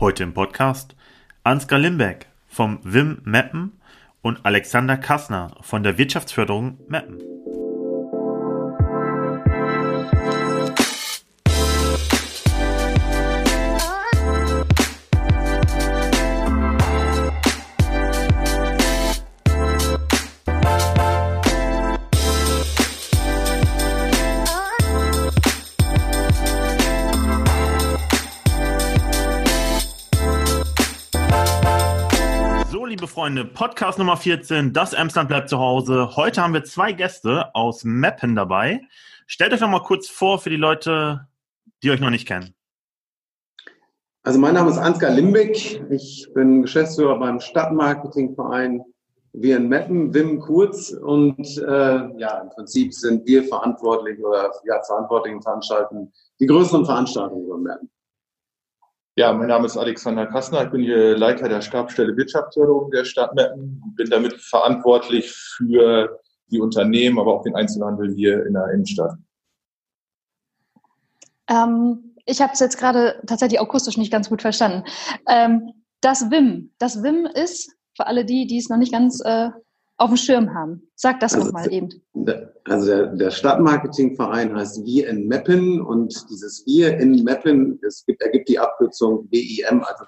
Heute 0.00 0.22
im 0.22 0.32
Podcast 0.32 0.96
Ansgar 1.44 1.78
Limbeck 1.78 2.24
vom 2.48 2.78
WIM 2.84 3.20
Meppen 3.24 3.72
und 4.22 4.46
Alexander 4.46 4.96
Kassner 4.96 5.58
von 5.60 5.82
der 5.82 5.98
Wirtschaftsförderung 5.98 6.78
Meppen. 6.88 7.18
Freunde, 33.30 33.44
Podcast 33.44 33.96
Nummer 33.96 34.16
14, 34.16 34.72
das 34.72 34.92
Emsland 34.92 35.28
bleibt 35.28 35.48
zu 35.48 35.60
Hause. 35.60 36.16
Heute 36.16 36.42
haben 36.42 36.52
wir 36.52 36.64
zwei 36.64 36.90
Gäste 36.90 37.54
aus 37.54 37.84
Meppen 37.84 38.34
dabei. 38.34 38.80
Stellt 39.28 39.52
euch 39.52 39.60
noch 39.60 39.68
mal 39.68 39.84
kurz 39.84 40.08
vor 40.08 40.40
für 40.40 40.50
die 40.50 40.56
Leute, 40.56 41.28
die 41.84 41.92
euch 41.92 42.00
noch 42.00 42.10
nicht 42.10 42.26
kennen. 42.26 42.56
Also 44.24 44.40
mein 44.40 44.54
Name 44.54 44.68
ist 44.68 44.78
Ansgar 44.78 45.12
Limbeck. 45.12 45.80
Ich 45.90 46.28
bin 46.34 46.62
Geschäftsführer 46.62 47.20
beim 47.20 47.38
Stadtmarketingverein 47.38 48.82
wir 49.32 49.58
in 49.58 49.68
Meppen, 49.68 50.12
Wim 50.12 50.40
Kurz. 50.40 50.90
Und 50.90 51.56
äh, 51.56 52.18
ja, 52.18 52.40
im 52.40 52.48
Prinzip 52.48 52.92
sind 52.92 53.24
wir 53.28 53.44
verantwortlich 53.44 54.18
oder 54.18 54.50
ja, 54.64 54.82
verantwortlichen 54.82 55.40
veranstalten 55.40 56.12
die 56.40 56.46
größeren 56.46 56.84
Veranstaltungen 56.84 57.44
über 57.44 57.58
Meppen. 57.58 57.88
Ja, 59.20 59.34
mein 59.34 59.48
Name 59.48 59.66
ist 59.66 59.76
Alexander 59.76 60.26
Kassner. 60.26 60.64
Ich 60.64 60.70
bin 60.70 60.80
hier 60.80 61.14
Leiter 61.14 61.46
der 61.46 61.60
Stabsstelle 61.60 62.16
Wirtschaftsförderung 62.16 62.90
der 62.90 63.04
Stadt 63.04 63.34
Meppen. 63.34 63.92
Bin 63.94 64.08
damit 64.08 64.32
verantwortlich 64.40 65.30
für 65.30 66.18
die 66.50 66.58
Unternehmen, 66.58 67.18
aber 67.18 67.34
auch 67.34 67.42
den 67.42 67.54
Einzelhandel 67.54 68.14
hier 68.14 68.46
in 68.46 68.54
der 68.54 68.68
Innenstadt. 68.68 69.18
Ähm, 71.50 72.14
ich 72.24 72.40
habe 72.40 72.54
es 72.54 72.60
jetzt 72.60 72.78
gerade 72.78 73.20
tatsächlich 73.26 73.60
akustisch 73.60 73.98
nicht 73.98 74.10
ganz 74.10 74.30
gut 74.30 74.40
verstanden. 74.40 74.84
Ähm, 75.28 75.70
das 76.00 76.30
WIM, 76.30 76.72
das 76.78 77.02
WIM 77.02 77.26
ist 77.26 77.76
für 77.94 78.06
alle 78.06 78.24
die, 78.24 78.46
die 78.46 78.56
es 78.56 78.70
noch 78.70 78.78
nicht 78.78 78.90
ganz 78.90 79.20
äh, 79.22 79.50
auf 80.00 80.08
dem 80.08 80.16
Schirm 80.16 80.54
haben. 80.54 80.82
Sag 80.94 81.20
das 81.20 81.34
also, 81.34 81.46
nochmal 81.46 81.70
eben. 81.70 81.90
Also 82.64 82.86
der, 82.86 83.06
der 83.08 83.30
Stadtmarketingverein 83.30 84.56
heißt 84.56 84.84
Wir 84.84 85.08
in 85.08 85.28
Meppen 85.28 85.80
und 85.82 86.26
dieses 86.30 86.64
Wir 86.66 86.96
in 86.98 87.22
Meppen, 87.22 87.78
es 87.86 88.04
gibt, 88.06 88.22
ergibt 88.22 88.48
die 88.48 88.58
Abkürzung 88.58 89.28
WIM, 89.30 89.84
also. 89.84 90.04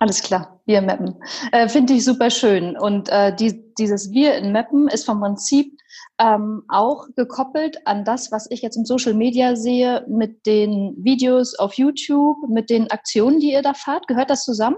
Alles 0.00 0.22
klar, 0.22 0.60
wir 0.66 0.80
in 0.80 0.86
Meppen. 0.86 1.14
Äh, 1.52 1.68
Finde 1.68 1.92
ich 1.92 2.04
super 2.04 2.30
schön. 2.30 2.76
Und 2.76 3.08
äh, 3.10 3.34
die, 3.34 3.72
dieses 3.76 4.10
Wir 4.10 4.34
in 4.34 4.50
Meppen 4.50 4.88
ist 4.88 5.06
vom 5.06 5.20
Prinzip 5.20 5.78
ähm, 6.18 6.64
auch 6.68 7.06
gekoppelt 7.14 7.78
an 7.86 8.04
das, 8.04 8.32
was 8.32 8.50
ich 8.50 8.60
jetzt 8.60 8.76
im 8.76 8.84
Social 8.84 9.14
Media 9.14 9.54
sehe, 9.54 10.04
mit 10.08 10.46
den 10.46 10.96
Videos 10.98 11.56
auf 11.56 11.74
YouTube, 11.74 12.48
mit 12.48 12.70
den 12.70 12.90
Aktionen, 12.90 13.38
die 13.38 13.52
ihr 13.52 13.62
da 13.62 13.72
fahrt. 13.72 14.08
Gehört 14.08 14.30
das 14.30 14.42
zusammen? 14.42 14.76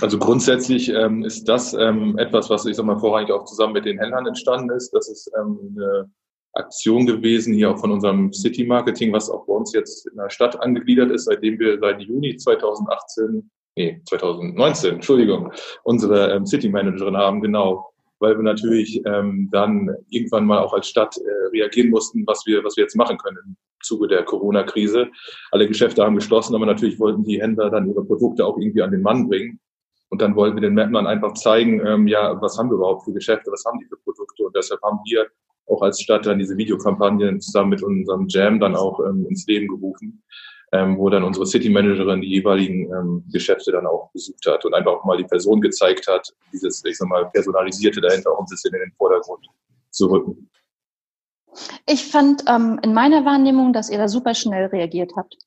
Also 0.00 0.18
grundsätzlich 0.18 0.88
ähm, 0.88 1.24
ist 1.24 1.48
das 1.48 1.74
ähm, 1.74 2.18
etwas, 2.18 2.50
was 2.50 2.66
ich 2.66 2.76
sag 2.76 2.86
mal 2.86 2.98
vorrangig 2.98 3.30
auch 3.30 3.44
zusammen 3.44 3.74
mit 3.74 3.84
den 3.84 3.98
Händlern 3.98 4.26
entstanden 4.26 4.70
ist. 4.70 4.90
Das 4.92 5.08
ist 5.08 5.30
ähm, 5.38 5.76
eine 5.76 6.10
Aktion 6.54 7.06
gewesen 7.06 7.54
hier 7.54 7.70
auch 7.70 7.78
von 7.78 7.92
unserem 7.92 8.32
City 8.32 8.64
Marketing, 8.64 9.12
was 9.12 9.30
auch 9.30 9.46
bei 9.46 9.52
uns 9.52 9.72
jetzt 9.72 10.06
in 10.06 10.16
der 10.16 10.30
Stadt 10.30 10.60
angegliedert 10.60 11.10
ist, 11.10 11.24
seitdem 11.24 11.58
wir 11.58 11.78
seit 11.78 12.00
Juni 12.00 12.36
2018, 12.36 13.50
nee, 13.76 14.00
2019, 14.06 14.94
Entschuldigung, 14.94 15.52
unsere 15.84 16.34
ähm, 16.34 16.46
City 16.46 16.68
Managerin 16.68 17.16
haben, 17.16 17.40
genau 17.40 17.92
weil 18.18 18.36
wir 18.36 18.42
natürlich 18.42 19.00
ähm, 19.04 19.48
dann 19.52 19.90
irgendwann 20.10 20.46
mal 20.46 20.58
auch 20.58 20.72
als 20.72 20.88
Stadt 20.88 21.16
äh, 21.16 21.46
reagieren 21.52 21.90
mussten, 21.90 22.26
was 22.26 22.44
wir, 22.46 22.64
was 22.64 22.76
wir 22.76 22.84
jetzt 22.84 22.96
machen 22.96 23.18
können 23.18 23.38
im 23.44 23.56
Zuge 23.82 24.08
der 24.08 24.24
Corona-Krise. 24.24 25.08
Alle 25.50 25.68
Geschäfte 25.68 26.02
haben 26.02 26.16
geschlossen, 26.16 26.54
aber 26.54 26.66
natürlich 26.66 26.98
wollten 26.98 27.24
die 27.24 27.40
Händler 27.40 27.70
dann 27.70 27.88
ihre 27.88 28.04
Produkte 28.04 28.44
auch 28.44 28.58
irgendwie 28.58 28.82
an 28.82 28.90
den 28.90 29.02
Mann 29.02 29.28
bringen. 29.28 29.60
Und 30.08 30.22
dann 30.22 30.36
wollten 30.36 30.56
wir 30.56 30.62
den 30.62 30.74
Mappern 30.74 31.06
einfach 31.06 31.34
zeigen, 31.34 31.84
ähm, 31.84 32.06
ja, 32.06 32.40
was 32.40 32.56
haben 32.58 32.70
wir 32.70 32.76
überhaupt 32.76 33.04
für 33.04 33.12
Geschäfte, 33.12 33.50
was 33.50 33.64
haben 33.64 33.78
die 33.80 33.86
für 33.86 33.96
Produkte. 33.98 34.44
Und 34.44 34.56
deshalb 34.56 34.80
haben 34.82 34.98
wir 35.04 35.26
auch 35.66 35.82
als 35.82 36.00
Stadt 36.00 36.26
dann 36.26 36.38
diese 36.38 36.56
Videokampagnen 36.56 37.40
zusammen 37.40 37.70
mit 37.70 37.82
unserem 37.82 38.26
Jam 38.28 38.60
dann 38.60 38.76
auch 38.76 39.00
ähm, 39.00 39.26
ins 39.28 39.46
Leben 39.46 39.66
gerufen 39.66 40.22
ähm, 40.72 40.98
wo 40.98 41.08
dann 41.08 41.22
unsere 41.22 41.46
City 41.46 41.68
Managerin 41.68 42.20
die 42.20 42.28
jeweiligen 42.28 42.92
ähm, 42.92 43.24
Geschäfte 43.32 43.72
dann 43.72 43.86
auch 43.86 44.10
besucht 44.12 44.44
hat 44.46 44.64
und 44.64 44.74
einfach 44.74 44.92
auch 44.92 45.04
mal 45.04 45.16
die 45.16 45.24
Person 45.24 45.60
gezeigt 45.60 46.06
hat, 46.08 46.32
dieses, 46.52 46.84
ich 46.84 46.96
sag 46.96 47.08
mal, 47.08 47.26
personalisierte 47.30 48.00
dahinter 48.00 48.32
auch 48.32 48.40
ein 48.40 48.46
bisschen 48.48 48.74
in 48.74 48.80
den 48.80 48.92
Vordergrund 48.92 49.46
zu 49.90 50.06
rücken. 50.06 50.50
Ich 51.86 52.06
fand 52.06 52.44
ähm, 52.48 52.80
in 52.82 52.92
meiner 52.92 53.24
Wahrnehmung, 53.24 53.72
dass 53.72 53.90
ihr 53.90 53.98
da 53.98 54.08
super 54.08 54.34
schnell 54.34 54.66
reagiert 54.66 55.12
habt. 55.16 55.38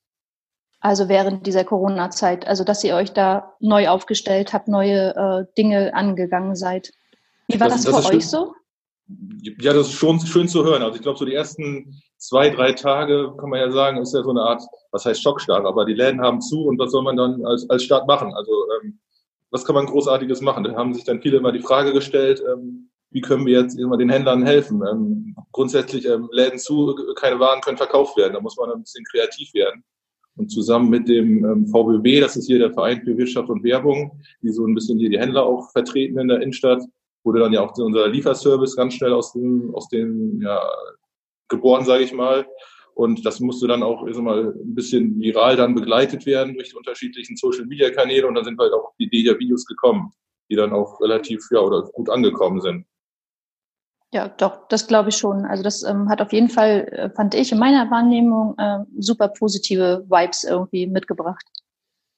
Also 0.81 1.09
während 1.09 1.45
dieser 1.45 1.65
Corona-Zeit, 1.65 2.47
also 2.47 2.63
dass 2.63 2.83
ihr 2.83 2.95
euch 2.95 3.11
da 3.11 3.55
neu 3.59 3.89
aufgestellt 3.89 4.53
habt, 4.53 4.69
neue 4.69 5.13
äh, 5.15 5.53
Dinge 5.57 5.93
angegangen 5.93 6.55
seid. 6.55 6.91
Wie 7.47 7.59
war 7.59 7.67
das, 7.67 7.83
das, 7.83 7.93
das 7.93 8.07
für 8.07 8.15
euch 8.15 8.27
so? 8.27 8.53
Ja, 9.59 9.73
das 9.73 9.87
ist 9.87 9.93
schon 9.93 10.19
schön 10.21 10.47
zu 10.47 10.63
hören. 10.63 10.81
Also 10.81 10.95
ich 10.95 11.01
glaube, 11.01 11.17
so 11.17 11.25
die 11.25 11.33
ersten 11.33 12.01
zwei, 12.17 12.49
drei 12.49 12.73
Tage, 12.73 13.33
kann 13.37 13.49
man 13.49 13.59
ja 13.59 13.71
sagen, 13.71 14.01
ist 14.01 14.13
ja 14.13 14.23
so 14.23 14.29
eine 14.29 14.41
Art, 14.41 14.61
was 14.91 15.05
heißt 15.05 15.21
Schockstarre, 15.21 15.67
aber 15.67 15.85
die 15.85 15.93
Läden 15.93 16.21
haben 16.21 16.41
zu 16.41 16.65
und 16.65 16.79
was 16.79 16.91
soll 16.91 17.03
man 17.03 17.17
dann 17.17 17.45
als, 17.45 17.69
als 17.69 17.83
Staat 17.83 18.07
machen? 18.07 18.33
Also 18.33 18.51
ähm, 18.81 18.99
was 19.51 19.65
kann 19.65 19.75
man 19.75 19.85
Großartiges 19.85 20.41
machen? 20.41 20.63
Da 20.63 20.73
haben 20.75 20.93
sich 20.93 21.03
dann 21.03 21.21
viele 21.21 21.37
immer 21.37 21.51
die 21.51 21.61
Frage 21.61 21.93
gestellt, 21.93 22.41
ähm, 22.51 22.89
wie 23.11 23.21
können 23.21 23.45
wir 23.45 23.61
jetzt 23.61 23.77
immer 23.79 23.97
den 23.97 24.09
Händlern 24.09 24.45
helfen? 24.45 24.83
Ähm, 24.87 25.35
grundsätzlich 25.51 26.05
ähm, 26.05 26.29
Läden 26.31 26.59
zu, 26.59 26.95
keine 27.15 27.39
Waren 27.39 27.61
können 27.61 27.77
verkauft 27.77 28.17
werden. 28.17 28.33
Da 28.33 28.39
muss 28.39 28.57
man 28.57 28.71
ein 28.71 28.81
bisschen 28.81 29.03
kreativ 29.05 29.53
werden. 29.53 29.83
Und 30.35 30.49
zusammen 30.49 30.89
mit 30.89 31.09
dem 31.09 31.43
ähm, 31.43 31.67
VBB, 31.67 32.21
das 32.21 32.37
ist 32.37 32.47
hier 32.47 32.59
der 32.59 32.71
Verein 32.71 33.01
für 33.03 33.17
Wirtschaft 33.17 33.49
und 33.49 33.63
Werbung, 33.63 34.21
die 34.41 34.51
so 34.51 34.65
ein 34.65 34.75
bisschen 34.75 34.99
hier 34.99 35.09
die 35.09 35.19
Händler 35.19 35.43
auch 35.43 35.71
vertreten 35.71 36.19
in 36.19 36.27
der 36.27 36.41
Innenstadt, 36.41 36.83
wurde 37.23 37.39
dann 37.39 37.51
ja 37.51 37.61
auch 37.61 37.77
unser 37.77 38.07
Lieferservice 38.07 38.75
ganz 38.75 38.93
schnell 38.93 39.11
aus 39.11 39.33
dem, 39.33 39.73
aus 39.75 39.89
dem 39.89 40.41
ja, 40.41 40.61
geboren, 41.49 41.83
sage 41.83 42.03
ich 42.03 42.13
mal. 42.13 42.47
Und 42.99 43.25
das 43.25 43.39
musste 43.39 43.65
dann 43.65 43.81
auch 43.81 44.05
ich 44.07 44.15
sag 44.15 44.25
mal, 44.25 44.53
ein 44.53 44.75
bisschen 44.75 45.17
viral 45.21 45.55
dann 45.55 45.73
begleitet 45.73 46.25
werden 46.25 46.55
durch 46.55 46.71
die 46.71 46.75
unterschiedlichen 46.75 47.37
Social-Media-Kanäle. 47.37 48.27
Und 48.27 48.35
dann 48.35 48.43
sind 48.43 48.59
halt 48.59 48.73
auch 48.73 48.91
die 48.99 49.05
Idee 49.05 49.23
der 49.23 49.39
Videos 49.39 49.65
gekommen, 49.65 50.11
die 50.51 50.57
dann 50.57 50.73
auch 50.73 50.99
relativ 50.99 51.47
ja, 51.49 51.59
oder 51.61 51.83
gut 51.83 52.09
angekommen 52.09 52.59
sind. 52.59 52.85
Ja, 54.11 54.27
doch, 54.27 54.67
das 54.67 54.85
glaube 54.85 55.09
ich 55.09 55.15
schon. 55.15 55.45
Also 55.45 55.63
das 55.63 55.81
ähm, 55.83 56.09
hat 56.09 56.21
auf 56.21 56.33
jeden 56.33 56.49
Fall, 56.49 56.89
äh, 56.91 57.09
fand 57.11 57.35
ich 57.35 57.53
in 57.53 57.59
meiner 57.59 57.89
Wahrnehmung, 57.89 58.55
äh, 58.57 58.79
super 58.97 59.29
positive 59.29 60.03
Vibes 60.09 60.43
irgendwie 60.43 60.85
mitgebracht. 60.85 61.45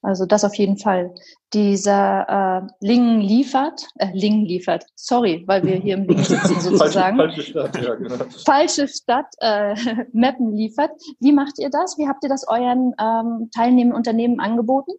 Also 0.02 0.26
das 0.26 0.44
auf 0.44 0.54
jeden 0.56 0.78
Fall. 0.78 1.14
Dieser 1.52 2.26
äh, 2.28 2.66
Lingen 2.80 3.20
liefert, 3.20 3.86
äh, 3.98 4.08
Lingen 4.12 4.44
liefert, 4.46 4.84
sorry, 4.96 5.44
weil 5.46 5.62
wir 5.62 5.76
hier 5.76 5.94
im 5.94 6.08
Lingen 6.08 6.24
sitzen 6.24 6.60
sozusagen. 6.60 7.16
falsche, 7.16 7.52
falsche 7.52 7.70
Stadt, 7.70 7.84
ja, 7.84 7.94
genau. 7.94 8.16
Falsche 8.44 8.88
Stadt, 8.88 9.26
äh, 9.38 9.76
Mappen 10.12 10.56
liefert. 10.56 10.90
Wie 11.20 11.32
macht 11.32 11.60
ihr 11.60 11.70
das? 11.70 11.98
Wie 11.98 12.08
habt 12.08 12.24
ihr 12.24 12.28
das 12.28 12.46
euren 12.48 12.92
ähm, 13.00 13.48
teilnehmenden 13.54 13.96
Unternehmen 13.96 14.40
angeboten? 14.40 14.92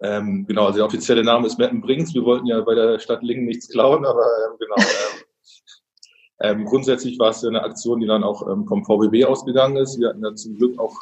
Ähm, 0.00 0.46
genau, 0.46 0.66
also 0.66 0.78
der 0.78 0.86
offizielle 0.86 1.24
Name 1.24 1.46
ist 1.48 1.58
Mappen 1.58 1.80
Brings. 1.80 2.14
Wir 2.14 2.24
wollten 2.24 2.46
ja 2.46 2.60
bei 2.60 2.76
der 2.76 3.00
Stadt 3.00 3.22
Lingen 3.22 3.44
nichts 3.44 3.68
klauen, 3.68 4.04
aber 4.04 4.22
ähm, 4.22 4.56
genau. 4.58 4.76
Ähm, 6.40 6.58
ähm, 6.60 6.64
grundsätzlich 6.64 7.18
war 7.18 7.30
es 7.30 7.44
eine 7.44 7.62
Aktion, 7.62 7.98
die 7.98 8.06
dann 8.06 8.22
auch 8.22 8.46
ähm, 8.48 8.66
vom 8.68 8.84
VBB 8.84 9.24
ausgegangen 9.24 9.76
ist. 9.78 9.98
Wir 9.98 10.10
hatten 10.10 10.22
dann 10.22 10.36
zum 10.36 10.56
Glück 10.56 10.78
auch 10.78 10.94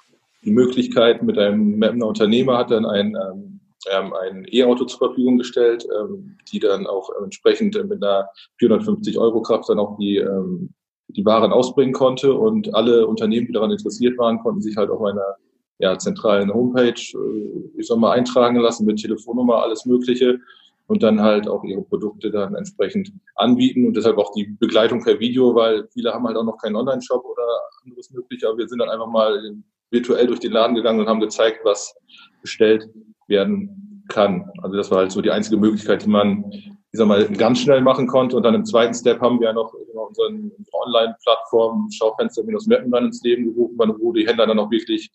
die 0.44 0.50
Möglichkeit, 0.50 1.22
mit 1.22 1.38
einem 1.38 1.78
Mapner 1.78 2.06
Unternehmer 2.06 2.58
hat 2.58 2.70
dann 2.70 2.86
ein, 2.86 3.16
ähm, 3.16 3.60
ähm, 3.90 4.12
ein 4.14 4.46
E-Auto 4.50 4.84
zur 4.84 4.98
Verfügung 4.98 5.38
gestellt, 5.38 5.86
ähm, 5.98 6.36
die 6.50 6.60
dann 6.60 6.86
auch 6.86 7.10
entsprechend 7.22 7.74
mit 7.88 8.02
einer 8.02 8.28
450 8.58 9.18
Euro 9.18 9.42
Kraft 9.42 9.68
dann 9.68 9.78
auch 9.78 9.96
die, 9.98 10.16
ähm, 10.16 10.70
die 11.08 11.24
Waren 11.24 11.52
ausbringen 11.52 11.92
konnte. 11.92 12.34
Und 12.34 12.74
alle 12.74 13.06
Unternehmen, 13.06 13.46
die 13.46 13.52
daran 13.52 13.70
interessiert 13.70 14.18
waren, 14.18 14.40
konnten 14.40 14.62
sich 14.62 14.76
halt 14.76 14.90
auf 14.90 15.02
einer 15.02 15.36
ja, 15.78 15.98
zentralen 15.98 16.52
Homepage, 16.52 16.90
äh, 16.90 17.70
ich 17.78 17.86
soll 17.86 17.98
mal 17.98 18.12
eintragen 18.12 18.56
lassen 18.56 18.86
mit 18.86 19.00
Telefonnummer, 19.00 19.62
alles 19.62 19.84
Mögliche. 19.86 20.38
Und 20.86 21.04
dann 21.04 21.22
halt 21.22 21.46
auch 21.46 21.62
ihre 21.62 21.82
Produkte 21.82 22.32
dann 22.32 22.56
entsprechend 22.56 23.12
anbieten. 23.36 23.86
Und 23.86 23.96
deshalb 23.96 24.18
auch 24.18 24.32
die 24.32 24.56
Begleitung 24.58 25.04
per 25.04 25.20
Video, 25.20 25.54
weil 25.54 25.86
viele 25.92 26.12
haben 26.12 26.26
halt 26.26 26.36
auch 26.36 26.44
noch 26.44 26.58
keinen 26.58 26.74
Online-Shop 26.74 27.24
oder 27.24 27.46
anderes 27.84 28.10
möglich, 28.10 28.44
aber 28.44 28.58
wir 28.58 28.68
sind 28.68 28.80
dann 28.80 28.88
einfach 28.88 29.06
mal 29.06 29.54
virtuell 29.90 30.26
durch 30.26 30.40
den 30.40 30.52
Laden 30.52 30.74
gegangen 30.74 31.00
und 31.00 31.08
haben 31.08 31.20
gezeigt, 31.20 31.60
was 31.64 31.94
bestellt 32.42 32.88
werden 33.26 34.04
kann. 34.08 34.50
Also 34.62 34.76
das 34.76 34.90
war 34.90 34.98
halt 34.98 35.12
so 35.12 35.20
die 35.20 35.30
einzige 35.30 35.56
Möglichkeit, 35.56 36.04
die 36.04 36.10
man 36.10 36.44
ich 36.92 36.98
sag 36.98 37.06
mal, 37.06 37.24
ganz 37.28 37.60
schnell 37.60 37.80
machen 37.82 38.06
konnte. 38.06 38.36
Und 38.36 38.42
dann 38.42 38.54
im 38.54 38.64
zweiten 38.64 38.94
Step 38.94 39.20
haben 39.20 39.38
wir 39.38 39.48
ja 39.48 39.52
noch 39.52 39.72
unseren, 39.72 40.50
unsere 40.56 40.76
Online-Plattform 40.76 41.88
Schaufenster-Mappen 41.90 42.90
dann 42.90 43.06
ins 43.06 43.22
Leben 43.22 43.44
gerufen, 43.44 43.94
wo 44.00 44.12
die 44.12 44.26
Händler 44.26 44.46
dann 44.46 44.58
auch 44.58 44.70
wirklich 44.70 45.10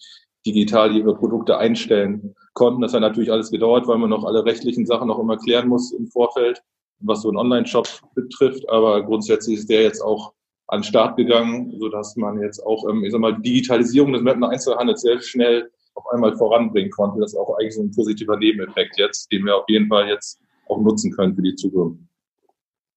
digital 0.46 0.96
ihre 0.96 1.16
Produkte 1.16 1.58
einstellen 1.58 2.36
konnten. 2.54 2.82
Das 2.82 2.94
hat 2.94 3.02
natürlich 3.02 3.32
alles 3.32 3.52
gedauert, 3.52 3.88
weil 3.88 3.98
man 3.98 4.10
noch 4.10 4.24
alle 4.24 4.46
rechtlichen 4.46 4.86
Sachen 4.86 5.08
noch 5.08 5.20
immer 5.20 5.38
klären 5.38 5.68
muss 5.68 5.92
im 5.92 6.08
Vorfeld, 6.08 6.62
was 7.00 7.24
so 7.24 7.30
einen 7.30 7.38
Online-Shop 7.38 7.88
betrifft. 8.14 8.70
Aber 8.70 9.04
grundsätzlich 9.04 9.60
ist 9.60 9.70
der 9.70 9.82
jetzt 9.82 10.02
auch 10.02 10.34
an 10.68 10.80
den 10.80 10.84
Start 10.84 11.18
gegangen, 11.18 11.76
so 11.80 11.90
dass 11.90 12.16
man 12.16 12.42
jetzt 12.42 12.66
auch, 12.66 12.88
ähm, 12.90 13.04
ich 13.04 13.12
sag 13.12 13.22
mal, 13.22 13.40
Digitalisierung 13.40 14.14
des 14.14 14.22
Mapner 14.22 14.50
Einzelhandels 14.50 15.02
sehr 15.02 15.22
schnell 15.22 15.72
auf 15.94 16.06
einmal 16.12 16.36
voranbringen 16.36 16.92
konnte. 16.92 17.20
Das 17.20 17.34
ist 17.34 17.40
auch 17.40 17.58
eigentlich 17.58 17.76
so 17.76 17.84
ein 17.84 17.92
positiver 17.92 18.38
Nebeneffekt 18.38 18.98
jetzt, 18.98 19.32
den 19.32 19.46
wir 19.46 19.56
auf 19.56 19.66
jeden 19.68 19.88
Fall 19.88 20.08
jetzt 20.08 20.40
auch 20.68 20.80
nutzen 20.80 21.12
können 21.12 21.36
für 21.36 21.42
die 21.42 21.56
Zukunft. 21.56 22.00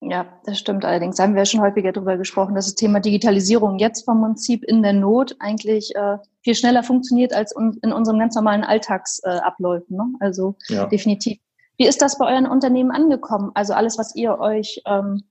Ja, 0.01 0.27
das 0.45 0.59
stimmt 0.59 0.85
allerdings. 0.85 1.17
Da 1.17 1.25
haben 1.25 1.35
wir 1.35 1.41
ja 1.41 1.47
schon 1.47 1.61
häufiger 1.61 1.91
darüber 1.91 2.17
gesprochen, 2.17 2.55
dass 2.55 2.67
das 2.67 2.77
Thema 2.77 3.01
Digitalisierung 3.01 3.79
jetzt 3.79 4.05
vom 4.05 4.23
Prinzip 4.23 4.63
in 4.65 4.83
der 4.83 4.93
Not 4.93 5.35
eigentlich 5.41 5.95
äh, 5.97 6.19
viel 6.43 6.55
schneller 6.55 6.85
funktioniert 6.85 7.33
als 7.33 7.53
in 7.53 7.93
unserem 7.93 8.21
ganz 8.21 8.37
normalen 8.37 8.63
Alltagsabläufen. 8.63 9.97
Äh, 9.97 9.99
ne? 9.99 10.13
Also 10.21 10.55
ja. 10.69 10.87
definitiv. 10.87 11.39
Wie 11.79 11.87
ist 11.87 12.01
das 12.01 12.17
bei 12.17 12.33
euren 12.33 12.47
Unternehmen 12.47 12.93
angekommen? 12.93 13.51
Also 13.55 13.73
alles, 13.73 13.99
was 13.99 14.15
ihr 14.15 14.39
euch 14.39 14.83
ähm, 14.87 15.25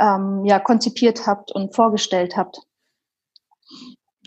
ähm, 0.00 0.44
ja 0.44 0.58
konzipiert 0.58 1.26
habt 1.26 1.52
und 1.52 1.74
vorgestellt 1.74 2.36
habt? 2.36 2.60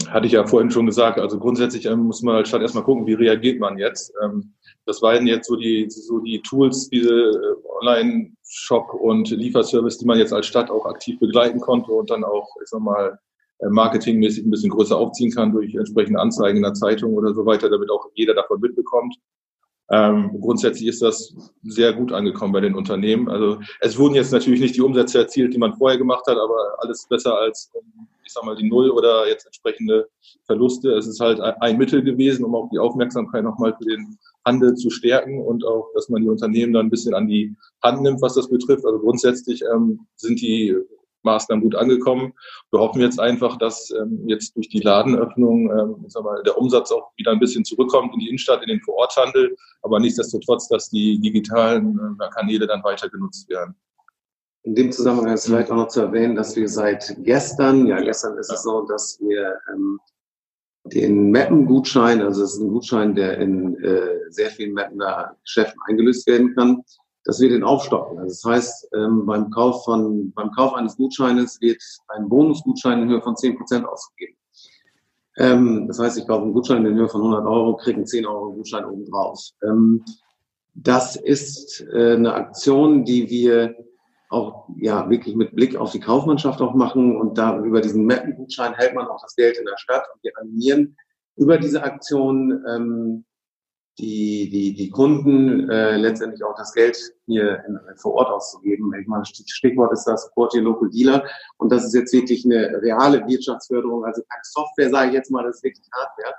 Hatte 0.09 0.27
ich 0.27 0.33
ja 0.33 0.45
vorhin 0.45 0.69
schon 0.69 0.85
gesagt. 0.85 1.19
Also 1.19 1.39
grundsätzlich 1.39 1.85
ähm, 1.85 2.01
muss 2.01 2.21
man 2.21 2.35
halt 2.35 2.47
statt 2.47 2.61
erstmal 2.61 2.83
gucken, 2.83 3.07
wie 3.07 3.13
reagiert 3.13 3.59
man 3.59 3.77
jetzt. 3.77 4.13
Ähm, 4.23 4.53
das 4.85 5.01
waren 5.01 5.27
jetzt 5.27 5.47
so 5.47 5.55
die, 5.55 5.89
so 5.89 6.19
die 6.19 6.41
Tools, 6.41 6.89
diese 6.89 7.13
äh, 7.13 7.55
Online-Shop 7.81 8.93
und 8.93 9.29
Lieferservice, 9.29 9.97
die 9.97 10.05
man 10.05 10.19
jetzt 10.19 10.33
als 10.33 10.45
Stadt 10.45 10.69
auch 10.69 10.85
aktiv 10.85 11.19
begleiten 11.19 11.59
konnte 11.59 11.91
und 11.91 12.09
dann 12.09 12.23
auch, 12.23 12.47
ich 12.61 12.69
sag 12.69 12.79
mal, 12.79 13.19
äh, 13.59 13.69
marketingmäßig 13.69 14.45
ein 14.45 14.51
bisschen 14.51 14.69
größer 14.69 14.95
aufziehen 14.95 15.31
kann 15.31 15.51
durch 15.51 15.73
entsprechende 15.73 16.19
Anzeigen 16.19 16.57
in 16.57 16.63
der 16.63 16.75
Zeitung 16.75 17.15
oder 17.15 17.33
so 17.33 17.45
weiter, 17.45 17.69
damit 17.69 17.89
auch 17.89 18.07
jeder 18.13 18.35
davon 18.35 18.61
mitbekommt. 18.61 19.15
Ähm, 19.89 20.37
grundsätzlich 20.41 20.87
ist 20.87 21.01
das 21.01 21.33
sehr 21.63 21.93
gut 21.93 22.11
angekommen 22.11 22.53
bei 22.53 22.59
den 22.59 22.75
Unternehmen. 22.75 23.29
Also 23.29 23.59
es 23.79 23.97
wurden 23.97 24.15
jetzt 24.15 24.33
natürlich 24.33 24.59
nicht 24.59 24.75
die 24.75 24.81
Umsätze 24.81 25.19
erzielt, 25.19 25.53
die 25.53 25.57
man 25.57 25.75
vorher 25.75 25.97
gemacht 25.97 26.25
hat, 26.27 26.37
aber 26.37 26.75
alles 26.79 27.07
besser 27.07 27.39
als, 27.39 27.71
ich 28.25 28.33
sag 28.33 28.43
mal, 28.43 28.55
die 28.55 28.67
Null 28.67 28.89
oder 28.89 29.27
jetzt 29.29 29.45
entsprechende 29.45 30.09
Verluste. 30.45 30.91
Es 30.91 31.07
ist 31.07 31.21
halt 31.21 31.39
ein 31.39 31.77
Mittel 31.77 32.03
gewesen, 32.03 32.43
um 32.43 32.55
auch 32.55 32.69
die 32.69 32.79
Aufmerksamkeit 32.79 33.43
nochmal 33.43 33.75
für 33.77 33.85
den 33.85 34.17
Handel 34.45 34.75
zu 34.75 34.89
stärken 34.89 35.41
und 35.41 35.65
auch, 35.65 35.87
dass 35.93 36.09
man 36.09 36.21
die 36.21 36.29
Unternehmen 36.29 36.73
dann 36.73 36.87
ein 36.87 36.89
bisschen 36.89 37.13
an 37.13 37.27
die 37.27 37.55
Hand 37.81 38.01
nimmt, 38.01 38.21
was 38.21 38.35
das 38.35 38.49
betrifft. 38.49 38.85
Also 38.85 38.99
grundsätzlich 38.99 39.61
ähm, 39.73 40.05
sind 40.15 40.41
die 40.41 40.75
Maßnahmen 41.23 41.63
gut 41.63 41.75
angekommen. 41.75 42.33
Wir 42.71 42.79
hoffen 42.79 43.01
jetzt 43.01 43.19
einfach, 43.19 43.57
dass 43.57 43.91
ähm, 43.91 44.23
jetzt 44.27 44.55
durch 44.55 44.69
die 44.69 44.79
Ladenöffnung 44.79 45.71
ähm, 45.71 46.03
ich 46.05 46.13
sag 46.13 46.23
mal, 46.23 46.41
der 46.43 46.57
Umsatz 46.57 46.91
auch 46.91 47.11
wieder 47.17 47.31
ein 47.31 47.39
bisschen 47.39 47.65
zurückkommt 47.65 48.13
in 48.13 48.19
die 48.19 48.27
Innenstadt, 48.27 48.61
in 48.61 48.69
den 48.69 48.81
Vororthandel, 48.81 49.55
aber 49.81 49.99
nichtsdestotrotz, 49.99 50.67
dass 50.67 50.89
die 50.89 51.19
digitalen 51.19 52.17
äh, 52.19 52.29
Kanäle 52.29 52.67
dann 52.67 52.83
weiter 52.83 53.09
genutzt 53.09 53.49
werden. 53.49 53.75
In 54.63 54.75
dem 54.75 54.91
Zusammenhang 54.91 55.33
ist 55.33 55.45
vielleicht 55.45 55.71
auch 55.71 55.77
noch 55.77 55.87
zu 55.87 56.01
erwähnen, 56.01 56.35
dass 56.35 56.55
wir 56.55 56.67
seit 56.67 57.15
gestern, 57.23 57.87
ja 57.87 58.01
gestern 58.01 58.37
ist 58.37 58.51
es 58.51 58.63
so, 58.63 58.81
dass 58.81 59.17
wir 59.21 59.55
ähm, 59.73 59.99
den 60.83 61.31
Mappen-Gutschein, 61.31 62.21
also 62.21 62.43
es 62.43 62.55
ist 62.55 62.61
ein 62.61 62.69
Gutschein, 62.69 63.15
der 63.15 63.37
in 63.37 63.81
äh, 63.83 64.19
sehr 64.29 64.49
vielen 64.49 64.73
Mappener 64.73 65.35
Geschäften 65.43 65.79
eingelöst 65.87 66.27
werden 66.27 66.55
kann, 66.55 66.83
dass 67.27 67.41
wir 67.41 67.49
den 67.49 67.63
aufstocken. 67.63 68.17
Also 68.19 68.29
das 68.29 68.43
heißt, 68.45 68.89
ähm, 68.95 69.25
beim, 69.25 69.51
Kauf 69.51 69.83
von, 69.83 70.31
beim 70.31 70.49
Kauf 70.51 70.73
eines 70.73 70.95
Gutscheines 70.95 71.59
wird 71.59 71.83
ein 72.07 72.29
Bonusgutschein 72.29 73.01
in 73.01 73.09
Höhe 73.09 73.21
von 73.21 73.35
10% 73.35 73.83
ausgegeben. 73.83 74.37
Ähm, 75.35 75.87
das 75.87 75.99
heißt, 75.99 76.17
ich 76.17 76.25
kaufe 76.25 76.43
einen 76.43 76.53
Gutschein 76.53 76.85
in 76.85 76.95
Höhe 76.95 77.09
von 77.09 77.21
100 77.21 77.45
Euro, 77.45 77.75
kriege 77.75 77.97
einen 77.97 78.07
10 78.07 78.25
Euro 78.25 78.53
Gutschein 78.53 78.85
obendrauf. 78.85 79.41
Ähm, 79.61 80.05
das 80.73 81.17
ist 81.17 81.85
äh, 81.91 82.13
eine 82.13 82.33
Aktion, 82.33 83.03
die 83.03 83.29
wir 83.29 83.75
auch 84.29 84.69
ja 84.77 85.09
wirklich 85.09 85.35
mit 85.35 85.53
Blick 85.53 85.75
auf 85.75 85.91
die 85.91 85.99
Kaufmannschaft 85.99 86.61
auch 86.61 86.75
machen 86.75 87.17
und 87.19 87.37
da 87.37 87.61
über 87.61 87.81
diesen 87.81 88.05
Mappengutschein 88.05 88.73
hält 88.73 88.95
man 88.95 89.07
auch 89.07 89.21
das 89.21 89.35
Geld 89.35 89.57
in 89.57 89.65
der 89.65 89.77
Stadt 89.77 90.03
und 90.13 90.23
wir 90.23 90.31
animieren 90.39 90.95
über 91.35 91.57
diese 91.57 91.83
Aktion 91.83 92.63
ähm, 92.69 93.25
die, 93.99 94.49
die, 94.49 94.73
die 94.73 94.89
Kunden 94.89 95.69
äh, 95.69 95.97
letztendlich 95.97 96.43
auch 96.43 96.55
das 96.55 96.73
Geld 96.73 96.97
hier 97.25 97.63
in, 97.67 97.79
vor 97.95 98.13
Ort 98.13 98.29
auszugeben. 98.29 98.93
Ich 98.93 99.07
meine, 99.07 99.25
Stichwort 99.25 99.91
ist 99.91 100.05
das 100.05 100.25
Support 100.25 100.53
Your 100.53 100.61
Local 100.61 100.89
Dealer. 100.89 101.23
Und 101.57 101.71
das 101.71 101.85
ist 101.85 101.95
jetzt 101.95 102.13
wirklich 102.13 102.45
eine 102.45 102.79
reale 102.81 103.25
Wirtschaftsförderung, 103.27 104.05
also 104.05 104.21
keine 104.29 104.41
Software, 104.43 104.89
sage 104.91 105.09
ich 105.09 105.13
jetzt 105.15 105.31
mal, 105.31 105.43
das 105.43 105.57
ist 105.57 105.63
wirklich 105.63 105.87
Hardware. 105.91 106.35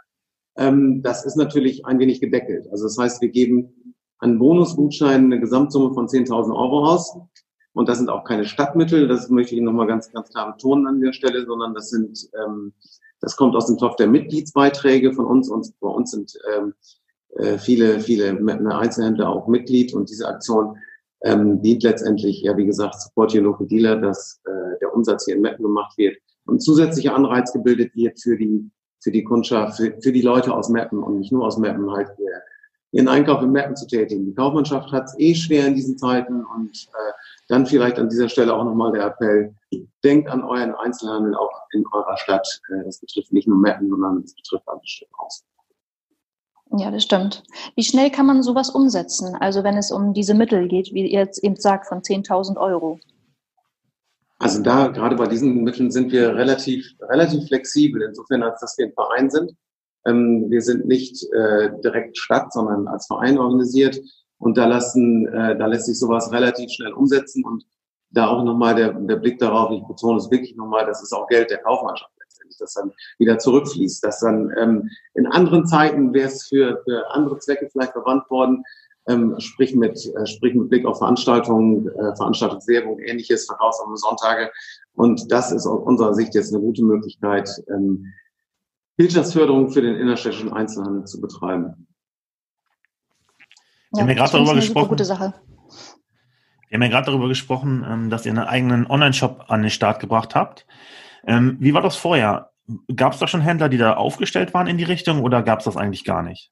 Ähm, 0.56 1.02
das 1.02 1.24
ist 1.24 1.36
natürlich 1.36 1.84
ein 1.84 1.98
wenig 1.98 2.20
gedeckelt. 2.20 2.68
Also 2.70 2.84
das 2.84 2.96
heißt, 2.96 3.20
wir 3.22 3.28
geben 3.28 3.94
einen 4.20 4.38
Bonusgutschein 4.38 5.24
eine 5.24 5.40
Gesamtsumme 5.40 5.94
von 5.94 6.06
10.000 6.06 6.54
Euro 6.54 6.84
aus. 6.84 7.16
Und 7.72 7.88
das 7.88 7.98
sind 7.98 8.08
auch 8.08 8.24
keine 8.24 8.44
Stadtmittel, 8.44 9.06
das 9.06 9.30
möchte 9.30 9.54
ich 9.54 9.60
nochmal 9.60 9.86
ganz, 9.86 10.10
ganz 10.10 10.30
klar 10.30 10.52
betonen 10.52 10.86
an 10.86 11.00
der 11.00 11.12
Stelle, 11.12 11.44
sondern 11.44 11.74
das 11.74 11.90
sind, 11.90 12.28
ähm, 12.34 12.72
das 13.20 13.36
kommt 13.36 13.54
aus 13.54 13.66
dem 13.66 13.78
Topf 13.78 13.96
der 13.96 14.08
Mitgliedsbeiträge 14.08 15.12
von 15.12 15.26
uns 15.26 15.48
und 15.48 15.72
bei 15.80 15.88
uns 15.88 16.10
sind 16.10 16.32
ähm, 16.56 16.74
äh, 17.36 17.58
viele, 17.58 18.00
viele 18.00 18.38
Einzelhändler 18.70 19.28
auch 19.28 19.48
Mitglied 19.48 19.94
und 19.94 20.10
diese 20.10 20.28
Aktion 20.28 20.76
ähm, 21.22 21.60
dient 21.62 21.82
letztendlich, 21.82 22.42
ja 22.42 22.56
wie 22.56 22.66
gesagt, 22.66 23.00
Support 23.00 23.34
Your 23.34 23.42
Local 23.42 23.66
Dealer, 23.66 23.96
dass 23.96 24.40
äh, 24.46 24.78
der 24.80 24.94
Umsatz 24.94 25.24
hier 25.24 25.36
in 25.36 25.42
Meppen 25.42 25.64
gemacht 25.64 25.96
wird 25.98 26.16
und 26.46 26.62
zusätzlicher 26.62 27.14
Anreiz 27.14 27.52
gebildet 27.52 27.94
wird 27.94 28.20
für 28.20 28.36
die 28.36 28.70
für 29.00 29.12
die 29.12 29.24
Kundschaft, 29.24 29.76
für, 29.76 29.96
für 30.02 30.12
die 30.12 30.22
Leute 30.22 30.52
aus 30.52 30.68
Meppen 30.68 31.02
und 31.02 31.18
nicht 31.18 31.32
nur 31.32 31.46
aus 31.46 31.58
Meppen 31.58 31.90
halt 31.90 32.08
hier 32.16 32.42
ihren 32.90 33.08
Einkauf 33.08 33.42
in 33.42 33.52
Meppen 33.52 33.76
zu 33.76 33.86
tätigen. 33.86 34.24
Die 34.24 34.34
Kaufmannschaft 34.34 34.90
hat 34.92 35.04
es 35.04 35.14
eh 35.18 35.34
schwer 35.34 35.66
in 35.66 35.74
diesen 35.74 35.98
Zeiten 35.98 36.44
und 36.44 36.70
äh, 36.70 37.12
dann 37.48 37.66
vielleicht 37.66 37.98
an 37.98 38.08
dieser 38.08 38.28
Stelle 38.28 38.54
auch 38.54 38.64
nochmal 38.64 38.92
der 38.92 39.06
Appell, 39.06 39.54
denkt 40.02 40.28
an 40.28 40.42
euren 40.42 40.74
Einzelhandel 40.74 41.34
auch 41.34 41.52
in 41.72 41.84
eurer 41.92 42.16
Stadt. 42.16 42.46
Äh, 42.70 42.84
das 42.84 43.00
betrifft 43.00 43.32
nicht 43.32 43.46
nur 43.46 43.58
Meppen, 43.58 43.90
sondern 43.90 44.22
es 44.24 44.34
betrifft 44.34 44.66
alle 44.68 44.80
Städte 44.84 45.12
aus. 45.18 45.44
Ja, 46.78 46.92
das 46.92 47.02
stimmt. 47.02 47.42
Wie 47.74 47.82
schnell 47.82 48.10
kann 48.10 48.26
man 48.26 48.42
sowas 48.42 48.70
umsetzen? 48.70 49.36
Also 49.40 49.64
wenn 49.64 49.76
es 49.76 49.90
um 49.90 50.14
diese 50.14 50.34
Mittel 50.34 50.68
geht, 50.68 50.92
wie 50.92 51.02
ihr 51.02 51.20
jetzt 51.20 51.42
eben 51.42 51.56
sagt, 51.56 51.86
von 51.86 52.02
10.000 52.02 52.56
Euro. 52.56 53.00
Also 54.38 54.62
da, 54.62 54.86
gerade 54.88 55.16
bei 55.16 55.26
diesen 55.26 55.64
Mitteln 55.64 55.90
sind 55.90 56.12
wir 56.12 56.36
relativ, 56.36 56.86
relativ 57.00 57.48
flexibel, 57.48 58.02
insofern 58.02 58.44
als 58.44 58.60
dass 58.60 58.78
wir 58.78 58.86
ein 58.86 58.92
Verein 58.92 59.30
sind. 59.30 59.52
Ähm, 60.06 60.46
wir 60.48 60.62
sind 60.62 60.86
nicht 60.86 61.24
äh, 61.32 61.70
direkt 61.82 62.16
Stadt, 62.16 62.52
sondern 62.52 62.86
als 62.86 63.06
Verein 63.06 63.38
organisiert. 63.38 63.98
Und 64.38 64.56
da 64.56 64.66
lassen, 64.66 65.26
äh, 65.26 65.58
da 65.58 65.66
lässt 65.66 65.86
sich 65.86 65.98
sowas 65.98 66.30
relativ 66.30 66.70
schnell 66.70 66.92
umsetzen 66.92 67.44
und 67.44 67.64
da 68.10 68.28
auch 68.28 68.44
nochmal 68.44 68.76
der, 68.76 68.92
der 68.92 69.16
Blick 69.16 69.40
darauf, 69.40 69.72
ich 69.72 69.84
betone 69.86 70.18
es 70.18 70.30
wirklich 70.30 70.56
nochmal, 70.56 70.86
das 70.86 71.02
ist 71.02 71.12
auch 71.12 71.26
Geld 71.26 71.50
der 71.50 71.58
Kaufmannschaft 71.58 72.12
das 72.60 72.74
dann 72.74 72.92
wieder 73.18 73.38
zurückfließt. 73.38 74.04
Das 74.04 74.20
dann 74.20 74.52
ähm, 74.58 74.90
in 75.14 75.26
anderen 75.26 75.66
Zeiten 75.66 76.12
wäre 76.12 76.28
es 76.28 76.46
für, 76.46 76.82
für 76.84 77.10
andere 77.10 77.38
Zwecke 77.38 77.68
vielleicht 77.70 77.92
verwandt 77.92 78.30
worden, 78.30 78.64
ähm, 79.08 79.34
sprich 79.38 79.74
mit 79.74 79.98
äh, 80.14 80.26
sprich 80.26 80.54
mit 80.54 80.68
Blick 80.68 80.84
auf 80.86 80.98
Veranstaltungen, 80.98 81.88
äh, 81.88 82.16
Veranstaltungswerbung, 82.16 83.00
ähnliches, 83.00 83.46
Verkaufs 83.46 83.80
am 83.80 83.96
Sonntage. 83.96 84.50
Und 84.94 85.30
das 85.32 85.52
ist 85.52 85.66
aus 85.66 85.80
unserer 85.84 86.14
Sicht 86.14 86.34
jetzt 86.34 86.52
eine 86.52 86.62
gute 86.62 86.84
Möglichkeit, 86.84 87.48
ähm, 87.68 88.12
Wirtschaftsförderung 88.96 89.70
für 89.70 89.80
den 89.80 89.94
innerstädtischen 89.94 90.52
Einzelhandel 90.52 91.04
zu 91.04 91.20
betreiben. 91.20 91.86
Ja, 93.92 93.98
wir 93.98 94.00
haben 94.02 94.08
ja 94.08 94.14
gerade 94.14 94.32
darüber 94.32 94.54
gesprochen. 94.54 94.88
Gute 94.88 95.04
Sache. 95.04 95.34
Wir 96.68 96.76
haben 96.76 96.82
ja 96.82 96.88
gerade 96.88 97.06
darüber 97.06 97.28
gesprochen, 97.28 97.84
ähm, 97.88 98.10
dass 98.10 98.26
ihr 98.26 98.32
einen 98.32 98.46
eigenen 98.46 98.86
Online-Shop 98.86 99.46
an 99.48 99.62
den 99.62 99.70
Start 99.70 100.00
gebracht 100.00 100.34
habt. 100.34 100.66
Ähm, 101.28 101.58
wie 101.60 101.74
war 101.74 101.82
das 101.82 101.96
vorher? 101.96 102.50
Gab 102.96 103.12
es 103.12 103.18
da 103.18 103.28
schon 103.28 103.42
Händler, 103.42 103.68
die 103.68 103.78
da 103.78 103.94
aufgestellt 103.94 104.54
waren 104.54 104.66
in 104.66 104.78
die 104.78 104.84
Richtung 104.84 105.22
oder 105.22 105.42
gab 105.42 105.60
es 105.60 105.66
das 105.66 105.76
eigentlich 105.76 106.04
gar 106.04 106.22
nicht? 106.22 106.50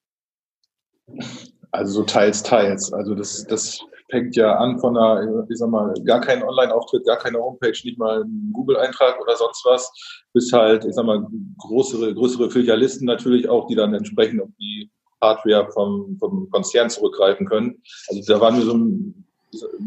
Also 1.73 1.92
so 1.92 2.02
teils, 2.04 2.42
teils. 2.42 2.92
Also 2.92 3.14
das, 3.14 3.45
das 3.47 3.80
fängt 4.11 4.37
ja 4.37 4.54
an 4.56 4.78
von 4.78 4.97
einer, 4.97 5.47
ich 5.49 5.59
sag 5.59 5.71
mal, 5.71 5.95
gar 6.04 6.21
keinen 6.21 6.42
Online-Auftritt, 6.42 7.06
gar 7.06 7.16
keine 7.16 7.38
Homepage, 7.38 7.76
nicht 7.85 7.99
mal 7.99 8.23
ein 8.23 8.50
Google-Eintrag 8.52 9.21
oder 9.21 9.35
sonst 9.37 9.64
was, 9.64 9.90
bis 10.33 10.52
halt, 10.52 10.85
ich 10.85 10.95
sag 10.95 11.06
mal, 11.06 11.26
größere, 11.59 12.14
größere 12.14 12.50
Filialisten 12.50 13.06
natürlich 13.06 13.49
auch, 13.49 13.66
die 13.66 13.75
dann 13.75 13.95
entsprechend 13.95 14.42
auf 14.42 14.50
die 14.61 14.90
Hardware 15.23 15.71
vom, 15.73 16.16
vom 16.18 16.50
Konzern 16.50 16.90
zurückgreifen 16.90 17.47
können. 17.47 17.83
Also 18.09 18.21
da 18.33 18.40
waren 18.40 18.56
wir 18.56 18.64
so 18.64 18.75
ein, 18.75 19.26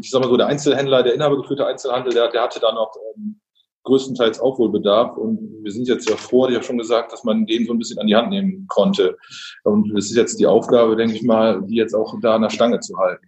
ich 0.00 0.10
sag 0.10 0.20
mal 0.20 0.28
so, 0.28 0.36
der 0.36 0.48
Einzelhändler, 0.48 1.02
der 1.04 1.14
inhabergeführte 1.14 1.66
Einzelhandel, 1.66 2.12
der, 2.12 2.28
der 2.28 2.42
hatte 2.42 2.60
da 2.60 2.72
noch 2.72 2.92
ähm, 3.16 3.40
größtenteils 3.84 4.40
Aufholbedarf. 4.40 5.16
Und 5.16 5.38
wir 5.62 5.72
sind 5.72 5.88
jetzt 5.88 6.08
ja 6.08 6.16
froh, 6.16 6.48
ich 6.48 6.54
habe 6.54 6.64
schon 6.64 6.78
gesagt, 6.78 7.12
dass 7.12 7.24
man 7.24 7.46
den 7.46 7.66
so 7.66 7.72
ein 7.72 7.78
bisschen 7.78 7.98
an 7.98 8.06
die 8.06 8.16
Hand 8.16 8.30
nehmen 8.30 8.66
konnte. 8.68 9.16
Und 9.64 9.96
es 9.96 10.10
ist 10.10 10.16
jetzt 10.16 10.38
die 10.40 10.46
Aufgabe, 10.46 10.96
denke 10.96 11.14
ich 11.14 11.22
mal, 11.22 11.62
die 11.62 11.76
jetzt 11.76 11.94
auch 11.94 12.14
da 12.20 12.34
an 12.36 12.42
der 12.42 12.50
Stange 12.50 12.80
zu 12.80 12.96
halten. 12.96 13.26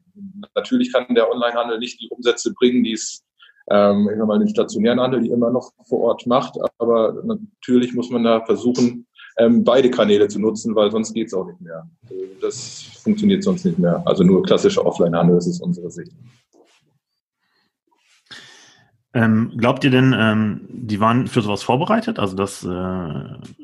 natürlich 0.55 0.93
kann 0.93 1.15
der 1.15 1.31
Onlinehandel 1.31 1.79
nicht 1.79 2.01
die 2.01 2.09
Umsätze 2.09 2.53
bringen, 2.53 2.85
die 2.85 2.93
es 2.93 3.25
ähm, 3.71 4.09
ich 4.11 4.19
sag 4.19 4.27
mal, 4.27 4.39
den 4.39 4.49
stationären 4.49 5.01
Handel, 5.01 5.23
die 5.23 5.31
immer 5.31 5.51
noch 5.51 5.73
vor 5.89 6.01
Ort 6.01 6.27
macht. 6.27 6.57
Aber 6.79 7.23
natürlich 7.25 7.95
muss 7.95 8.11
man 8.11 8.25
da 8.25 8.45
versuchen, 8.45 9.07
ähm, 9.39 9.65
beide 9.65 9.91
Kanäle 9.91 10.29
zu 10.29 10.39
nutzen, 10.39 10.75
weil 10.75 10.91
sonst 10.91 11.15
geht 11.15 11.29
es 11.29 11.35
auch 11.35 11.47
nicht 11.47 11.61
mehr. 11.61 11.89
Das 12.41 12.83
funktioniert 13.03 13.43
sonst 13.43 13.65
nicht 13.65 13.79
mehr. 13.79 14.03
Also 14.05 14.25
nur 14.25 14.43
klassischer 14.43 14.85
Offline-Handel, 14.85 15.37
das 15.37 15.47
ist 15.47 15.61
unsere 15.61 15.91
Sicht. 15.91 16.13
Ähm, 19.15 19.53
glaubt 19.57 19.85
ihr 19.85 19.91
denn, 19.91 20.15
ähm, 20.19 20.63
die 20.69 20.99
waren 21.01 21.27
für 21.27 21.43
sowas 21.43 21.63
vorbereitet? 21.63 22.19
Also 22.19 22.35
dass, 22.35 22.65
äh, 22.65 22.69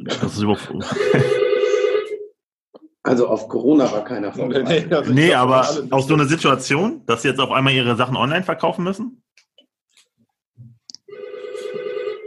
das 0.05 0.35
ist 0.35 0.43
überhaupt. 0.43 0.73
Also 3.05 3.27
auf 3.27 3.49
Corona 3.49 3.91
war 3.91 4.05
keiner 4.05 4.33
vorbereitet. 4.33 4.91
Nee, 4.91 4.95
also 4.95 5.13
nee 5.13 5.33
aber 5.33 5.67
aus 5.91 6.07
so 6.09 6.13
einer 6.13 6.27
Situation, 6.27 7.01
dass 7.07 7.23
sie 7.23 7.29
jetzt 7.29 7.41
auf 7.41 7.51
einmal 7.51 7.73
ihre 7.73 7.97
Sachen 7.97 8.17
online 8.17 8.43
verkaufen 8.43 8.85
müssen? 8.85 9.23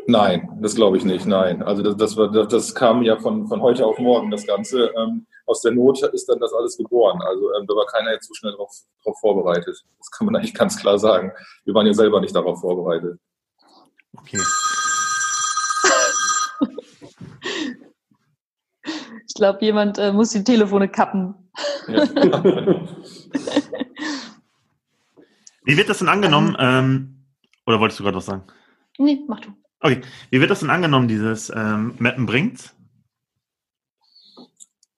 Nein, 0.08 0.50
das 0.60 0.74
glaube 0.74 0.98
ich 0.98 1.06
nicht. 1.06 1.28
Nein, 1.28 1.62
also 1.62 1.84
das, 1.84 1.98
das, 1.98 2.18
war, 2.18 2.32
das, 2.32 2.48
das 2.48 2.74
kam 2.74 3.04
ja 3.04 3.18
von, 3.18 3.48
von 3.48 3.62
heute 3.62 3.86
auf 3.86 4.00
morgen. 4.00 4.32
Das 4.32 4.48
Ganze 4.48 4.92
ähm, 4.98 5.28
aus 5.52 5.62
der 5.62 5.74
Not 5.74 6.02
ist 6.02 6.28
dann 6.30 6.40
das 6.40 6.54
alles 6.54 6.78
geboren. 6.78 7.22
Also 7.22 7.54
ähm, 7.54 7.68
da 7.68 7.76
war 7.76 7.86
keiner 7.86 8.14
jetzt 8.14 8.28
so 8.28 8.34
schnell 8.34 8.54
darauf 8.54 8.72
vorbereitet. 9.20 9.84
Das 9.98 10.10
kann 10.12 10.26
man 10.26 10.36
eigentlich 10.38 10.54
ganz 10.54 10.80
klar 10.80 10.98
sagen. 10.98 11.32
Wir 11.66 11.74
waren 11.74 11.86
ja 11.86 11.94
selber 11.94 12.22
nicht 12.22 12.36
darauf 12.36 12.62
vorbereitet. 12.62 13.20
Okay. 14.18 14.40
Ich 19.28 19.36
glaube, 19.36 19.64
jemand 19.64 19.98
äh, 19.98 20.12
muss 20.12 20.32
die 20.32 20.44
Telefone 20.44 20.90
kappen. 20.90 21.34
Ja. 21.88 22.04
Wie 25.64 25.78
wird 25.78 25.88
das 25.90 26.00
denn 26.00 26.10
angenommen? 26.10 26.58
Ähm, 26.60 27.24
oder 27.66 27.80
wolltest 27.80 28.00
du 28.00 28.04
gerade 28.04 28.18
was 28.18 28.26
sagen? 28.26 28.44
Nee, 28.98 29.22
mach 29.28 29.40
du. 29.40 29.52
Okay. 29.80 30.02
Wie 30.32 30.42
wird 30.42 30.52
das 30.52 30.60
denn 30.60 30.70
angenommen, 30.70 31.08
dieses 31.08 31.50
ähm, 31.56 31.96
Mappen 31.98 32.26
bringt? 32.26 32.74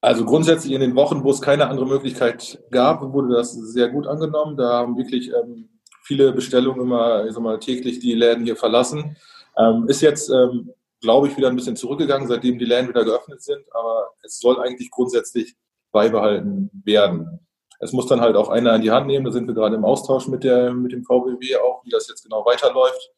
Also 0.04 0.26
grundsätzlich 0.26 0.74
in 0.74 0.82
den 0.82 0.96
Wochen, 0.96 1.24
wo 1.24 1.30
es 1.30 1.40
keine 1.40 1.66
andere 1.66 1.86
Möglichkeit 1.86 2.62
gab, 2.70 3.00
wurde 3.00 3.34
das 3.34 3.54
sehr 3.54 3.88
gut 3.88 4.06
angenommen. 4.06 4.54
Da 4.54 4.74
haben 4.74 4.98
wirklich 4.98 5.32
ähm, 5.32 5.70
viele 6.02 6.32
Bestellungen 6.32 6.82
immer, 6.82 7.24
ich 7.24 7.32
sag 7.32 7.42
mal, 7.42 7.58
täglich 7.58 8.00
die 8.00 8.12
Läden 8.12 8.44
hier 8.44 8.54
verlassen. 8.54 9.16
Ähm, 9.56 9.88
ist 9.88 10.02
jetzt, 10.02 10.28
ähm, 10.28 10.74
glaube 11.00 11.28
ich, 11.28 11.38
wieder 11.38 11.48
ein 11.48 11.56
bisschen 11.56 11.76
zurückgegangen, 11.76 12.28
seitdem 12.28 12.58
die 12.58 12.66
Läden 12.66 12.90
wieder 12.90 13.02
geöffnet 13.02 13.40
sind. 13.40 13.64
Aber 13.70 14.10
es 14.22 14.38
soll 14.40 14.60
eigentlich 14.60 14.90
grundsätzlich 14.90 15.56
beibehalten 15.90 16.70
werden. 16.84 17.40
Es 17.80 17.94
muss 17.94 18.06
dann 18.06 18.20
halt 18.20 18.36
auch 18.36 18.50
einer 18.50 18.74
in 18.74 18.82
die 18.82 18.90
Hand 18.90 19.06
nehmen. 19.06 19.24
Da 19.24 19.32
sind 19.32 19.46
wir 19.46 19.54
gerade 19.54 19.74
im 19.74 19.86
Austausch 19.86 20.28
mit, 20.28 20.44
der, 20.44 20.74
mit 20.74 20.92
dem 20.92 21.02
VBW 21.04 21.56
auch, 21.56 21.82
wie 21.82 21.90
das 21.90 22.08
jetzt 22.08 22.24
genau 22.24 22.44
weiterläuft. 22.44 23.10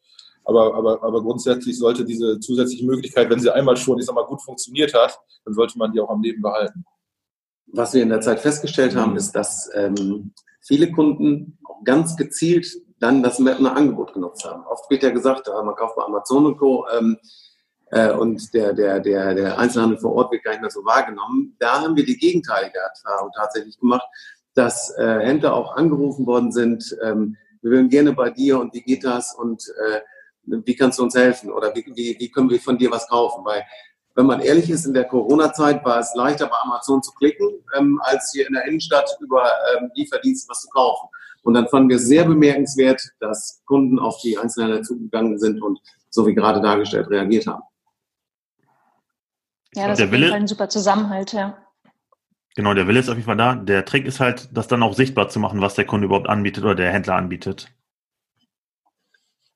Aber, 0.47 0.75
aber, 0.75 1.03
aber 1.03 1.21
grundsätzlich 1.21 1.77
sollte 1.77 2.05
diese 2.05 2.39
zusätzliche 2.39 2.85
Möglichkeit, 2.85 3.29
wenn 3.29 3.39
sie 3.39 3.53
einmal 3.53 3.75
schon, 3.75 3.99
ich 3.99 4.05
sag 4.05 4.15
mal, 4.15 4.25
gut 4.25 4.41
funktioniert 4.41 4.93
hat, 4.93 5.19
dann 5.43 5.53
sollte 5.53 5.77
man 5.77 5.91
die 5.91 5.99
auch 5.99 6.09
am 6.09 6.21
Leben 6.21 6.41
behalten. 6.41 6.85
Was 7.73 7.93
wir 7.93 8.01
in 8.01 8.09
der 8.09 8.21
Zeit 8.21 8.39
festgestellt 8.39 8.95
haben, 8.95 9.17
ist, 9.17 9.33
dass 9.33 9.69
ähm, 9.73 10.33
viele 10.61 10.89
Kunden 10.89 11.59
ganz 11.83 12.15
gezielt 12.15 12.65
dann 12.99 13.21
das 13.21 13.39
Mapner 13.39 13.75
Angebot 13.75 14.13
genutzt 14.13 14.45
haben. 14.45 14.63
Oft 14.65 14.89
wird 14.89 15.03
ja 15.03 15.09
gesagt, 15.09 15.47
man 15.47 15.75
kauft 15.75 15.97
bei 15.97 16.03
Amazon 16.03 16.45
und 16.45 16.57
Co. 16.57 16.87
Ähm, 16.97 17.17
äh, 17.91 18.13
und 18.13 18.53
der, 18.53 18.73
der, 18.73 19.01
der, 19.01 19.35
der 19.35 19.59
Einzelhandel 19.59 19.99
vor 19.99 20.13
Ort 20.13 20.31
wird 20.31 20.45
gar 20.45 20.51
nicht 20.51 20.61
mehr 20.61 20.71
so 20.71 20.85
wahrgenommen. 20.85 21.57
Da 21.59 21.81
haben 21.81 21.97
wir 21.97 22.05
die 22.05 22.17
gegenteilige 22.17 22.79
Erfahrung 22.79 23.31
tatsächlich 23.35 23.77
gemacht, 23.77 24.07
dass 24.55 24.97
äh, 24.97 25.19
Händler 25.19 25.53
auch 25.53 25.75
angerufen 25.75 26.25
worden 26.25 26.53
sind, 26.53 26.97
ähm, 27.03 27.35
wir 27.61 27.71
würden 27.71 27.89
gerne 27.89 28.13
bei 28.13 28.29
dir 28.29 28.59
und 28.59 28.73
wie 28.73 28.81
geht 28.81 29.03
das 29.03 29.33
und 29.33 29.61
äh, 29.89 29.99
wie 30.47 30.75
kannst 30.75 30.99
du 30.99 31.03
uns 31.03 31.15
helfen 31.15 31.51
oder 31.51 31.73
wie, 31.75 31.85
wie, 31.95 32.15
wie 32.19 32.31
können 32.31 32.49
wir 32.49 32.59
von 32.59 32.77
dir 32.77 32.91
was 32.91 33.07
kaufen? 33.07 33.43
Weil, 33.45 33.63
wenn 34.15 34.25
man 34.25 34.41
ehrlich 34.41 34.69
ist, 34.69 34.85
in 34.85 34.93
der 34.93 35.05
Corona-Zeit 35.05 35.85
war 35.85 35.99
es 35.99 36.13
leichter 36.15 36.47
bei 36.47 36.55
Amazon 36.63 37.03
zu 37.03 37.11
klicken, 37.13 37.49
ähm, 37.77 37.99
als 38.03 38.31
hier 38.33 38.47
in 38.47 38.53
der 38.53 38.65
Innenstadt 38.65 39.09
über 39.19 39.43
ähm, 39.77 39.91
Lieferdienste 39.93 40.49
was 40.49 40.61
zu 40.61 40.69
kaufen. 40.69 41.07
Und 41.43 41.53
dann 41.53 41.67
fanden 41.67 41.89
wir 41.89 41.99
sehr 41.99 42.25
bemerkenswert, 42.25 43.01
dass 43.19 43.61
Kunden 43.65 43.99
auf 43.99 44.19
die 44.21 44.37
Einzelhändler 44.37 44.81
zugegangen 44.81 45.37
sind 45.37 45.61
und 45.61 45.79
so 46.09 46.25
wie 46.25 46.33
gerade 46.33 46.61
dargestellt 46.61 47.09
reagiert 47.09 47.47
haben. 47.47 47.63
Ja, 49.75 49.87
das 49.87 49.99
ist 49.99 50.05
auf 50.05 50.11
jeden 50.11 50.29
Fall 50.29 50.39
ein 50.39 50.47
super 50.47 50.69
Zusammenhalt, 50.69 51.33
ja. 51.33 51.57
Genau, 52.55 52.73
der 52.73 52.87
Wille 52.87 52.99
ist 52.99 53.07
auf 53.07 53.15
jeden 53.15 53.27
Fall 53.27 53.37
da. 53.37 53.53
Der 53.55 53.85
Trick 53.85 54.07
ist 54.07 54.19
halt, 54.19 54.49
das 54.51 54.67
dann 54.67 54.81
auch 54.81 54.95
sichtbar 54.95 55.29
zu 55.29 55.39
machen, 55.39 55.61
was 55.61 55.75
der 55.75 55.85
Kunde 55.85 56.05
überhaupt 56.05 56.27
anbietet 56.27 56.63
oder 56.63 56.73
der 56.73 56.91
Händler 56.91 57.15
anbietet. 57.15 57.71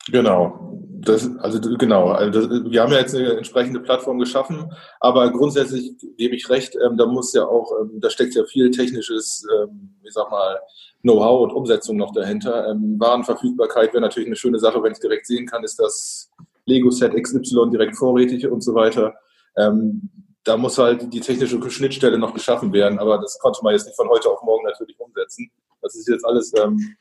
Genau. 0.08 0.68
Das, 1.04 1.28
also 1.40 1.60
genau, 1.78 2.10
also 2.10 2.48
das, 2.48 2.64
wir 2.72 2.82
haben 2.82 2.92
ja 2.92 3.00
jetzt 3.00 3.16
eine 3.16 3.34
entsprechende 3.34 3.80
Plattform 3.80 4.20
geschaffen, 4.20 4.72
aber 5.00 5.32
grundsätzlich 5.32 5.94
gebe 6.18 6.36
ich 6.36 6.48
recht, 6.48 6.76
ähm, 6.76 6.96
da 6.96 7.08
muss 7.08 7.34
ja 7.34 7.44
auch, 7.44 7.72
ähm, 7.82 8.00
da 8.00 8.12
steckt 8.12 8.36
ja 8.36 8.44
viel 8.46 8.70
technisches, 8.70 9.44
ähm, 9.52 9.96
ich 10.04 10.14
sag 10.14 10.30
mal, 10.30 10.60
Know-how 11.02 11.42
und 11.42 11.54
Umsetzung 11.54 11.98
noch 11.98 12.14
dahinter. 12.14 12.68
Ähm, 12.70 12.98
Warenverfügbarkeit 13.00 13.94
wäre 13.94 14.02
natürlich 14.02 14.28
eine 14.28 14.36
schöne 14.36 14.60
Sache, 14.60 14.84
wenn 14.84 14.92
ich 14.92 15.00
direkt 15.00 15.26
sehen 15.26 15.48
kann, 15.48 15.64
ist 15.64 15.80
das 15.80 16.30
Lego-Set 16.66 17.16
XY 17.16 17.72
direkt 17.72 17.96
vorrätig 17.96 18.48
und 18.48 18.62
so 18.62 18.76
weiter. 18.76 19.16
Ähm, 19.58 20.10
da 20.44 20.58
muss 20.58 20.78
halt 20.78 21.12
die 21.14 21.20
technische 21.20 21.60
Schnittstelle 21.70 22.20
noch 22.20 22.34
geschaffen 22.34 22.74
werden, 22.74 23.00
aber 23.00 23.18
das 23.18 23.40
konnte 23.40 23.60
man 23.64 23.74
jetzt 23.74 23.86
nicht 23.86 23.96
von 23.96 24.10
heute 24.10 24.30
auf 24.30 24.42
morgen 24.44 24.66
natürlich 24.66 25.00
umsetzen. 25.00 25.52
Das 25.82 25.96
ist 25.96 26.08
jetzt 26.08 26.26
alles 26.26 26.52
ähm, 26.60 26.96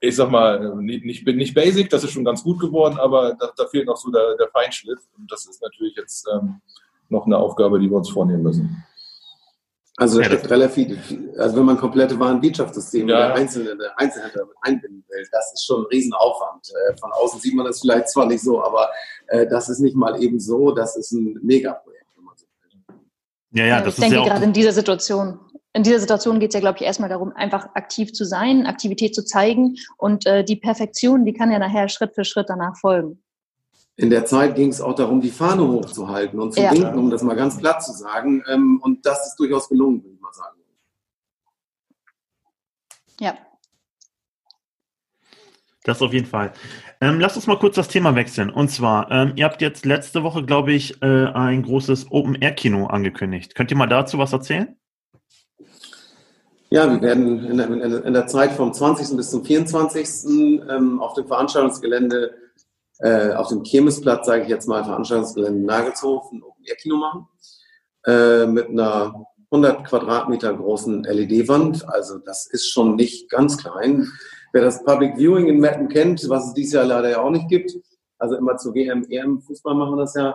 ich 0.00 0.16
sag 0.16 0.30
mal, 0.30 0.76
nicht, 0.76 1.26
nicht 1.26 1.54
basic, 1.54 1.90
das 1.90 2.04
ist 2.04 2.12
schon 2.12 2.24
ganz 2.24 2.42
gut 2.42 2.60
geworden, 2.60 2.98
aber 2.98 3.34
da, 3.34 3.50
da 3.56 3.66
fehlt 3.66 3.86
noch 3.86 3.96
so 3.96 4.10
der, 4.10 4.36
der 4.36 4.48
Feinschliff. 4.48 5.00
Und 5.16 5.30
das 5.30 5.46
ist 5.46 5.60
natürlich 5.60 5.96
jetzt 5.96 6.26
ähm, 6.32 6.60
noch 7.08 7.26
eine 7.26 7.36
Aufgabe, 7.36 7.80
die 7.80 7.90
wir 7.90 7.96
uns 7.96 8.10
vornehmen 8.10 8.42
müssen. 8.42 8.84
Also 9.96 10.18
da 10.18 10.26
steckt 10.26 10.48
relativ, 10.48 10.96
also 11.38 11.56
wenn 11.56 11.64
man 11.64 11.76
komplette 11.76 12.18
Warenwirtschaftssysteme 12.20 13.10
ja. 13.10 13.18
der 13.18 13.34
Einzelhändler 13.34 14.46
einbinden 14.60 15.04
will, 15.08 15.26
das 15.32 15.52
ist 15.52 15.66
schon 15.66 15.82
ein 15.82 15.86
Riesenaufwand. 15.86 16.70
Äh, 16.70 16.96
von 16.98 17.10
außen 17.10 17.40
sieht 17.40 17.54
man 17.54 17.66
das 17.66 17.80
vielleicht 17.80 18.08
zwar 18.08 18.26
nicht 18.26 18.42
so, 18.42 18.62
aber 18.62 18.90
äh, 19.26 19.48
das 19.48 19.68
ist 19.68 19.80
nicht 19.80 19.96
mal 19.96 20.22
eben 20.22 20.38
so, 20.38 20.70
das 20.70 20.96
ist 20.96 21.10
ein 21.10 21.40
Megaprojekt. 21.42 21.98
Ja, 23.50 23.64
ja, 23.64 23.80
das 23.80 23.94
ich 23.94 23.94
ist 23.94 24.02
denke 24.02 24.16
ja 24.16 24.22
auch 24.22 24.26
gerade 24.26 24.44
in 24.44 24.52
dieser 24.52 24.72
Situation 24.72 25.40
in 25.78 25.84
dieser 25.84 26.00
Situation 26.00 26.40
geht 26.40 26.50
es 26.50 26.54
ja, 26.54 26.60
glaube 26.60 26.78
ich, 26.78 26.84
erstmal 26.84 27.08
darum, 27.08 27.32
einfach 27.36 27.68
aktiv 27.74 28.12
zu 28.12 28.24
sein, 28.24 28.66
Aktivität 28.66 29.14
zu 29.14 29.24
zeigen 29.24 29.76
und 29.96 30.26
äh, 30.26 30.42
die 30.42 30.56
Perfektion, 30.56 31.24
die 31.24 31.32
kann 31.32 31.52
ja 31.52 31.60
nachher 31.60 31.88
Schritt 31.88 32.16
für 32.16 32.24
Schritt 32.24 32.46
danach 32.48 32.76
folgen. 32.76 33.22
In 33.94 34.10
der 34.10 34.24
Zeit 34.24 34.56
ging 34.56 34.70
es 34.70 34.80
auch 34.80 34.96
darum, 34.96 35.20
die 35.20 35.30
Fahne 35.30 35.68
hochzuhalten 35.68 36.40
und 36.40 36.52
zu 36.52 36.60
ja. 36.60 36.72
winken, 36.72 36.98
um 36.98 37.10
das 37.10 37.22
mal 37.22 37.36
ganz 37.36 37.58
platt 37.58 37.84
zu 37.84 37.92
sagen. 37.92 38.42
Ähm, 38.48 38.80
und 38.82 39.06
das 39.06 39.28
ist 39.28 39.36
durchaus 39.36 39.68
gelungen, 39.68 40.02
würde 40.02 40.16
ich 40.16 40.20
mal 40.20 40.32
sagen. 40.32 40.58
Ja. 43.20 43.38
Das 45.84 46.02
auf 46.02 46.12
jeden 46.12 46.26
Fall. 46.26 46.52
Ähm, 47.00 47.20
lasst 47.20 47.36
uns 47.36 47.46
mal 47.46 47.58
kurz 47.58 47.76
das 47.76 47.86
Thema 47.86 48.16
wechseln. 48.16 48.50
Und 48.50 48.68
zwar, 48.68 49.12
ähm, 49.12 49.32
ihr 49.36 49.44
habt 49.44 49.62
jetzt 49.62 49.86
letzte 49.86 50.24
Woche, 50.24 50.44
glaube 50.44 50.72
ich, 50.72 51.00
äh, 51.02 51.26
ein 51.26 51.62
großes 51.62 52.10
Open-Air-Kino 52.10 52.88
angekündigt. 52.88 53.54
Könnt 53.54 53.70
ihr 53.70 53.76
mal 53.76 53.86
dazu 53.86 54.18
was 54.18 54.32
erzählen? 54.32 54.76
Ja, 56.70 56.90
wir 56.90 57.00
werden 57.00 57.44
in 57.46 57.56
der, 57.56 58.04
in 58.04 58.12
der, 58.12 58.26
Zeit 58.26 58.52
vom 58.52 58.74
20. 58.74 59.16
bis 59.16 59.30
zum 59.30 59.42
24. 59.42 60.26
Ähm, 60.68 61.00
auf 61.00 61.14
dem 61.14 61.26
Veranstaltungsgelände, 61.26 62.34
äh, 62.98 63.32
auf 63.32 63.48
dem 63.48 63.62
Kirmesplatz, 63.62 64.26
sage 64.26 64.42
ich 64.42 64.48
jetzt 64.48 64.68
mal, 64.68 64.84
Veranstaltungsgelände 64.84 65.64
Nagelshofen 65.64 66.42
Open-Air-Kino 66.42 66.96
machen. 66.96 67.28
Äh, 68.04 68.46
mit 68.46 68.68
einer 68.68 69.26
100 69.50 69.86
Quadratmeter 69.86 70.54
großen 70.54 71.04
LED-Wand. 71.04 71.88
Also 71.88 72.18
das 72.18 72.46
ist 72.46 72.68
schon 72.68 72.96
nicht 72.96 73.30
ganz 73.30 73.56
klein. 73.56 74.06
Wer 74.52 74.62
das 74.62 74.84
Public 74.84 75.16
Viewing 75.16 75.46
in 75.46 75.60
Metten 75.60 75.88
kennt, 75.88 76.28
was 76.28 76.48
es 76.48 76.54
dieses 76.54 76.74
Jahr 76.74 76.84
leider 76.84 77.08
ja 77.08 77.22
auch 77.22 77.30
nicht 77.30 77.48
gibt, 77.48 77.72
also 78.18 78.36
immer 78.36 78.56
zu 78.56 78.74
WM, 78.74 79.06
EM 79.08 79.40
Fußball 79.40 79.74
machen 79.74 79.96
das 79.96 80.14
ja, 80.14 80.34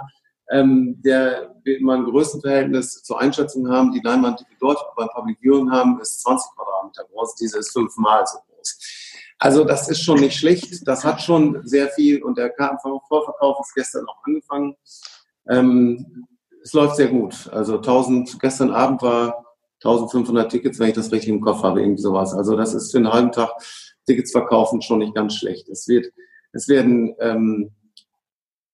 ähm, 0.53 1.01
der 1.01 1.55
wird 1.63 1.81
mal 1.81 1.97
ein 1.97 2.05
Größenverhältnis 2.05 3.01
zur 3.01 3.19
Einschätzung 3.19 3.67
haben. 3.69 3.91
Die 3.91 4.01
Leinwand, 4.01 4.39
die 4.39 4.45
wir 4.45 4.57
dort 4.59 4.79
beim 4.95 5.09
Public 5.09 5.39
Viewing 5.41 5.71
haben, 5.71 5.99
ist 5.99 6.21
20 6.21 6.55
Quadratmeter 6.55 7.05
groß. 7.11 7.35
Diese 7.35 7.57
ist 7.57 7.73
fünfmal 7.73 8.23
so 8.27 8.37
groß. 8.47 8.79
Also 9.39 9.63
das 9.63 9.89
ist 9.89 10.01
schon 10.01 10.19
nicht 10.19 10.37
schlecht. 10.37 10.87
Das 10.87 11.03
hat 11.03 11.21
schon 11.21 11.65
sehr 11.65 11.89
viel 11.89 12.21
und 12.21 12.37
der 12.37 12.51
Kartenvorverkauf 12.51 13.57
ist 13.61 13.73
gestern 13.73 14.05
auch 14.07 14.23
angefangen. 14.23 14.75
Ähm, 15.49 16.27
es 16.63 16.71
läuft 16.73 16.97
sehr 16.97 17.07
gut. 17.07 17.49
Also 17.51 17.77
1000, 17.77 18.39
gestern 18.39 18.69
Abend 18.69 19.01
war 19.01 19.45
1500 19.83 20.51
Tickets, 20.51 20.79
wenn 20.79 20.89
ich 20.89 20.95
das 20.95 21.11
richtig 21.11 21.29
im 21.29 21.41
Kopf 21.41 21.63
habe, 21.63 21.81
irgendwie 21.81 22.01
sowas. 22.01 22.33
Also 22.33 22.55
das 22.55 22.73
ist 22.75 22.91
für 22.91 22.99
einen 22.99 23.11
halben 23.11 23.31
Tag 23.31 23.49
Tickets 24.05 24.31
verkaufen 24.31 24.81
schon 24.81 24.99
nicht 24.99 25.15
ganz 25.15 25.35
schlecht. 25.35 25.67
Es 25.69 25.87
wird, 25.87 26.13
es 26.51 26.67
werden 26.67 27.15
ähm, 27.19 27.71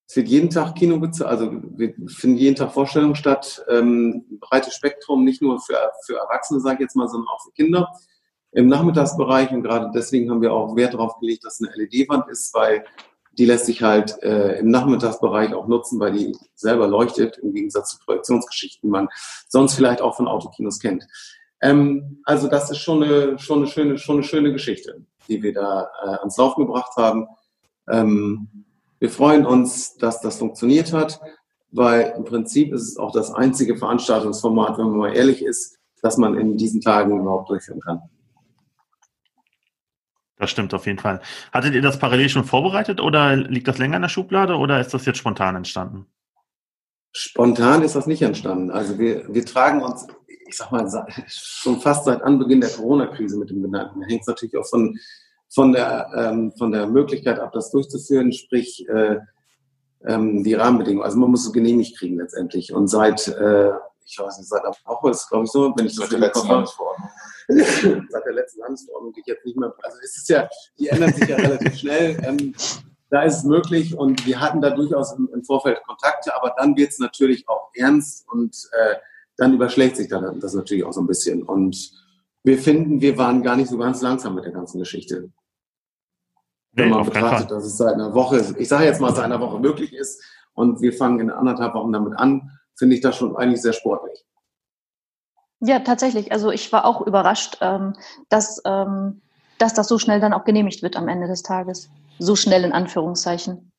es 0.09 0.15
wird 0.15 0.27
jeden 0.27 0.49
Tag 0.49 0.73
Kino 0.73 0.99
also 1.23 1.51
wir 1.51 1.93
finden 2.07 2.37
jeden 2.37 2.55
Tag 2.55 2.73
Vorstellungen 2.73 3.13
statt. 3.13 3.63
Ähm, 3.69 4.25
breites 4.39 4.73
Spektrum, 4.73 5.23
nicht 5.23 5.39
nur 5.39 5.61
für, 5.61 5.77
für 6.03 6.15
Erwachsene, 6.17 6.59
sage 6.61 6.77
ich 6.77 6.81
jetzt 6.81 6.95
mal, 6.95 7.07
sondern 7.07 7.27
auch 7.27 7.43
für 7.43 7.51
Kinder. 7.51 7.91
im 8.51 8.65
Nachmittagsbereich 8.65 9.51
und 9.51 9.61
gerade 9.61 9.91
deswegen 9.93 10.31
haben 10.31 10.41
wir 10.41 10.51
auch 10.51 10.75
Wert 10.75 10.95
darauf 10.95 11.19
gelegt, 11.19 11.45
dass 11.45 11.61
eine 11.61 11.71
LED-Wand 11.75 12.27
ist, 12.27 12.55
weil 12.55 12.85
die 13.33 13.45
lässt 13.45 13.67
sich 13.67 13.83
halt 13.83 14.17
äh, 14.23 14.57
im 14.57 14.71
Nachmittagsbereich 14.71 15.53
auch 15.53 15.67
nutzen, 15.67 15.99
weil 15.99 16.13
die 16.13 16.35
selber 16.55 16.87
leuchtet, 16.87 17.37
im 17.37 17.53
Gegensatz 17.53 17.91
zu 17.91 17.99
Projektionsgeschichten, 17.99 18.87
die 18.87 18.91
man 18.91 19.09
sonst 19.47 19.75
vielleicht 19.75 20.01
auch 20.01 20.17
von 20.17 20.27
Autokinos 20.27 20.79
kennt. 20.79 21.05
Ähm, 21.61 22.23
also 22.23 22.47
das 22.47 22.71
ist 22.71 22.79
schon 22.79 23.03
eine, 23.03 23.37
schon 23.37 23.59
eine 23.59 23.67
schöne, 23.67 23.99
schon 23.99 24.15
eine 24.15 24.23
schöne 24.23 24.51
Geschichte, 24.51 25.05
die 25.27 25.43
wir 25.43 25.53
da 25.53 25.91
äh, 26.03 26.15
ans 26.15 26.35
Laufen 26.35 26.65
gebracht 26.65 26.97
haben. 26.97 27.27
Ähm, 27.87 28.65
wir 28.99 29.09
freuen 29.09 29.45
uns, 29.45 29.95
dass 29.95 30.21
das 30.21 30.37
funktioniert 30.37 30.93
hat, 30.93 31.19
weil 31.71 32.13
im 32.17 32.25
Prinzip 32.25 32.73
ist 32.73 32.83
es 32.83 32.97
auch 32.97 33.11
das 33.11 33.31
einzige 33.31 33.77
Veranstaltungsformat, 33.77 34.77
wenn 34.77 34.89
man 34.89 34.97
mal 34.97 35.15
ehrlich 35.15 35.43
ist, 35.43 35.77
das 36.01 36.17
man 36.17 36.37
in 36.37 36.57
diesen 36.57 36.81
Tagen 36.81 37.19
überhaupt 37.19 37.49
durchführen 37.49 37.81
kann. 37.81 38.01
Das 40.37 40.49
stimmt 40.49 40.73
auf 40.73 40.85
jeden 40.85 40.99
Fall. 40.99 41.21
Hattet 41.51 41.75
ihr 41.75 41.81
das 41.81 41.99
parallel 41.99 42.29
schon 42.29 42.45
vorbereitet 42.45 43.01
oder 43.01 43.35
liegt 43.35 43.67
das 43.67 43.77
länger 43.77 43.97
in 43.97 44.03
der 44.03 44.09
Schublade 44.09 44.55
oder 44.55 44.79
ist 44.79 44.93
das 44.93 45.05
jetzt 45.05 45.17
spontan 45.17 45.57
entstanden? 45.57 46.05
Spontan 47.11 47.81
ist 47.81 47.95
das 47.95 48.07
nicht 48.07 48.21
entstanden. 48.21 48.71
Also 48.71 48.97
wir, 48.97 49.33
wir 49.33 49.45
tragen 49.45 49.81
uns, 49.81 50.07
ich 50.27 50.55
sag 50.55 50.71
mal, 50.71 50.87
schon 51.27 51.81
fast 51.81 52.05
seit 52.05 52.21
Anbeginn 52.21 52.61
der 52.61 52.69
Corona-Krise 52.69 53.37
mit 53.37 53.49
dem 53.49 53.61
Genannten. 53.61 53.99
Da 53.99 54.07
hängt 54.07 54.21
es 54.21 54.27
natürlich 54.27 54.55
auch 54.55 54.67
von, 54.67 54.97
von, 55.49 55.71
der, 55.71 56.09
ähm, 56.15 56.51
von 56.57 56.71
der 56.71 56.87
Möglichkeit 56.87 57.39
ab, 57.39 57.51
das 57.53 57.71
durchzuführen, 57.71 58.31
sprich 58.31 58.87
äh, 58.87 59.17
ähm, 60.05 60.43
die 60.43 60.53
Rahmenbedingungen. 60.53 61.05
Also 61.05 61.17
man 61.17 61.31
muss 61.31 61.45
es 61.45 61.53
genehmigt 61.53 61.97
kriegen 61.97 62.17
letztendlich. 62.17 62.73
Und 62.73 62.87
seit, 62.87 63.27
äh, 63.27 63.71
ich 64.05 64.17
weiß 64.19 64.37
nicht, 64.37 64.49
seit 64.49 64.63
einer 64.63 64.73
Woche 64.85 65.11
ist 65.11 65.27
glaube 65.27 65.45
ich 65.45 65.51
so, 65.51 65.73
wenn 65.75 65.85
ich 65.85 65.95
das 65.95 66.03
seit 66.03 66.11
der 66.13 66.19
letzten 66.19 66.47
Landesverordnung. 66.47 67.09
seit 68.09 68.25
der 68.25 68.33
letzten 68.33 68.61
Landesverordnung, 68.61 69.13
die 69.13 69.21
ich 69.21 69.27
jetzt 69.27 69.45
nicht 69.45 69.57
mehr, 69.57 69.73
also 69.81 69.97
es 70.03 70.17
ist 70.17 70.29
ja, 70.29 70.47
die 70.77 70.87
ändert 70.87 71.15
sich 71.15 71.27
ja 71.27 71.35
relativ 71.35 71.75
schnell. 71.75 72.17
Ähm, 72.23 72.53
da 73.09 73.23
ist 73.23 73.37
es 73.37 73.43
möglich 73.43 73.97
und 73.97 74.25
wir 74.27 74.39
hatten 74.39 74.61
da 74.61 74.69
durchaus 74.69 75.13
im, 75.13 75.29
im 75.33 75.43
Vorfeld 75.43 75.81
Kontakte, 75.83 76.35
aber 76.35 76.53
dann 76.57 76.77
wird 76.77 76.91
es 76.91 76.99
natürlich 76.99 77.49
auch 77.49 77.71
ernst 77.73 78.29
und 78.29 78.55
äh, 78.71 78.95
dann 79.35 79.53
überschlägt 79.53 79.97
sich 79.97 80.09
dann 80.09 80.39
das 80.39 80.53
natürlich 80.53 80.83
auch 80.83 80.93
so 80.93 81.01
ein 81.01 81.07
bisschen. 81.07 81.41
Und 81.41 81.91
wir 82.43 82.59
finden, 82.59 83.01
wir 83.01 83.17
waren 83.17 83.41
gar 83.41 83.55
nicht 83.55 83.69
so 83.69 83.77
ganz 83.77 84.01
langsam 84.01 84.35
mit 84.35 84.45
der 84.45 84.51
ganzen 84.51 84.79
Geschichte. 84.79 85.31
Wenn 86.79 86.89
man 86.89 87.05
betrachtet, 87.05 87.51
dass 87.51 87.65
es 87.65 87.77
seit 87.77 87.93
einer 87.93 88.13
Woche, 88.13 88.55
ich 88.57 88.67
sage 88.67 88.85
jetzt 88.85 89.01
mal, 89.01 89.13
seit 89.13 89.25
einer 89.25 89.39
Woche 89.39 89.59
möglich 89.59 89.93
ist 89.93 90.23
und 90.53 90.81
wir 90.81 90.93
fangen 90.93 91.19
in 91.19 91.29
anderthalb 91.29 91.73
Wochen 91.73 91.91
damit 91.91 92.17
an, 92.17 92.59
finde 92.75 92.95
ich 92.95 93.01
das 93.01 93.15
schon 93.15 93.35
eigentlich 93.35 93.61
sehr 93.61 93.73
sportlich. 93.73 94.25
Ja, 95.61 95.79
tatsächlich. 95.79 96.31
Also 96.31 96.51
ich 96.51 96.71
war 96.71 96.85
auch 96.85 97.05
überrascht, 97.05 97.57
ähm, 97.61 97.93
dass, 98.29 98.61
ähm, 98.65 99.21
dass 99.57 99.73
das 99.73 99.87
so 99.87 99.99
schnell 99.99 100.21
dann 100.21 100.33
auch 100.33 100.45
genehmigt 100.45 100.81
wird 100.81 100.95
am 100.95 101.07
Ende 101.07 101.27
des 101.27 101.43
Tages. 101.43 101.89
So 102.17 102.35
schnell 102.35 102.63
in 102.63 102.71
Anführungszeichen. 102.71 103.71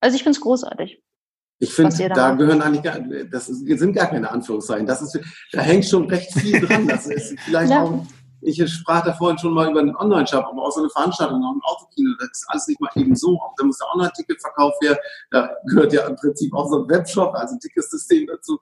Also 0.00 0.16
ich 0.16 0.22
finde 0.22 0.38
es 0.38 0.40
großartig. 0.40 1.02
Ich 1.58 1.72
finde, 1.72 2.08
da 2.10 2.28
macht. 2.28 2.38
gehören 2.38 2.60
eigentlich 2.60 2.82
gar, 2.82 2.98
das 3.30 3.46
sind 3.46 3.94
gar 3.94 4.08
keine 4.08 4.30
Anführungszeichen. 4.30 4.86
Das 4.86 5.00
ist, 5.00 5.18
da 5.52 5.60
hängt 5.60 5.86
schon 5.86 6.06
recht 6.06 6.32
viel 6.32 6.60
dran. 6.60 6.86
Das 6.86 7.06
ist 7.06 7.38
vielleicht 7.44 7.70
ja. 7.70 7.82
auch, 7.82 8.04
ich 8.42 8.72
sprach 8.72 9.04
da 9.04 9.12
vorhin 9.12 9.38
schon 9.38 9.54
mal 9.54 9.70
über 9.70 9.80
einen 9.80 9.96
Online-Shop, 9.96 10.44
aber 10.44 10.62
auch 10.62 10.70
so 10.70 10.80
eine 10.80 10.90
Veranstaltung, 10.90 11.42
auch 11.42 11.54
ein 11.54 11.60
Autokino, 11.62 12.10
das 12.18 12.28
ist 12.32 12.46
alles 12.48 12.68
nicht 12.68 12.80
mal 12.80 12.90
eben 12.94 13.16
so. 13.16 13.36
Auch 13.36 13.54
da 13.56 13.64
muss 13.64 13.78
der 13.78 13.88
Online-Ticketverkauf 13.94 14.74
her, 14.82 14.98
da 15.30 15.50
gehört 15.66 15.92
ja 15.92 16.06
im 16.06 16.16
Prinzip 16.16 16.54
auch 16.54 16.68
so 16.68 16.82
ein 16.82 16.88
Webshop, 16.88 17.34
also 17.34 17.54
ein 17.54 17.60
Ticketsystem 17.60 18.26
dazu. 18.26 18.58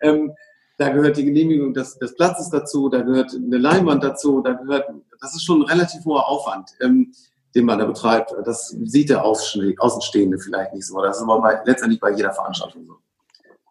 Ähm, 0.00 0.32
da 0.78 0.90
gehört 0.90 1.16
die 1.16 1.24
Genehmigung 1.24 1.74
des, 1.74 1.98
des 1.98 2.14
Platzes 2.14 2.50
dazu, 2.50 2.88
da 2.88 3.02
gehört 3.02 3.34
eine 3.34 3.58
Leinwand 3.58 4.02
dazu, 4.04 4.40
da 4.40 4.52
gehört, 4.52 4.86
das 5.20 5.34
ist 5.34 5.44
schon 5.44 5.62
ein 5.62 5.68
relativ 5.68 6.04
hoher 6.04 6.28
Aufwand, 6.28 6.70
ähm, 6.80 7.12
den 7.54 7.64
man 7.64 7.78
da 7.78 7.84
betreibt. 7.84 8.32
Das 8.44 8.68
sieht 8.84 9.10
der 9.10 9.24
Außenstehende 9.24 10.38
vielleicht 10.38 10.74
nicht 10.74 10.86
so. 10.86 11.02
Das 11.02 11.16
ist 11.16 11.22
aber 11.22 11.40
bei, 11.40 11.60
letztendlich 11.64 12.00
bei 12.00 12.12
jeder 12.12 12.32
Veranstaltung 12.32 12.86
so. 12.86 12.96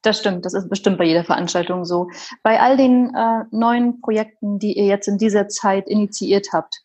Das 0.03 0.19
stimmt, 0.19 0.45
das 0.45 0.53
ist 0.53 0.69
bestimmt 0.69 0.97
bei 0.97 1.05
jeder 1.05 1.23
Veranstaltung 1.23 1.85
so. 1.85 2.09
Bei 2.43 2.59
all 2.59 2.77
den 2.77 3.13
äh, 3.15 3.43
neuen 3.51 4.01
Projekten, 4.01 4.59
die 4.59 4.77
ihr 4.77 4.85
jetzt 4.85 5.07
in 5.07 5.17
dieser 5.17 5.47
Zeit 5.47 5.89
initiiert 5.89 6.49
habt, 6.53 6.75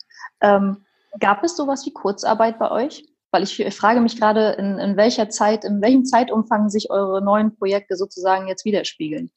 ähm, 0.40 0.78
gab 1.20 1.44
es 1.44 1.56
sowas 1.56 1.84
wie 1.86 1.92
Kurzarbeit 1.92 2.58
bei 2.58 2.70
euch? 2.70 3.06
Weil 3.30 3.42
ich, 3.42 3.58
ich 3.58 3.74
frage 3.74 4.00
mich 4.00 4.18
gerade, 4.18 4.50
in, 4.52 4.78
in 4.78 4.96
welcher 4.96 5.28
Zeit, 5.30 5.64
in 5.64 5.80
welchem 5.80 6.04
Zeitumfang 6.04 6.68
sich 6.68 6.90
eure 6.90 7.22
neuen 7.22 7.54
Projekte 7.56 7.96
sozusagen 7.96 8.46
jetzt 8.46 8.64
widerspiegeln. 8.64 9.30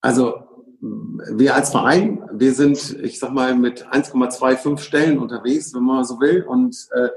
Also 0.00 0.34
wir 0.80 1.54
als 1.54 1.70
Verein, 1.70 2.28
wir 2.32 2.52
sind, 2.52 2.98
ich 3.02 3.18
sag 3.18 3.32
mal, 3.32 3.54
mit 3.54 3.86
1,25 3.86 4.78
Stellen 4.78 5.18
unterwegs, 5.18 5.74
wenn 5.74 5.84
man 5.84 6.04
so 6.04 6.20
will. 6.20 6.42
Und 6.42 6.76
äh, 6.92 7.08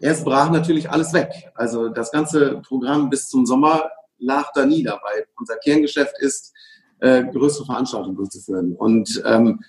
erst 0.00 0.24
brach 0.24 0.50
natürlich 0.50 0.90
alles 0.90 1.12
weg. 1.12 1.50
Also 1.54 1.88
das 1.88 2.10
ganze 2.10 2.60
Programm 2.60 3.08
bis 3.08 3.28
zum 3.28 3.46
Sommer 3.46 3.90
lag 4.18 4.52
da 4.54 4.64
nieder, 4.64 5.00
weil 5.02 5.26
unser 5.36 5.56
Kerngeschäft 5.56 6.14
ist, 6.20 6.54
äh, 7.00 7.24
größere 7.24 7.66
Veranstaltungen 7.66 8.16
durchzuführen. 8.16 8.74
Und 8.76 9.22
ähm, 9.24 9.60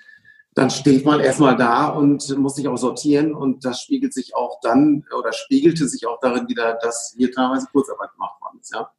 dann 0.55 0.69
steht 0.69 1.05
man 1.05 1.19
erstmal 1.19 1.55
da 1.55 1.89
und 1.89 2.37
muss 2.37 2.55
sich 2.55 2.67
auch 2.67 2.77
sortieren 2.77 3.33
und 3.33 3.63
das 3.63 3.81
spiegelt 3.81 4.13
sich 4.13 4.35
auch 4.35 4.59
dann 4.61 5.05
oder 5.17 5.31
spiegelte 5.31 5.87
sich 5.87 6.07
auch 6.07 6.19
darin 6.19 6.47
wieder, 6.49 6.77
dass 6.81 7.13
hier 7.15 7.31
teilweise 7.31 7.67
Kurzarbeit 7.71 8.11
gemacht 8.13 8.41
worden 8.41 8.59
ist, 8.59 8.73
ja. 8.73 8.91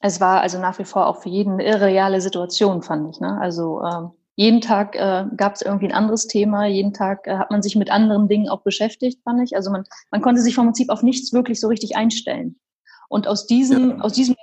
Es 0.00 0.20
war 0.20 0.40
also 0.40 0.60
nach 0.60 0.78
wie 0.78 0.84
vor 0.84 1.06
auch 1.06 1.22
für 1.22 1.28
jeden 1.28 1.54
eine 1.54 1.64
irreale 1.64 2.20
Situation, 2.20 2.82
fand 2.82 3.10
ich. 3.10 3.20
Ne? 3.20 3.36
Also 3.40 3.82
ähm, 3.82 4.10
jeden 4.36 4.60
Tag 4.60 4.94
äh, 4.94 5.24
gab 5.36 5.56
es 5.56 5.62
irgendwie 5.62 5.86
ein 5.86 5.92
anderes 5.92 6.28
Thema, 6.28 6.66
jeden 6.66 6.92
Tag 6.92 7.26
äh, 7.26 7.36
hat 7.36 7.50
man 7.50 7.62
sich 7.62 7.74
mit 7.74 7.90
anderen 7.90 8.28
Dingen 8.28 8.48
auch 8.48 8.60
beschäftigt, 8.60 9.20
fand 9.24 9.42
ich. 9.42 9.56
Also 9.56 9.72
man, 9.72 9.84
man 10.12 10.20
konnte 10.22 10.40
sich 10.40 10.54
vom 10.54 10.66
Prinzip 10.66 10.90
auf 10.90 11.02
nichts 11.02 11.32
wirklich 11.32 11.58
so 11.58 11.66
richtig 11.66 11.96
einstellen. 11.96 12.60
Und 13.08 13.26
aus 13.26 13.46
diesem, 13.46 13.90
ja. 13.90 13.98
aus 14.00 14.12
diesem 14.12 14.36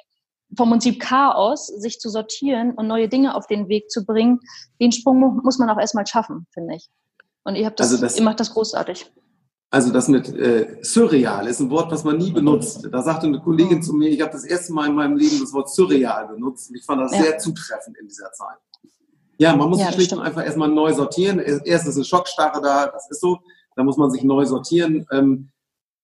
vom 0.56 0.70
Prinzip 0.70 1.00
Chaos 1.00 1.68
sich 1.68 2.00
zu 2.00 2.10
sortieren 2.10 2.74
und 2.74 2.88
neue 2.88 3.10
Dinge 3.10 3.36
auf 3.36 3.48
den 3.48 3.68
Weg 3.68 3.90
zu 3.90 4.06
bringen, 4.06 4.40
den 4.80 4.92
Sprung 4.92 5.42
muss 5.44 5.58
man 5.58 5.70
auch 5.70 5.80
erstmal 5.80 6.06
schaffen, 6.06 6.48
finde 6.52 6.76
ich. 6.76 6.90
Und 7.44 7.56
ihr 7.56 7.66
habt 7.66 7.80
das, 7.80 7.92
also 7.92 8.02
das, 8.02 8.18
ihr 8.18 8.24
macht 8.24 8.40
das 8.40 8.54
großartig. 8.54 9.12
Also 9.70 9.92
das 9.92 10.08
mit 10.08 10.30
äh, 10.30 10.78
surreal 10.82 11.48
ist 11.48 11.60
ein 11.60 11.70
Wort, 11.70 11.92
was 11.92 12.04
man 12.04 12.18
nie 12.18 12.32
benutzt. 12.32 12.88
Da 12.92 13.02
sagte 13.02 13.28
eine 13.28 13.40
Kollegin 13.40 13.84
zu 13.84 13.94
mir, 13.94 14.10
ich 14.10 14.22
habe 14.22 14.32
das 14.32 14.46
erste 14.46 14.74
Mal 14.74 14.88
in 14.88 14.96
meinem 14.96 15.18
Leben 15.18 15.40
das 15.40 15.52
Wort 15.54 15.70
surreal 15.70 16.28
benutzt. 16.28 16.70
Und 16.70 16.78
ich 16.78 16.86
fand 16.86 17.02
das 17.02 17.12
ja. 17.14 17.24
sehr 17.24 17.38
zutreffend 17.40 17.98
in 17.98 18.08
dieser 18.08 18.32
Zeit. 18.32 18.58
Ja, 19.38 19.56
man 19.56 19.70
muss 19.70 19.80
ja, 19.80 19.88
sich 19.88 19.96
schlicht 19.96 20.14
und 20.14 20.20
einfach 20.20 20.46
erstmal 20.46 20.70
neu 20.70 20.94
sortieren. 20.94 21.40
Erst 21.40 21.88
ist 21.88 21.96
eine 21.96 22.06
Schockstarre 22.06 22.62
da, 22.62 22.88
das 22.88 23.10
ist 23.10 23.20
so. 23.20 23.40
Da 23.76 23.84
muss 23.84 23.98
man 23.98 24.10
sich 24.10 24.24
neu 24.24 24.46
sortieren. 24.46 25.06
Ähm, 25.12 25.50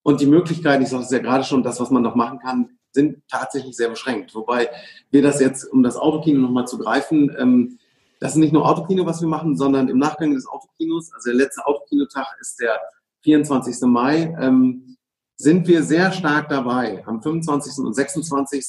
und 0.04 0.22
die 0.22 0.26
Möglichkeiten, 0.26 0.84
ich 0.84 0.90
sage 0.90 1.04
es 1.04 1.12
ja 1.12 1.20
gerade 1.20 1.44
schon, 1.44 1.64
das, 1.64 1.80
was 1.80 1.92
man 1.92 2.04
noch 2.04 2.16
machen 2.16 2.40
kann, 2.40 2.70
sind 2.92 3.22
tatsächlich 3.30 3.76
sehr 3.76 3.90
beschränkt. 3.90 4.36
Wobei 4.36 4.70
wir 5.12 5.22
das 5.22 5.40
jetzt, 5.40 5.66
um 5.66 5.84
das 5.84 5.96
Autokino 5.96 6.42
nochmal 6.42 6.68
zu 6.68 6.78
greifen, 6.78 7.36
ähm, 7.38 7.80
das 8.20 8.34
ist 8.34 8.38
nicht 8.38 8.54
nur 8.54 8.68
Autokino, 8.68 9.06
was 9.06 9.22
wir 9.22 9.28
machen, 9.28 9.58
sondern 9.58 9.90
im 9.90 9.98
Nachgang 9.98 10.34
des 10.34 10.48
Autokinos, 10.48 11.12
also 11.14 11.32
der 11.32 11.38
letzte 11.38 11.66
Autokinotag 11.66 12.38
ist 12.40 12.60
der 12.60 12.80
24. 13.22 13.82
Mai, 13.88 14.36
ähm, 14.40 14.98
sind 15.36 15.68
wir 15.68 15.84
sehr 15.84 16.12
stark 16.12 16.50
dabei. 16.50 17.04
Am 17.08 17.22
25. 17.22 17.84
und 17.84 17.96
26. 17.96 18.64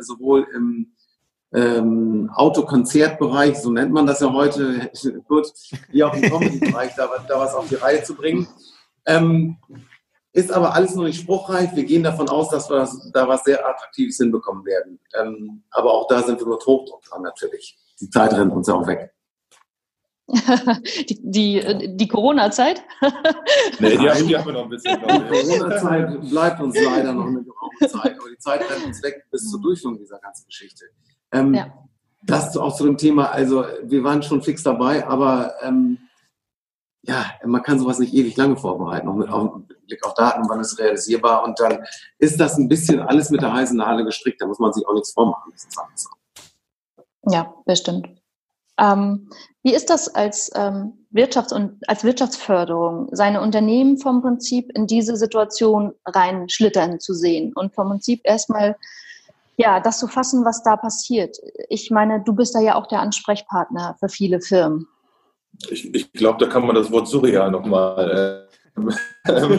sowohl 0.00 0.46
im 0.54 0.92
ähm, 1.52 2.30
Autokonzertbereich, 2.34 3.58
so 3.58 3.72
nennt 3.72 3.92
man 3.92 4.06
das 4.06 4.20
ja 4.20 4.32
heute, 4.32 4.90
gut, 5.28 5.48
wie 5.90 6.04
auch 6.04 6.14
im 6.14 6.22
Comedy-Bereich, 6.22 6.94
da, 6.96 7.08
da 7.28 7.40
was 7.40 7.54
auf 7.54 7.68
die 7.68 7.74
Reihe 7.74 8.02
zu 8.04 8.14
bringen. 8.14 8.46
Ähm, 9.04 9.56
ist 10.32 10.50
aber 10.50 10.74
alles 10.74 10.94
noch 10.94 11.04
nicht 11.04 11.20
spruchreif. 11.20 11.74
Wir 11.74 11.84
gehen 11.84 12.02
davon 12.02 12.28
aus, 12.28 12.48
dass 12.48 12.70
wir 12.70 12.88
da 13.12 13.28
was 13.28 13.44
sehr 13.44 13.66
Attraktives 13.66 14.16
hinbekommen 14.16 14.64
werden. 14.64 14.98
Ähm, 15.20 15.62
aber 15.70 15.92
auch 15.92 16.06
da 16.08 16.22
sind 16.22 16.40
wir 16.40 16.46
mit 16.46 16.64
Hochdruck 16.64 17.02
dran 17.02 17.22
natürlich. 17.22 17.78
Die 18.00 18.08
Zeit 18.08 18.32
rennt 18.32 18.52
uns 18.52 18.66
ja 18.66 18.74
auch 18.74 18.86
weg. 18.86 19.12
die, 21.08 21.20
die, 21.20 21.96
die 21.96 22.08
Corona-Zeit? 22.08 22.82
nee, 23.78 23.96
die, 23.98 24.08
haben, 24.08 24.26
die 24.26 24.36
haben 24.36 24.46
wir 24.46 24.52
noch 24.52 24.64
ein 24.64 24.70
bisschen. 24.70 24.98
Die 24.98 25.06
Corona-Zeit 25.28 26.20
bleibt 26.30 26.60
uns 26.60 26.80
leider 26.82 27.12
noch 27.12 27.26
eine 27.26 27.44
geraume 27.44 27.78
Zeit, 27.80 28.18
aber 28.18 28.30
die 28.30 28.38
Zeit 28.38 28.60
rennt 28.70 28.86
uns 28.86 29.02
weg 29.02 29.26
bis 29.30 29.50
zur 29.50 29.60
Durchführung 29.60 29.98
dieser 29.98 30.18
ganzen 30.18 30.46
Geschichte. 30.46 30.86
Ähm, 31.32 31.52
ja. 31.52 31.66
Das 32.24 32.56
auch 32.56 32.74
zu 32.74 32.84
dem 32.84 32.96
Thema, 32.96 33.30
also 33.30 33.64
wir 33.82 34.04
waren 34.04 34.22
schon 34.22 34.42
fix 34.42 34.62
dabei, 34.62 35.06
aber 35.06 35.54
ähm, 35.60 35.98
ja, 37.02 37.26
man 37.44 37.62
kann 37.62 37.78
sowas 37.78 37.98
nicht 37.98 38.14
ewig 38.14 38.36
lange 38.36 38.56
vorbereiten, 38.56 39.08
auch 39.08 39.14
mit 39.56 39.86
Blick 39.86 40.06
auf 40.06 40.14
Daten, 40.14 40.48
wann 40.48 40.60
ist 40.60 40.78
realisierbar 40.78 41.42
und 41.42 41.58
dann 41.58 41.84
ist 42.18 42.38
das 42.38 42.56
ein 42.56 42.68
bisschen 42.68 43.00
alles 43.00 43.30
mit 43.30 43.42
der 43.42 43.52
heißen 43.52 43.76
Nadel 43.76 44.04
gestrickt, 44.04 44.40
da 44.40 44.46
muss 44.46 44.60
man 44.60 44.72
sich 44.72 44.86
auch 44.86 44.94
nichts 44.94 45.12
vormachen. 45.12 45.52
Ja, 47.28 47.54
bestimmt. 47.66 48.08
Ähm, 48.78 49.28
wie 49.62 49.74
ist 49.74 49.90
das 49.90 50.08
als 50.14 50.50
ähm, 50.54 51.06
Wirtschafts- 51.12 51.52
und 51.52 51.78
als 51.88 52.04
Wirtschaftsförderung, 52.04 53.08
seine 53.12 53.40
Unternehmen 53.40 53.98
vom 53.98 54.22
Prinzip 54.22 54.70
in 54.74 54.86
diese 54.86 55.16
Situation 55.16 55.92
reinschlittern 56.06 56.98
zu 57.00 57.14
sehen 57.14 57.52
und 57.54 57.74
vom 57.74 57.90
Prinzip 57.90 58.20
erstmal 58.24 58.76
ja, 59.56 59.80
das 59.80 59.98
zu 59.98 60.08
fassen, 60.08 60.44
was 60.44 60.62
da 60.62 60.76
passiert. 60.76 61.36
Ich 61.68 61.90
meine, 61.90 62.22
du 62.22 62.32
bist 62.32 62.54
da 62.54 62.60
ja 62.60 62.74
auch 62.74 62.86
der 62.86 63.00
Ansprechpartner 63.00 63.96
für 64.00 64.08
viele 64.08 64.40
Firmen. 64.40 64.88
Ich, 65.70 65.94
ich 65.94 66.12
glaube, 66.12 66.44
da 66.44 66.50
kann 66.50 66.66
man 66.66 66.74
das 66.74 66.90
Wort 66.90 67.08
surreal 67.08 67.50
nochmal 67.50 68.48
äh, 68.76 69.58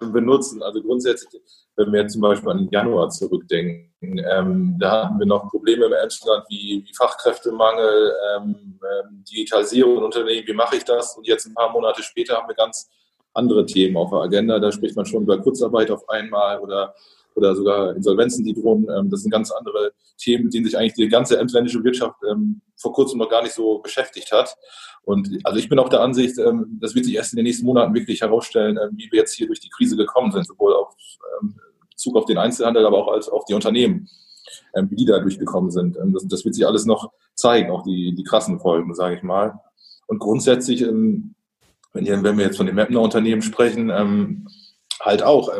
benutzen. 0.00 0.62
Also 0.62 0.82
grundsätzlich, 0.82 1.42
wenn 1.76 1.92
wir 1.92 2.02
jetzt 2.02 2.12
zum 2.12 2.22
Beispiel 2.22 2.50
an 2.50 2.58
den 2.58 2.70
Januar 2.70 3.10
zurückdenken, 3.10 3.92
ähm, 4.02 4.76
da 4.78 5.04
hatten 5.04 5.18
wir 5.18 5.26
noch 5.26 5.48
Probleme 5.50 5.86
im 5.86 5.92
Emsland 5.92 6.44
wie, 6.48 6.84
wie 6.86 6.94
Fachkräftemangel, 6.94 8.14
ähm, 8.36 8.78
ähm, 8.82 9.24
Digitalisierung 9.28 9.98
in 9.98 10.04
Unternehmen, 10.04 10.46
wie 10.46 10.52
mache 10.52 10.76
ich 10.76 10.84
das? 10.84 11.16
Und 11.16 11.26
jetzt 11.26 11.46
ein 11.46 11.54
paar 11.54 11.70
Monate 11.72 12.02
später 12.02 12.36
haben 12.36 12.48
wir 12.48 12.54
ganz 12.54 12.88
andere 13.34 13.66
Themen 13.66 13.96
auf 13.96 14.10
der 14.10 14.20
Agenda. 14.20 14.58
Da 14.58 14.72
spricht 14.72 14.96
man 14.96 15.06
schon 15.06 15.24
über 15.24 15.38
Kurzarbeit 15.38 15.90
auf 15.90 16.08
einmal 16.08 16.60
oder 16.60 16.94
oder 17.36 17.54
sogar 17.54 17.94
Insolvenzen, 17.94 18.44
die 18.44 18.54
drohen. 18.54 18.86
Ähm, 18.88 19.10
das 19.10 19.20
sind 19.22 19.30
ganz 19.30 19.52
andere 19.52 19.92
Themen, 20.18 20.44
mit 20.44 20.54
denen 20.54 20.64
sich 20.64 20.76
eigentlich 20.76 20.94
die 20.94 21.08
ganze 21.08 21.38
emsländische 21.38 21.84
Wirtschaft 21.84 22.16
ähm, 22.28 22.62
vor 22.76 22.92
kurzem 22.92 23.18
noch 23.18 23.28
gar 23.28 23.42
nicht 23.42 23.54
so 23.54 23.78
beschäftigt 23.78 24.32
hat. 24.32 24.56
Und 25.02 25.28
also 25.44 25.58
ich 25.58 25.68
bin 25.68 25.78
auch 25.78 25.90
der 25.90 26.00
Ansicht, 26.00 26.38
ähm, 26.38 26.78
das 26.80 26.94
wird 26.94 27.04
sich 27.04 27.14
erst 27.14 27.34
in 27.34 27.36
den 27.36 27.44
nächsten 27.44 27.66
Monaten 27.66 27.94
wirklich 27.94 28.22
herausstellen, 28.22 28.78
wie 28.92 29.08
wir 29.12 29.20
jetzt 29.20 29.34
hier 29.34 29.46
durch 29.46 29.60
die 29.60 29.68
Krise 29.68 29.96
gekommen 29.96 30.32
sind, 30.32 30.46
sowohl 30.46 30.74
auf 30.74 30.94
Bezug 31.90 32.16
auf 32.16 32.24
den 32.24 32.38
Einzelhandel, 32.38 32.84
aber 32.86 32.98
auch 32.98 33.12
als 33.12 33.28
auf 33.28 33.44
die 33.44 33.54
Unternehmen, 33.54 34.08
wie 34.74 34.96
die 34.96 35.04
da 35.04 35.18
durchgekommen 35.18 35.70
sind. 35.70 35.96
Das, 35.96 36.26
das 36.28 36.44
wird 36.44 36.54
sich 36.54 36.66
alles 36.66 36.84
noch 36.84 37.10
zeigen, 37.34 37.70
auch 37.70 37.82
die, 37.82 38.14
die 38.14 38.24
krassen 38.24 38.58
Folgen, 38.58 38.94
sage 38.94 39.16
ich 39.16 39.22
mal. 39.22 39.60
Und 40.06 40.18
grundsätzlich, 40.18 40.82
wenn, 40.82 41.34
wir 41.92 42.44
jetzt 42.44 42.56
von 42.56 42.66
den 42.66 42.74
Mapner 42.74 43.00
Unternehmen 43.00 43.42
sprechen, 43.42 43.90
halt 45.00 45.22
auch 45.22 45.50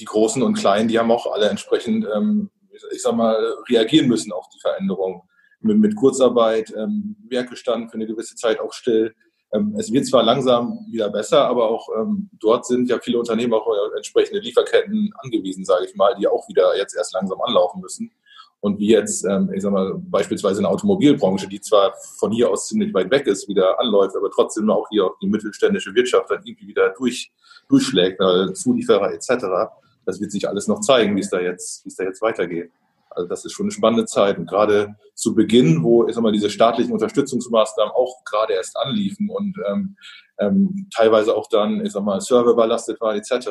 die 0.00 0.06
Großen 0.06 0.42
und 0.42 0.54
Kleinen, 0.54 0.88
die 0.88 0.98
haben 0.98 1.10
auch 1.10 1.30
alle 1.30 1.48
entsprechend, 1.48 2.06
ähm, 2.14 2.50
ich 2.92 3.02
sag 3.02 3.14
mal, 3.14 3.36
reagieren 3.68 4.08
müssen 4.08 4.32
auf 4.32 4.48
die 4.48 4.60
Veränderung. 4.60 5.22
Mit, 5.62 5.78
mit 5.78 5.94
Kurzarbeit, 5.94 6.72
ähm, 6.74 7.16
Werkbestand 7.28 7.90
für 7.90 7.96
eine 7.96 8.06
gewisse 8.06 8.34
Zeit 8.34 8.60
auch 8.60 8.72
still. 8.72 9.14
Ähm, 9.52 9.74
es 9.78 9.92
wird 9.92 10.06
zwar 10.06 10.22
langsam 10.22 10.86
wieder 10.90 11.10
besser, 11.10 11.46
aber 11.46 11.68
auch 11.68 11.86
ähm, 12.00 12.30
dort 12.40 12.64
sind 12.64 12.88
ja 12.88 12.98
viele 12.98 13.18
Unternehmen 13.18 13.52
auch 13.52 13.66
entsprechende 13.94 14.40
Lieferketten 14.40 15.12
angewiesen, 15.18 15.66
sage 15.66 15.84
ich 15.84 15.94
mal, 15.96 16.14
die 16.18 16.26
auch 16.26 16.48
wieder 16.48 16.78
jetzt 16.78 16.96
erst 16.96 17.12
langsam 17.12 17.42
anlaufen 17.42 17.82
müssen. 17.82 18.10
Und 18.60 18.78
wie 18.78 18.88
jetzt, 18.88 19.24
ähm, 19.26 19.50
ich 19.54 19.62
sag 19.62 19.72
mal, 19.72 19.94
beispielsweise 19.96 20.60
eine 20.60 20.68
Automobilbranche, 20.68 21.46
die 21.46 21.60
zwar 21.60 21.92
von 22.18 22.32
hier 22.32 22.50
aus 22.50 22.68
ziemlich 22.68 22.94
weit 22.94 23.10
weg 23.10 23.26
ist, 23.26 23.46
wieder 23.46 23.78
anläuft, 23.78 24.16
aber 24.16 24.30
trotzdem 24.30 24.70
auch 24.70 24.88
hier 24.88 25.04
auf 25.04 25.18
die 25.20 25.28
mittelständische 25.28 25.94
Wirtschaft 25.94 26.30
dann 26.30 26.42
irgendwie 26.44 26.68
wieder 26.68 26.94
durch, 26.96 27.32
durchschlägt, 27.68 28.18
äh, 28.18 28.54
Zulieferer 28.54 29.12
etc 29.12 29.70
das 30.10 30.20
wird 30.20 30.32
sich 30.32 30.48
alles 30.48 30.66
noch 30.66 30.80
zeigen, 30.80 31.16
wie 31.16 31.20
es 31.20 31.30
da 31.30 31.40
jetzt, 31.40 31.86
weitergeht. 32.20 32.70
Also 33.10 33.28
das 33.28 33.44
ist 33.44 33.52
schon 33.52 33.64
eine 33.64 33.72
spannende 33.72 34.04
Zeit. 34.04 34.38
Und 34.38 34.48
gerade 34.48 34.94
zu 35.14 35.34
Beginn, 35.34 35.82
wo 35.82 36.06
ich 36.06 36.14
sag 36.14 36.22
mal, 36.22 36.32
diese 36.32 36.50
staatlichen 36.50 36.92
Unterstützungsmaßnahmen 36.92 37.92
auch 37.92 38.24
gerade 38.24 38.54
erst 38.54 38.76
anliefen 38.76 39.28
und 39.30 39.56
ähm, 39.68 39.96
ähm, 40.38 40.88
teilweise 40.94 41.36
auch 41.36 41.48
dann, 41.48 41.84
ich 41.84 41.92
sag 41.92 42.02
mal, 42.02 42.20
Server 42.20 42.52
überlastet 42.52 43.00
waren 43.00 43.16
etc., 43.18 43.50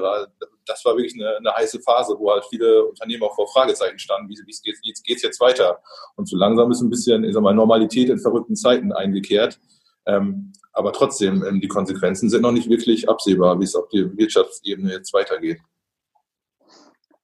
das 0.65 0.85
war 0.85 0.95
wirklich 0.95 1.13
eine, 1.13 1.37
eine 1.37 1.53
heiße 1.53 1.81
Phase, 1.81 2.15
wo 2.17 2.31
halt 2.31 2.45
viele 2.49 2.85
Unternehmen 2.85 3.23
auch 3.23 3.35
vor 3.35 3.47
Fragezeichen 3.47 3.99
standen, 3.99 4.29
wie, 4.29 4.37
wie 4.45 4.91
geht 5.03 5.17
es 5.17 5.21
jetzt 5.21 5.39
weiter? 5.39 5.79
Und 6.15 6.27
so 6.27 6.37
langsam 6.37 6.71
ist 6.71 6.81
ein 6.81 6.89
bisschen, 6.89 7.23
ich 7.23 7.33
sag 7.33 7.43
mal, 7.43 7.53
Normalität 7.53 8.09
in 8.09 8.19
verrückten 8.19 8.55
Zeiten 8.55 8.91
eingekehrt. 8.91 9.59
Ähm, 10.05 10.53
aber 10.73 10.93
trotzdem, 10.93 11.43
ähm, 11.43 11.61
die 11.61 11.67
Konsequenzen 11.67 12.29
sind 12.29 12.41
noch 12.41 12.51
nicht 12.51 12.69
wirklich 12.69 13.09
absehbar, 13.09 13.59
wie 13.59 13.65
es 13.65 13.75
auf 13.75 13.89
der 13.89 14.15
Wirtschaftsebene 14.15 14.91
jetzt 14.91 15.13
weitergeht. 15.13 15.59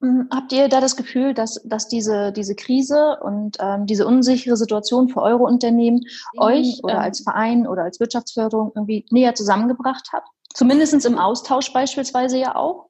Hm, 0.02 0.28
habt 0.30 0.52
ihr 0.52 0.68
da 0.68 0.82
das 0.82 0.96
Gefühl, 0.98 1.34
dass, 1.34 1.62
dass 1.64 1.88
diese, 1.88 2.32
diese 2.32 2.56
Krise 2.56 3.18
und 3.22 3.58
ähm, 3.60 3.86
diese 3.86 4.06
unsichere 4.06 4.58
Situation 4.58 5.08
für 5.10 5.22
eure 5.22 5.44
Unternehmen 5.44 6.06
euch 6.38 6.84
oder 6.84 7.00
als 7.00 7.22
Verein 7.22 7.66
oder 7.68 7.84
als 7.84 8.00
Wirtschaftsförderung 8.00 8.72
irgendwie 8.76 9.06
näher 9.10 9.36
zusammengebracht 9.36 10.12
hat? 10.12 10.24
Zumindest 10.54 11.06
im 11.06 11.18
Austausch 11.18 11.72
beispielsweise 11.74 12.38
ja 12.38 12.56
auch? 12.56 12.90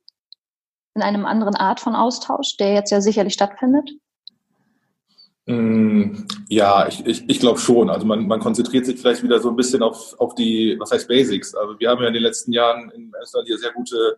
In 0.96 1.02
einem 1.02 1.26
anderen 1.26 1.56
Art 1.56 1.80
von 1.80 1.94
Austausch, 1.94 2.58
der 2.58 2.74
jetzt 2.74 2.90
ja 2.90 3.02
sicherlich 3.02 3.34
stattfindet? 3.34 3.90
Hm, 5.48 6.26
ja, 6.48 6.88
ich, 6.88 7.06
ich, 7.06 7.30
ich 7.30 7.40
glaube 7.40 7.60
schon. 7.60 7.90
Also 7.90 8.06
man, 8.08 8.26
man 8.26 8.40
konzentriert 8.40 8.86
sich 8.86 9.00
vielleicht 9.00 9.22
wieder 9.22 9.40
so 9.40 9.50
ein 9.50 9.56
bisschen 9.56 9.84
auf, 9.84 10.20
auf 10.20 10.34
die, 10.34 10.76
was 10.80 10.92
heißt 10.92 11.08
Basics. 11.08 11.54
Also 11.54 11.80
wir 11.80 11.90
haben 11.90 12.02
ja 12.02 12.08
in 12.08 12.14
den 12.14 12.24
letzten 12.24 12.52
Jahren 12.52 12.90
in 12.92 13.14
Estland 13.22 13.48
hier 13.48 13.58
sehr 13.60 13.74
gute 13.74 14.18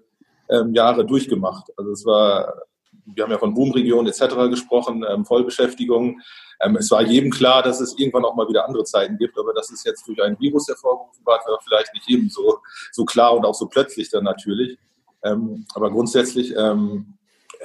ähm, 0.49 0.73
Jahre 0.73 1.05
durchgemacht. 1.05 1.69
Also 1.77 1.91
es 1.91 2.05
war 2.05 2.63
wir 3.05 3.23
haben 3.23 3.31
ja 3.31 3.37
von 3.37 3.53
Boomregionen 3.53 4.11
etc. 4.11 4.49
gesprochen, 4.49 5.05
ähm, 5.07 5.25
Vollbeschäftigung. 5.25 6.19
Ähm, 6.61 6.75
es 6.75 6.91
war 6.91 7.01
jedem 7.01 7.31
klar, 7.31 7.63
dass 7.63 7.79
es 7.79 7.97
irgendwann 7.97 8.25
auch 8.25 8.35
mal 8.35 8.47
wieder 8.47 8.67
andere 8.67 8.83
Zeiten 8.83 9.17
gibt, 9.17 9.37
aber 9.37 9.53
dass 9.53 9.71
es 9.71 9.83
jetzt 9.83 10.07
durch 10.07 10.21
ein 10.21 10.39
Virus 10.39 10.67
hervorgerufen 10.67 11.25
war, 11.25 11.39
war 11.45 11.59
vielleicht 11.63 11.93
nicht 11.93 12.07
jedem 12.09 12.29
so, 12.29 12.59
so 12.91 13.05
klar 13.05 13.35
und 13.35 13.45
auch 13.45 13.55
so 13.55 13.67
plötzlich 13.67 14.09
dann 14.09 14.23
natürlich. 14.23 14.77
Ähm, 15.23 15.65
aber 15.73 15.91
grundsätzlich 15.91 16.53
ähm, 16.55 17.17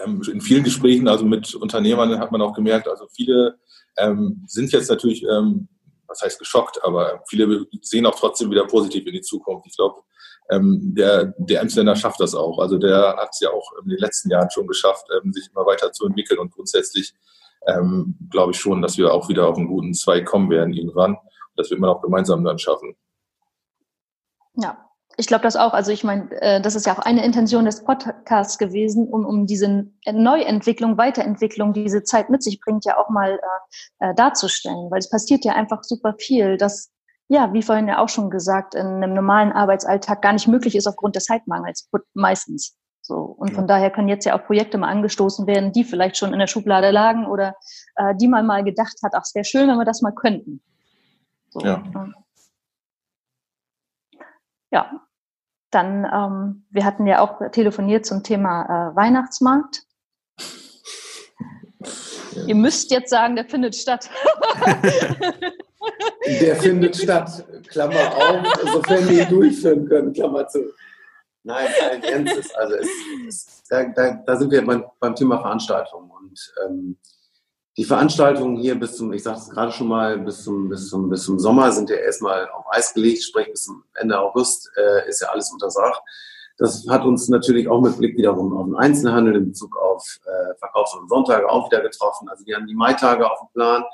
ähm, 0.05 0.23
in 0.31 0.41
vielen 0.41 0.65
Gesprächen, 0.65 1.09
also 1.09 1.25
mit 1.25 1.55
Unternehmern, 1.55 2.19
hat 2.19 2.33
man 2.33 2.43
auch 2.43 2.55
gemerkt, 2.55 2.89
also 2.89 3.07
viele 3.13 3.59
ähm, 3.99 4.45
sind 4.47 4.73
jetzt 4.73 4.89
natürlich 4.89 5.27
was 6.13 6.21
heißt 6.23 6.39
geschockt, 6.39 6.79
aber 6.85 7.23
viele 7.27 7.67
sehen 7.81 8.07
auch 8.07 8.15
trotzdem 8.15 8.51
wieder 8.51 8.67
positiv 8.67 9.07
in 9.07 9.15
die 9.15 9.23
Zukunft. 9.23 9.67
Ich 9.67 9.77
glaube, 9.77 10.03
ähm, 10.53 10.95
der, 10.95 11.35
der 11.38 11.61
Emsländer 11.61 11.97
schafft 11.97 12.21
das 12.21 12.35
auch. 12.35 12.59
Also 12.59 12.79
der 12.79 13.17
hat 13.17 13.31
es 13.33 13.41
ja 13.41 13.51
auch 13.51 13.73
in 13.83 13.88
den 13.88 13.99
letzten 13.99 14.31
Jahren 14.31 14.51
schon 14.51 14.67
geschafft, 14.67 15.07
ähm, 15.17 15.33
sich 15.33 15.49
immer 15.51 15.67
weiter 15.67 15.93
zu 15.93 16.07
entwickeln 16.07 16.38
und 16.38 16.53
grundsätzlich 16.53 17.15
ähm, 17.67 18.17
glaube 18.31 18.53
ich 18.53 18.59
schon, 18.59 18.83
dass 18.83 18.99
wir 18.99 19.12
auch 19.12 19.29
wieder 19.29 19.47
auf 19.49 19.57
einen 19.57 19.69
guten 19.69 19.95
Zweig 19.95 20.27
kommen 20.27 20.51
werden 20.51 20.75
irgendwann. 20.75 21.17
Das 21.57 21.71
wird 21.71 21.81
man 21.81 21.91
auch 21.91 22.03
gemeinsam 22.03 22.45
dann 22.45 22.59
schaffen. 22.59 22.97
Ja, 24.55 24.88
ich 25.17 25.27
glaube 25.27 25.43
das 25.43 25.57
auch. 25.57 25.73
Also 25.73 25.93
ich 25.93 26.05
meine, 26.05 26.31
äh, 26.41 26.61
das 26.61 26.75
ist 26.75 26.87
ja 26.87 26.95
auch 26.95 26.99
eine 26.99 27.25
Intention 27.25 27.65
des 27.65 27.85
Podcasts 27.85 28.59
gewesen, 28.59 29.09
um, 29.09 29.25
um 29.25 29.47
diese 29.47 29.87
Neuentwicklung, 30.11 30.99
Weiterentwicklung, 30.99 31.73
die 31.73 31.85
diese 31.85 32.03
Zeit 32.03 32.31
mit 32.31 32.43
sich 32.43 32.61
bringt, 32.61 32.85
ja 32.85 32.99
auch 32.99 33.11
mal 33.11 33.38
äh, 34.01 34.11
äh 34.11 34.15
darzustellen. 34.15 34.91
Weil 34.91 34.99
es 34.99 35.11
passiert 35.11 35.45
ja 35.45 35.55
einfach 35.55 35.85
super 35.85 36.15
viel, 36.19 36.57
dass 36.57 36.91
ja, 37.33 37.53
wie 37.55 37.62
vorhin 37.62 37.88
ja 37.88 37.99
auch 37.99 38.11
schon 38.11 38.29
gesagt, 38.29 38.75
in 38.75 38.87
einem 38.87 39.14
normalen 39.14 39.53
Arbeitsalltag 39.53 40.21
gar 40.21 40.35
nicht 40.35 40.49
möglich 40.49 40.77
ist 40.77 40.87
aufgrund 40.87 41.16
des 41.16 41.25
Zeitmangels 41.25 41.88
meistens. 42.12 42.77
So. 43.01 43.16
Und 43.16 43.49
ja. 43.49 43.55
von 43.55 43.66
daher 43.66 43.90
können 43.90 44.09
jetzt 44.09 44.27
ja 44.27 44.38
auch 44.38 44.45
Projekte 44.45 44.77
mal 44.77 44.88
angestoßen 44.88 45.47
werden, 45.47 45.73
die 45.73 45.85
vielleicht 45.85 46.18
schon 46.18 46.35
in 46.35 46.38
der 46.38 46.47
Schublade 46.47 46.90
lagen 46.90 47.27
oder 47.27 47.57
äh, 47.97 48.14
die 48.14 48.29
man 48.29 48.45
mal 48.45 48.62
gedacht 48.64 48.97
hat, 49.03 49.12
ach, 49.14 49.23
es 49.23 49.35
wäre 49.35 49.47
schön, 49.47 49.66
wenn 49.66 49.79
wir 49.79 49.87
das 49.87 50.03
mal 50.03 50.12
könnten. 50.12 50.61
So, 51.49 51.61
ja. 51.61 51.83
ja. 54.71 54.90
Dann, 55.71 56.05
ähm, 56.05 56.66
wir 56.68 56.85
hatten 56.85 57.07
ja 57.07 57.21
auch 57.21 57.40
telefoniert 57.51 58.05
zum 58.05 58.23
Thema 58.23 58.90
äh, 58.90 58.95
Weihnachtsmarkt. 58.95 59.87
Ja. 62.35 62.45
Ihr 62.47 62.55
müsst 62.55 62.90
jetzt 62.90 63.11
sagen, 63.11 63.37
der 63.37 63.45
findet 63.45 63.75
statt. 63.75 64.09
Der 66.40 66.55
findet 66.55 66.97
statt, 66.97 67.45
Klammer 67.66 68.16
auf, 68.16 68.47
sofern 68.73 69.09
wir 69.09 69.23
ihn 69.25 69.29
durchführen 69.29 69.88
können, 69.88 70.12
Klammer 70.12 70.47
zu. 70.47 70.73
Nein, 71.42 71.68
allen 71.83 72.03
Ernstes. 72.05 72.55
Also 72.55 72.75
es, 72.77 72.88
es, 73.29 73.62
da, 73.68 73.85
da, 73.85 74.12
da, 74.25 74.37
sind 74.37 74.51
wir 74.53 74.64
beim, 74.64 74.85
beim 75.01 75.14
Thema 75.16 75.40
Veranstaltungen. 75.40 76.11
Und 76.11 76.55
ähm, 76.64 76.97
die 77.77 77.85
Veranstaltungen 77.85 78.57
hier 78.57 78.79
bis 78.79 78.97
zum, 78.97 79.12
ich 79.12 79.23
sagte 79.23 79.40
es 79.40 79.51
gerade 79.51 79.73
schon 79.73 79.88
mal, 79.88 80.18
bis 80.18 80.45
zum, 80.45 80.68
bis, 80.68 80.88
zum, 80.88 81.09
bis 81.09 81.25
zum 81.25 81.38
Sommer 81.38 81.73
sind 81.73 81.90
ja 81.90 81.97
erstmal 81.97 82.49
auf 82.51 82.66
Eis 82.71 82.95
gelegt, 82.95 83.25
sprich 83.25 83.51
bis 83.51 83.64
zum 83.64 83.83
Ende 83.95 84.18
August 84.18 84.71
äh, 84.77 85.09
ist 85.09 85.21
ja 85.21 85.29
alles 85.29 85.51
untersagt. 85.51 86.01
Das 86.59 86.87
hat 86.88 87.05
uns 87.05 87.29
natürlich 87.29 87.69
auch 87.69 87.81
mit 87.81 87.99
Blick 87.99 88.17
wiederum 88.17 88.57
auf 88.57 88.67
den 88.67 88.77
Einzelhandel 88.77 89.37
in 89.37 89.49
Bezug 89.49 89.77
auf 89.77 90.05
äh, 90.25 90.55
Verkaufs- 90.59 90.95
und 90.95 91.09
Sonntage 91.09 91.49
auch 91.49 91.71
wieder 91.71 91.83
getroffen. 91.83 92.29
Also 92.29 92.47
wir 92.47 92.57
haben 92.57 92.67
die 92.67 92.75
Maitage 92.75 93.31
auf 93.31 93.38
dem 93.41 93.49
Plan. 93.53 93.85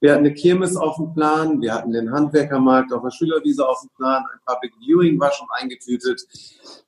Wir 0.00 0.12
hatten 0.12 0.24
eine 0.24 0.32
Kirmes 0.32 0.76
auf 0.76 0.96
dem 0.96 1.12
Plan, 1.12 1.60
wir 1.60 1.74
hatten 1.74 1.92
den 1.92 2.10
Handwerkermarkt 2.10 2.90
auf 2.90 3.02
der 3.02 3.10
Schülerwiese 3.10 3.68
auf 3.68 3.82
dem 3.82 3.90
Plan, 3.90 4.24
ein 4.32 4.38
Public 4.46 4.72
Viewing 4.80 5.20
war 5.20 5.30
schon 5.30 5.46
eingetütet. 5.52 6.26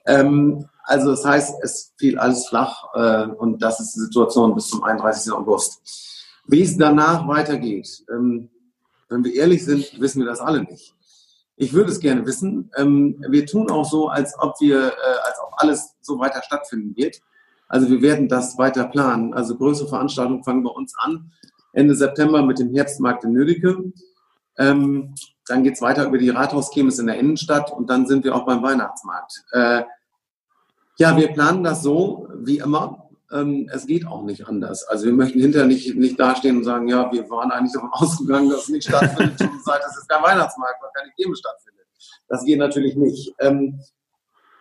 Ähm, 0.07 0.67
also 0.85 1.11
das 1.11 1.23
heißt, 1.23 1.63
es 1.63 1.93
fiel 1.99 2.19
alles 2.19 2.49
flach 2.49 2.85
äh, 2.95 3.27
und 3.27 3.63
das 3.63 3.81
ist 3.81 3.95
die 3.95 4.01
Situation 4.01 4.55
bis 4.55 4.69
zum 4.69 4.83
31. 4.83 5.31
August. 5.31 5.83
Wie 6.47 6.63
es 6.63 6.79
danach 6.79 7.29
weitergeht, 7.29 8.03
ähm, 8.11 8.49
wenn 9.11 9.25
wir 9.25 9.35
ehrlich 9.35 9.63
sind, 9.63 10.01
wissen 10.01 10.21
wir 10.21 10.27
das 10.27 10.41
alle 10.41 10.63
nicht. 10.63 10.95
Ich 11.57 11.73
würde 11.73 11.91
es 11.91 12.01
gerne 12.01 12.27
wissen. 12.27 12.71
Ähm, 12.77 13.23
wir 13.29 13.47
tun 13.47 13.71
auch 13.71 13.85
so, 13.85 14.09
als 14.09 14.35
ob 14.39 14.55
wir, 14.61 14.89
äh, 14.89 15.19
als 15.25 15.39
ob 15.45 15.53
alles 15.57 15.95
so 16.01 16.19
weiter 16.19 16.43
stattfinden 16.43 16.97
wird. 16.97 17.21
Also 17.69 17.89
wir 17.89 18.03
werden 18.03 18.29
das 18.29 18.59
weiter 18.59 18.85
planen. 18.85 19.33
Also 19.33 19.57
größere 19.57 19.89
Veranstaltungen 19.89 20.45
fangen 20.45 20.63
bei 20.63 20.71
uns 20.71 20.95
an. 20.99 21.33
Ende 21.73 21.95
September 21.95 22.43
mit 22.43 22.59
dem 22.59 22.75
Herbstmarkt 22.75 23.25
in 23.25 23.33
Nödeke. 23.33 23.93
Ähm, 24.59 25.15
dann 25.47 25.63
geht 25.63 25.75
es 25.75 25.83
weiter 25.83 26.07
über 26.07 26.19
die 26.19 26.29
Rathauskirmes 26.29 26.99
in 26.99 27.07
der 27.07 27.19
Innenstadt 27.19 27.73
und 27.73 27.89
dann 27.89 28.07
sind 28.07 28.25
wir 28.25 28.35
auch 28.35 28.45
beim 28.45 28.63
Weihnachtsmarkt. 28.63 29.45
Äh, 29.53 29.83
ja, 30.99 31.17
wir 31.17 31.29
planen 31.33 31.65
das 31.65 31.83
so, 31.83 32.29
wie 32.37 32.59
immer. 32.59 33.02
Ähm, 33.33 33.69
es 33.73 33.87
geht 33.87 34.07
auch 34.07 34.23
nicht 34.23 34.47
anders. 34.47 34.85
Also 34.85 35.07
wir 35.07 35.13
möchten 35.13 35.41
hinterher 35.41 35.67
nicht, 35.67 35.95
nicht 35.97 36.19
dastehen 36.19 36.59
und 36.59 36.65
sagen, 36.65 36.89
ja, 36.89 37.11
wir 37.13 37.29
waren 37.31 37.51
eigentlich 37.51 37.73
davon 37.73 37.91
ausgegangen, 37.93 38.51
dass 38.51 38.65
es 38.65 38.69
nicht 38.69 38.89
stattfindet, 38.89 39.39
seit 39.65 39.83
es 39.89 39.97
ist 39.97 40.09
kein 40.09 40.23
Weihnachtsmarkt, 40.23 40.83
weil 40.83 40.91
keine 40.95 41.13
Game 41.17 41.35
stattfindet. 41.35 41.87
Das 42.29 42.45
geht 42.45 42.59
natürlich 42.59 42.97
nicht. 42.97 43.35
Ähm, 43.39 43.81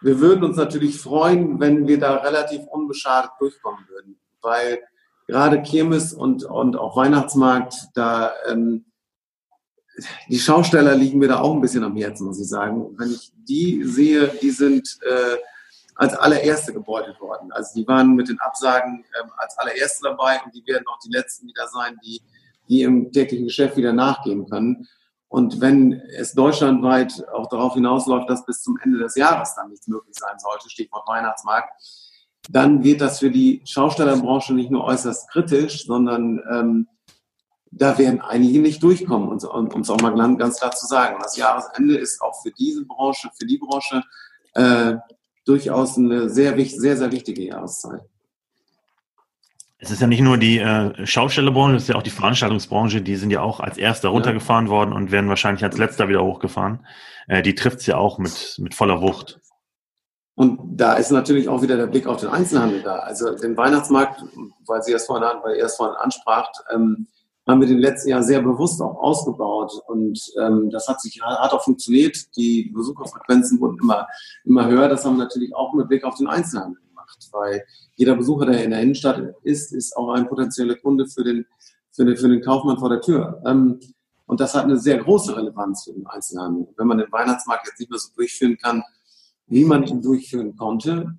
wir 0.01 0.19
würden 0.19 0.43
uns 0.43 0.57
natürlich 0.57 0.99
freuen, 0.99 1.59
wenn 1.59 1.87
wir 1.87 1.99
da 1.99 2.15
relativ 2.15 2.65
unbeschadet 2.67 3.31
durchkommen 3.39 3.85
würden, 3.87 4.19
weil 4.41 4.79
gerade 5.27 5.61
Kirmes 5.61 6.13
und, 6.13 6.43
und 6.43 6.75
auch 6.75 6.97
Weihnachtsmarkt, 6.97 7.75
da 7.93 8.33
ähm, 8.49 8.85
die 10.29 10.39
Schausteller 10.39 10.95
liegen 10.95 11.19
mir 11.19 11.27
da 11.27 11.41
auch 11.41 11.53
ein 11.53 11.61
bisschen 11.61 11.83
am 11.83 11.95
Herzen, 11.95 12.25
muss 12.25 12.39
ich 12.39 12.47
sagen. 12.47 12.95
Wenn 12.97 13.11
ich 13.11 13.31
die 13.35 13.83
sehe, 13.83 14.27
die 14.41 14.51
sind 14.51 14.97
äh, 15.01 15.37
als 16.01 16.15
allererste 16.15 16.73
gebeutelt 16.73 17.21
worden. 17.21 17.51
Also 17.51 17.79
die 17.79 17.87
waren 17.87 18.15
mit 18.15 18.27
den 18.27 18.39
Absagen 18.39 19.05
ähm, 19.21 19.29
als 19.37 19.55
allererste 19.59 20.01
dabei 20.09 20.41
und 20.43 20.55
die 20.55 20.65
werden 20.65 20.83
auch 20.87 20.97
die 20.97 21.11
letzten 21.11 21.47
wieder 21.47 21.67
sein, 21.67 21.95
die, 22.03 22.23
die 22.67 22.81
im 22.81 23.11
täglichen 23.11 23.45
Geschäft 23.45 23.77
wieder 23.77 23.93
nachgehen 23.93 24.49
können. 24.49 24.87
Und 25.27 25.61
wenn 25.61 25.93
es 26.17 26.33
deutschlandweit 26.33 27.23
auch 27.31 27.47
darauf 27.49 27.75
hinausläuft, 27.75 28.27
dass 28.31 28.43
bis 28.47 28.63
zum 28.63 28.79
Ende 28.83 28.97
des 28.97 29.15
Jahres 29.15 29.53
dann 29.53 29.69
nichts 29.69 29.87
möglich 29.87 30.15
sein 30.17 30.39
sollte, 30.39 30.71
Stichwort 30.71 31.07
Weihnachtsmarkt, 31.07 31.69
dann 32.49 32.83
wird 32.83 32.99
das 32.99 33.19
für 33.19 33.29
die 33.29 33.61
Schaustellerbranche 33.65 34.55
nicht 34.55 34.71
nur 34.71 34.83
äußerst 34.85 35.29
kritisch, 35.29 35.85
sondern 35.85 36.41
ähm, 36.51 36.87
da 37.69 37.99
werden 37.99 38.21
einige 38.21 38.59
nicht 38.59 38.81
durchkommen, 38.81 39.29
um 39.29 39.35
es 39.81 39.89
auch 39.89 40.01
mal 40.01 40.35
ganz 40.35 40.57
klar 40.57 40.71
zu 40.71 40.87
sagen. 40.87 41.19
Das 41.21 41.37
Jahresende 41.37 41.95
ist 41.95 42.23
auch 42.23 42.41
für 42.41 42.51
diese 42.51 42.85
Branche, 42.85 43.29
für 43.39 43.45
die 43.45 43.59
Branche 43.59 44.01
äh, 44.55 44.95
durchaus 45.45 45.97
eine 45.97 46.29
sehr, 46.29 46.57
sehr, 46.65 46.97
sehr 46.97 47.11
wichtige 47.11 47.43
Jahreszeit. 47.43 48.01
Es 49.83 49.89
ist 49.89 49.99
ja 49.99 50.05
nicht 50.05 50.21
nur 50.21 50.37
die 50.37 50.59
äh, 50.59 51.07
Schaustellerbranche, 51.07 51.75
es 51.75 51.83
ist 51.83 51.89
ja 51.89 51.95
auch 51.95 52.03
die 52.03 52.11
Veranstaltungsbranche, 52.11 53.01
die 53.01 53.15
sind 53.15 53.31
ja 53.31 53.41
auch 53.41 53.59
als 53.59 53.79
erster 53.79 54.09
runtergefahren 54.09 54.67
ja. 54.67 54.71
worden 54.71 54.93
und 54.93 55.11
werden 55.11 55.27
wahrscheinlich 55.27 55.63
als 55.63 55.77
letzter 55.77 56.07
wieder 56.07 56.23
hochgefahren. 56.23 56.85
Äh, 57.27 57.41
die 57.41 57.55
trifft 57.55 57.79
es 57.79 57.87
ja 57.87 57.97
auch 57.97 58.19
mit, 58.19 58.57
mit 58.59 58.75
voller 58.75 59.01
Wucht. 59.01 59.39
Und 60.35 60.59
da 60.79 60.93
ist 60.93 61.11
natürlich 61.11 61.49
auch 61.49 61.61
wieder 61.63 61.77
der 61.77 61.87
Blick 61.87 62.05
auf 62.05 62.19
den 62.19 62.29
Einzelhandel 62.29 62.83
da. 62.83 62.97
Also 62.97 63.35
den 63.35 63.57
Weihnachtsmarkt, 63.57 64.23
weil 64.67 64.83
Sie 64.83 64.93
es 64.93 65.05
vorhin, 65.05 65.27
weil 65.43 65.57
ihr 65.57 65.65
es 65.65 65.75
vorhin 65.75 65.95
anspracht, 65.95 66.63
ähm, 66.73 67.07
haben 67.47 67.59
wir 67.59 67.67
den 67.67 67.79
letzten 67.79 68.09
Jahr 68.09 68.23
sehr 68.23 68.41
bewusst 68.41 68.81
auch 68.81 68.97
ausgebaut. 68.97 69.73
Und 69.87 70.19
ähm, 70.39 70.69
das 70.69 70.87
hat 70.87 71.01
sich 71.01 71.21
hat 71.21 71.51
auch 71.51 71.63
funktioniert. 71.63 72.35
Die 72.35 72.71
Besucherfrequenzen 72.73 73.59
wurden 73.59 73.77
immer, 73.81 74.07
immer 74.43 74.67
höher. 74.67 74.87
Das 74.87 75.05
haben 75.05 75.17
wir 75.17 75.23
natürlich 75.23 75.55
auch 75.55 75.73
mit 75.73 75.87
Blick 75.87 76.03
auf 76.03 76.15
den 76.15 76.27
Einzelhandel 76.27 76.81
gemacht, 76.87 77.29
weil 77.31 77.63
jeder 77.95 78.15
Besucher, 78.15 78.45
der 78.45 78.63
in 78.63 78.71
der 78.71 78.81
Innenstadt 78.81 79.21
ist, 79.43 79.73
ist 79.73 79.95
auch 79.97 80.09
ein 80.09 80.27
potenzieller 80.27 80.75
Kunde 80.75 81.07
für 81.07 81.23
den, 81.23 81.45
für 81.91 82.05
den, 82.05 82.15
für 82.15 82.29
den 82.29 82.41
Kaufmann 82.41 82.77
vor 82.77 82.89
der 82.89 83.01
Tür. 83.01 83.41
Ähm, 83.45 83.79
und 84.27 84.39
das 84.39 84.55
hat 84.55 84.63
eine 84.63 84.77
sehr 84.77 84.97
große 84.97 85.35
Relevanz 85.35 85.83
für 85.83 85.93
den 85.93 86.07
Einzelhandel. 86.07 86.67
Wenn 86.77 86.87
man 86.87 86.99
den 86.99 87.11
Weihnachtsmarkt 87.11 87.67
jetzt 87.67 87.79
nicht 87.79 87.89
mehr 87.89 87.99
so 87.99 88.09
durchführen 88.15 88.57
kann, 88.57 88.81
wie 89.47 89.65
man 89.65 89.83
ihn 89.83 90.01
durchführen 90.01 90.55
konnte, 90.55 91.17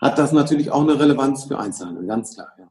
hat 0.00 0.18
das 0.18 0.30
natürlich 0.32 0.70
auch 0.70 0.82
eine 0.82 1.00
Relevanz 1.00 1.44
für 1.44 1.58
Einzelhandel, 1.58 2.06
ganz 2.06 2.34
klar. 2.34 2.52
Ja. 2.58 2.68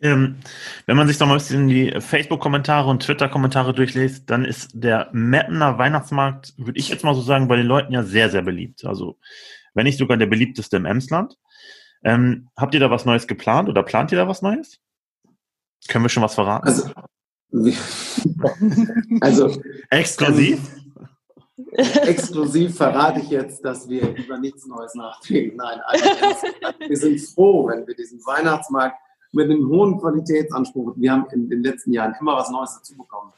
Ähm, 0.00 0.36
wenn 0.84 0.96
man 0.96 1.08
sich 1.08 1.16
doch 1.16 1.26
mal 1.26 1.34
ein 1.34 1.38
bisschen 1.38 1.68
die 1.68 1.94
Facebook-Kommentare 2.00 2.88
und 2.88 3.02
Twitter-Kommentare 3.02 3.72
durchliest, 3.72 4.28
dann 4.28 4.44
ist 4.44 4.70
der 4.74 5.08
Mappener 5.12 5.78
Weihnachtsmarkt, 5.78 6.52
würde 6.58 6.78
ich 6.78 6.90
jetzt 6.90 7.02
mal 7.02 7.14
so 7.14 7.22
sagen, 7.22 7.48
bei 7.48 7.56
den 7.56 7.66
Leuten 7.66 7.92
ja 7.92 8.02
sehr, 8.02 8.28
sehr 8.30 8.42
beliebt. 8.42 8.84
Also, 8.84 9.18
wenn 9.74 9.84
nicht 9.84 9.98
sogar 9.98 10.16
der 10.16 10.26
beliebteste 10.26 10.76
im 10.76 10.84
Emsland. 10.84 11.36
Ähm, 12.04 12.48
habt 12.56 12.74
ihr 12.74 12.80
da 12.80 12.90
was 12.90 13.06
Neues 13.06 13.26
geplant 13.26 13.68
oder 13.68 13.82
plant 13.82 14.12
ihr 14.12 14.18
da 14.18 14.28
was 14.28 14.42
Neues? 14.42 14.78
Können 15.88 16.04
wir 16.04 16.08
schon 16.10 16.22
was 16.22 16.34
verraten? 16.34 16.68
Also, 16.68 16.90
also 19.20 19.62
exklusiv? 19.90 20.60
Exklusiv 21.72 22.76
verrate 22.76 23.20
ich 23.20 23.30
jetzt, 23.30 23.64
dass 23.64 23.88
wir 23.88 24.14
über 24.14 24.38
nichts 24.38 24.66
Neues 24.66 24.94
nachdenken. 24.94 25.56
Nein, 25.56 25.80
also 25.86 26.04
wir 26.86 26.96
sind 26.96 27.20
froh, 27.20 27.68
wenn 27.68 27.86
wir 27.86 27.94
diesen 27.94 28.18
Weihnachtsmarkt 28.26 28.96
mit 29.32 29.50
einem 29.50 29.68
hohen 29.68 29.98
Qualitätsanspruch. 29.98 30.94
Wir 30.96 31.12
haben 31.12 31.26
in 31.32 31.48
den 31.48 31.62
letzten 31.62 31.92
Jahren 31.92 32.14
immer 32.20 32.36
was 32.36 32.50
Neues 32.50 32.74
dazu 32.76 32.96
bekommen. 32.96 33.32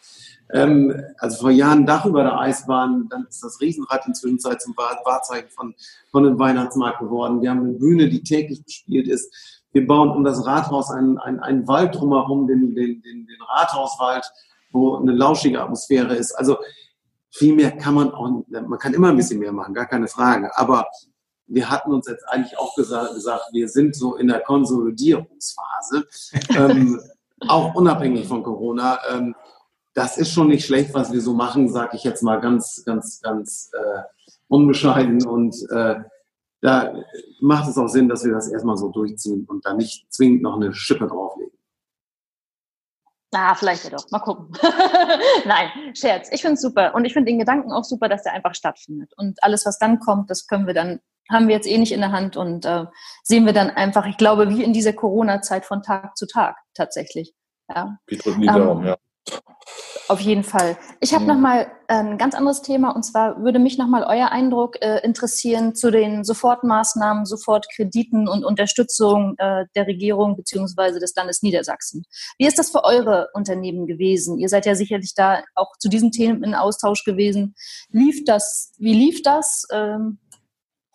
Ähm, 0.53 0.95
also 1.19 1.41
vor 1.41 1.51
Jahren 1.51 1.87
Dach 1.87 2.07
über 2.07 2.23
der 2.23 2.39
Eisbahn, 2.39 3.09
dann 3.11 3.27
ist 3.29 3.43
das 3.43 3.61
Riesenrad 3.61 4.07
inzwischen 4.07 4.39
zum 4.39 4.77
Wahrzeichen 4.77 5.51
von, 5.51 5.75
von 6.11 6.25
dem 6.25 6.39
Weihnachtsmarkt 6.39 7.01
geworden. 7.01 7.43
Wir 7.43 7.51
haben 7.51 7.61
eine 7.61 7.75
Bühne, 7.75 8.09
die 8.09 8.23
täglich 8.23 8.65
bespielt 8.65 9.09
ist. 9.09 9.33
Wir 9.73 9.87
bauen 9.87 10.11
um 10.11 10.25
das 10.25 10.47
Rathaus 10.47 10.91
einen, 10.91 11.19
einen, 11.19 11.41
einen 11.41 11.69
Wald 11.69 11.95
drumherum, 11.95 12.47
den, 12.47 12.75
den, 12.75 13.03
den, 13.03 13.27
den 13.27 13.43
Rathauswald, 13.43 14.25
wo 14.73 14.97
eine 14.97 15.13
lauschige 15.13 15.61
Atmosphäre 15.63 16.15
ist. 16.15 16.33
Also 16.33 16.57
viel 17.31 17.55
mehr 17.55 17.73
kann 17.73 17.95
man 17.95 18.11
auch, 18.13 18.43
man 18.49 18.79
kann 18.79 18.95
immer 18.95 19.11
ein 19.11 19.17
bisschen 19.17 19.39
mehr 19.39 19.53
machen, 19.53 19.75
gar 19.75 19.87
keine 19.87 20.09
Frage. 20.09 20.57
Aber 20.57 20.87
wir 21.49 21.71
hatten 21.71 21.93
uns 21.93 22.07
jetzt 22.07 22.25
eigentlich 22.29 22.59
auch 22.59 22.75
gesagt, 22.75 23.15
gesagt 23.15 23.43
wir 23.53 23.69
sind 23.69 23.97
so 23.97 24.17
in 24.17 24.29
der 24.29 24.41
Konsolidierungsphase, 24.41 26.07
ähm, 26.57 27.01
auch 27.47 27.75
unabhängig 27.75 28.27
von 28.27 28.43
Corona. 28.43 28.99
Ähm, 29.11 29.35
das 29.95 30.19
ist 30.19 30.33
schon 30.33 30.49
nicht 30.49 30.65
schlecht, 30.65 30.95
was 30.95 31.13
wir 31.13 31.21
so 31.21 31.35
machen, 31.35 31.69
sage 31.69 31.97
ich 31.97 32.05
jetzt 32.05 32.23
mal 32.23 32.41
ganz, 32.41 32.85
ganz, 32.85 33.21
ganz 33.21 33.71
äh, 33.73 34.03
unbescheiden. 34.49 35.27
Und 35.27 35.57
äh, 35.71 35.97
da 36.61 36.95
macht 37.41 37.69
es 37.69 37.79
auch 37.79 37.89
Sinn, 37.89 38.09
dass 38.09 38.25
wir 38.25 38.33
das 38.33 38.49
erstmal 38.49 38.77
so 38.77 38.91
durchziehen 38.91 39.45
und 39.49 39.65
da 39.65 39.75
nicht 39.75 40.13
zwingend 40.13 40.43
noch 40.43 40.57
eine 40.57 40.73
Schippe 40.73 41.07
drauflegen. 41.07 41.53
Ah, 43.33 43.55
vielleicht 43.55 43.85
ja 43.85 43.91
doch. 43.91 44.11
Mal 44.11 44.21
gucken. 44.21 44.51
Nein, 45.45 45.69
Scherz. 45.95 46.29
Ich 46.33 46.41
finde 46.41 46.55
es 46.55 46.63
super. 46.63 46.95
Und 46.95 47.05
ich 47.05 47.13
finde 47.13 47.31
den 47.31 47.39
Gedanken 47.39 47.73
auch 47.73 47.85
super, 47.85 48.09
dass 48.09 48.23
der 48.23 48.33
einfach 48.33 48.55
stattfindet. 48.55 49.13
Und 49.17 49.43
alles, 49.43 49.67
was 49.67 49.79
dann 49.79 49.99
kommt, 49.99 50.31
das 50.31 50.47
können 50.47 50.67
wir 50.67 50.75
dann 50.75 51.01
haben 51.31 51.49
wir 51.49 51.55
jetzt 51.55 51.69
eh 51.69 51.79
nicht 51.79 51.93
in 51.93 52.01
der 52.01 52.13
Hand 52.13 52.37
und 52.37 52.65
äh, 52.65 52.87
sehen 53.23 53.47
wir 53.47 53.53
dann 53.53 53.71
einfach, 53.71 54.07
ich 54.07 54.17
glaube, 54.17 54.51
wie 54.51 54.63
in 54.63 54.73
dieser 54.73 54.93
Corona-Zeit 54.93 55.65
von 55.65 55.83
Tag 55.83 56.17
zu 56.17 56.27
Tag 56.27 56.57
tatsächlich. 56.75 57.35
Ja. 57.69 57.99
Wir 58.07 58.19
drücken 58.19 58.41
die 58.41 58.47
Daumen, 58.47 58.83
ähm, 58.83 58.89
ja. 58.89 58.97
Auf 60.09 60.21
jeden 60.21 60.43
Fall. 60.43 60.79
Ich 61.01 61.13
habe 61.13 61.25
mhm. 61.25 61.29
nochmal 61.29 61.71
ein 61.87 62.17
ganz 62.17 62.35
anderes 62.35 62.63
Thema 62.63 62.95
und 62.95 63.03
zwar 63.03 63.43
würde 63.43 63.59
mich 63.59 63.77
nochmal 63.77 64.05
euer 64.05 64.31
Eindruck 64.31 64.81
äh, 64.81 65.01
interessieren 65.05 65.75
zu 65.75 65.91
den 65.91 66.25
Sofortmaßnahmen, 66.25 67.27
Sofortkrediten 67.27 68.27
und 68.27 68.43
Unterstützung 68.43 69.35
äh, 69.37 69.67
der 69.77 69.87
Regierung 69.87 70.35
beziehungsweise 70.35 70.99
des 70.99 71.15
Landes 71.15 71.43
Niedersachsen. 71.43 72.05
Wie 72.39 72.47
ist 72.47 72.59
das 72.59 72.71
für 72.71 72.85
eure 72.85 73.29
Unternehmen 73.35 73.87
gewesen? 73.87 74.39
Ihr 74.39 74.49
seid 74.49 74.65
ja 74.65 74.75
sicherlich 74.75 75.15
da 75.15 75.43
auch 75.55 75.77
zu 75.79 75.91
diesen 75.91 76.11
Themen 76.11 76.43
in 76.43 76.55
Austausch 76.55 77.05
gewesen. 77.05 77.55
Lief 77.91 78.25
das, 78.25 78.73
wie 78.79 78.95
lief 78.95 79.21
das? 79.23 79.67
Ähm, 79.71 80.21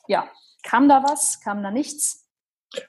ja, 0.08 0.28
kam 0.64 0.88
da 0.88 1.04
was, 1.04 1.40
kam 1.42 1.64
da 1.64 1.72
nichts? 1.72 2.28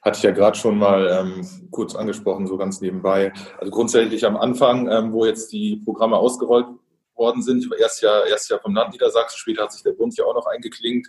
Hatte 0.02 0.16
ich 0.16 0.22
ja 0.22 0.30
gerade 0.30 0.56
schon 0.56 0.78
mal 0.78 1.08
ähm, 1.10 1.68
kurz 1.70 1.94
angesprochen, 1.94 2.46
so 2.46 2.56
ganz 2.56 2.80
nebenbei. 2.80 3.32
Also 3.58 3.70
grundsätzlich 3.70 4.24
am 4.24 4.36
Anfang, 4.36 4.90
ähm, 4.90 5.12
wo 5.12 5.26
jetzt 5.26 5.52
die 5.52 5.76
Programme 5.84 6.16
ausgerollt 6.16 6.66
worden 7.14 7.42
sind, 7.42 7.68
erst 7.78 8.02
ja, 8.02 8.24
erst 8.24 8.50
ja 8.50 8.58
vom 8.58 8.74
Land 8.74 8.92
Niedersachsen, 8.92 9.38
später 9.38 9.64
hat 9.64 9.72
sich 9.72 9.82
der 9.82 9.92
Bund 9.92 10.16
ja 10.16 10.24
auch 10.24 10.34
noch 10.34 10.46
eingeklinkt, 10.46 11.08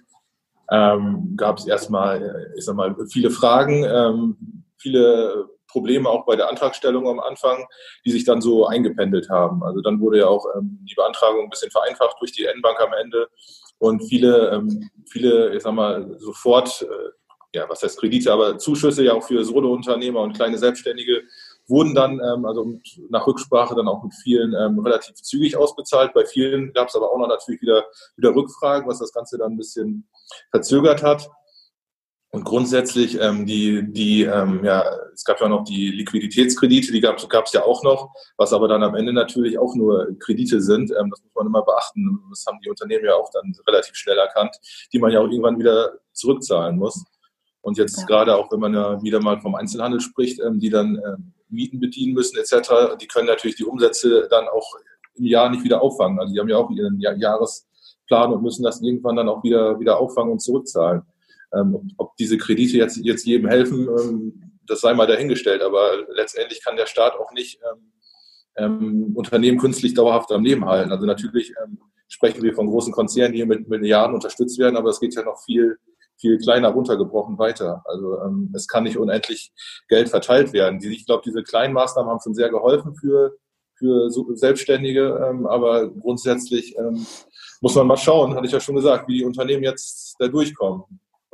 ähm, 0.69 1.35
gab 1.37 1.57
es 1.57 1.67
erstmal, 1.67 2.21
äh, 2.21 2.57
ich 2.57 2.65
sag 2.65 2.75
mal, 2.75 2.95
viele 3.09 3.31
Fragen, 3.31 3.85
ähm, 3.85 4.65
viele 4.77 5.49
Probleme 5.67 6.09
auch 6.09 6.25
bei 6.25 6.35
der 6.35 6.49
Antragstellung 6.49 7.07
am 7.07 7.19
Anfang, 7.19 7.65
die 8.05 8.11
sich 8.11 8.23
dann 8.23 8.41
so 8.41 8.65
eingependelt 8.65 9.29
haben. 9.29 9.63
Also 9.63 9.81
dann 9.81 9.99
wurde 9.99 10.19
ja 10.19 10.27
auch 10.27 10.45
ähm, 10.55 10.79
die 10.89 10.95
Beantragung 10.95 11.43
ein 11.43 11.49
bisschen 11.49 11.71
vereinfacht 11.71 12.17
durch 12.19 12.31
die 12.31 12.45
N-Bank 12.45 12.79
am 12.79 12.93
Ende 12.93 13.27
und 13.79 14.03
viele, 14.07 14.51
ähm, 14.51 14.89
viele, 15.09 15.55
ich 15.55 15.63
sag 15.63 15.73
mal, 15.73 16.17
sofort, 16.19 16.81
äh, 16.81 17.57
ja, 17.57 17.65
was 17.69 17.83
heißt 17.83 17.99
Kredite, 17.99 18.31
aber 18.31 18.57
Zuschüsse 18.57 19.03
ja 19.03 19.13
auch 19.13 19.23
für 19.23 19.43
Solo-Unternehmer 19.43 20.21
und 20.21 20.33
kleine 20.33 20.57
Selbstständige 20.57 21.23
wurden 21.67 21.95
dann, 21.95 22.19
ähm, 22.19 22.45
also 22.45 22.79
nach 23.09 23.25
Rücksprache 23.25 23.75
dann 23.75 23.88
auch 23.88 24.03
mit 24.03 24.13
vielen 24.13 24.53
ähm, 24.53 24.79
relativ 24.79 25.15
zügig 25.15 25.57
ausbezahlt. 25.57 26.13
Bei 26.13 26.25
vielen 26.25 26.73
gab 26.73 26.89
es 26.89 26.95
aber 26.95 27.11
auch 27.11 27.17
noch 27.17 27.27
natürlich 27.27 27.61
wieder, 27.61 27.85
wieder 28.17 28.35
Rückfragen, 28.35 28.88
was 28.88 28.99
das 28.99 29.13
Ganze 29.13 29.38
dann 29.38 29.53
ein 29.53 29.57
bisschen 29.57 30.07
verzögert 30.51 31.01
hat. 31.01 31.29
Und 32.35 32.43
grundsätzlich 32.43 33.17
ähm, 33.21 33.45
die, 33.45 33.81
die 33.93 34.23
ähm, 34.23 34.59
ja, 34.65 34.83
es 35.13 35.23
gab 35.23 35.39
ja 35.39 35.47
noch 35.47 35.63
die 35.63 35.89
Liquiditätskredite, 35.91 36.91
die 36.91 36.99
gab 36.99 37.17
es 37.17 37.53
ja 37.53 37.63
auch 37.63 37.81
noch, 37.81 38.09
was 38.35 38.51
aber 38.51 38.67
dann 38.67 38.83
am 38.83 38.93
Ende 38.93 39.13
natürlich 39.13 39.57
auch 39.57 39.73
nur 39.73 40.09
Kredite 40.19 40.59
sind. 40.59 40.91
Ähm, 40.91 41.09
das 41.11 41.23
muss 41.23 41.33
man 41.33 41.47
immer 41.47 41.63
beachten. 41.63 42.19
Das 42.29 42.45
haben 42.45 42.59
die 42.61 42.69
Unternehmen 42.69 43.05
ja 43.05 43.15
auch 43.15 43.29
dann 43.31 43.55
relativ 43.65 43.95
schnell 43.95 44.17
erkannt, 44.17 44.53
die 44.91 44.99
man 44.99 45.13
ja 45.13 45.21
auch 45.21 45.29
irgendwann 45.29 45.57
wieder 45.59 45.93
zurückzahlen 46.11 46.77
muss. 46.77 47.05
Und 47.61 47.77
jetzt 47.77 47.99
ja. 47.99 48.05
gerade 48.05 48.35
auch, 48.35 48.51
wenn 48.51 48.59
man 48.59 48.73
ja 48.73 49.01
wieder 49.01 49.21
mal 49.21 49.39
vom 49.39 49.55
Einzelhandel 49.55 50.01
spricht, 50.01 50.41
ähm, 50.41 50.59
die 50.59 50.69
dann 50.69 51.01
ähm, 51.07 51.31
Mieten 51.47 51.79
bedienen 51.79 52.15
müssen 52.15 52.37
etc., 52.37 52.97
die 52.99 53.07
können 53.07 53.27
natürlich 53.27 53.55
die 53.55 53.63
Umsätze 53.63 54.27
dann 54.29 54.49
auch 54.49 54.73
im 55.13 55.23
Jahr 55.23 55.49
nicht 55.49 55.63
wieder 55.63 55.81
auffangen. 55.81 56.19
Also 56.19 56.33
die 56.33 56.39
haben 56.41 56.49
ja 56.49 56.57
auch 56.57 56.69
ihren 56.69 56.99
Jahresplan 56.99 58.33
und 58.33 58.43
müssen 58.43 58.63
das 58.63 58.81
irgendwann 58.81 59.15
dann 59.15 59.29
auch 59.29 59.41
wieder, 59.41 59.79
wieder 59.79 59.99
auffangen 59.99 60.33
und 60.33 60.39
zurückzahlen. 60.39 61.03
Ähm, 61.55 61.93
ob 61.97 62.15
diese 62.17 62.37
Kredite 62.37 62.77
jetzt, 62.77 62.97
jetzt 62.97 63.25
jedem 63.25 63.47
helfen, 63.47 63.87
ähm, 63.87 64.51
das 64.67 64.81
sei 64.81 64.93
mal 64.93 65.07
dahingestellt. 65.07 65.61
Aber 65.61 66.05
letztendlich 66.09 66.63
kann 66.63 66.75
der 66.75 66.87
Staat 66.87 67.13
auch 67.13 67.31
nicht 67.31 67.59
ähm, 67.71 67.91
ähm, 68.57 69.11
Unternehmen 69.15 69.57
künstlich 69.57 69.93
dauerhaft 69.93 70.31
am 70.31 70.43
Leben 70.43 70.65
halten. 70.65 70.91
Also 70.91 71.05
natürlich 71.05 71.53
ähm, 71.63 71.79
sprechen 72.07 72.43
wir 72.43 72.53
von 72.53 72.67
großen 72.67 72.93
Konzernen, 72.93 73.33
die 73.33 73.39
hier 73.39 73.45
mit 73.45 73.67
Milliarden 73.67 74.15
unterstützt 74.15 74.59
werden, 74.59 74.77
aber 74.77 74.89
es 74.89 74.99
geht 74.99 75.15
ja 75.15 75.23
noch 75.23 75.41
viel, 75.43 75.77
viel 76.17 76.37
kleiner 76.37 76.69
runtergebrochen 76.69 77.37
weiter. 77.37 77.83
Also 77.85 78.19
ähm, 78.21 78.51
es 78.55 78.67
kann 78.67 78.83
nicht 78.83 78.97
unendlich 78.97 79.51
Geld 79.87 80.09
verteilt 80.09 80.53
werden. 80.53 80.79
Ich 80.81 81.05
glaube, 81.05 81.23
diese 81.25 81.43
kleinen 81.43 81.73
Maßnahmen 81.73 82.09
haben 82.09 82.21
schon 82.21 82.35
sehr 82.35 82.49
geholfen 82.49 82.95
für, 82.95 83.35
für 83.75 84.09
Selbstständige, 84.35 85.27
ähm, 85.29 85.45
aber 85.45 85.89
grundsätzlich 85.89 86.77
ähm, 86.77 87.05
muss 87.61 87.75
man 87.75 87.87
mal 87.87 87.97
schauen, 87.97 88.35
hatte 88.35 88.45
ich 88.45 88.53
ja 88.53 88.59
schon 88.59 88.75
gesagt, 88.75 89.07
wie 89.07 89.19
die 89.19 89.25
Unternehmen 89.25 89.63
jetzt 89.63 90.15
da 90.19 90.27
durchkommen. 90.27 90.83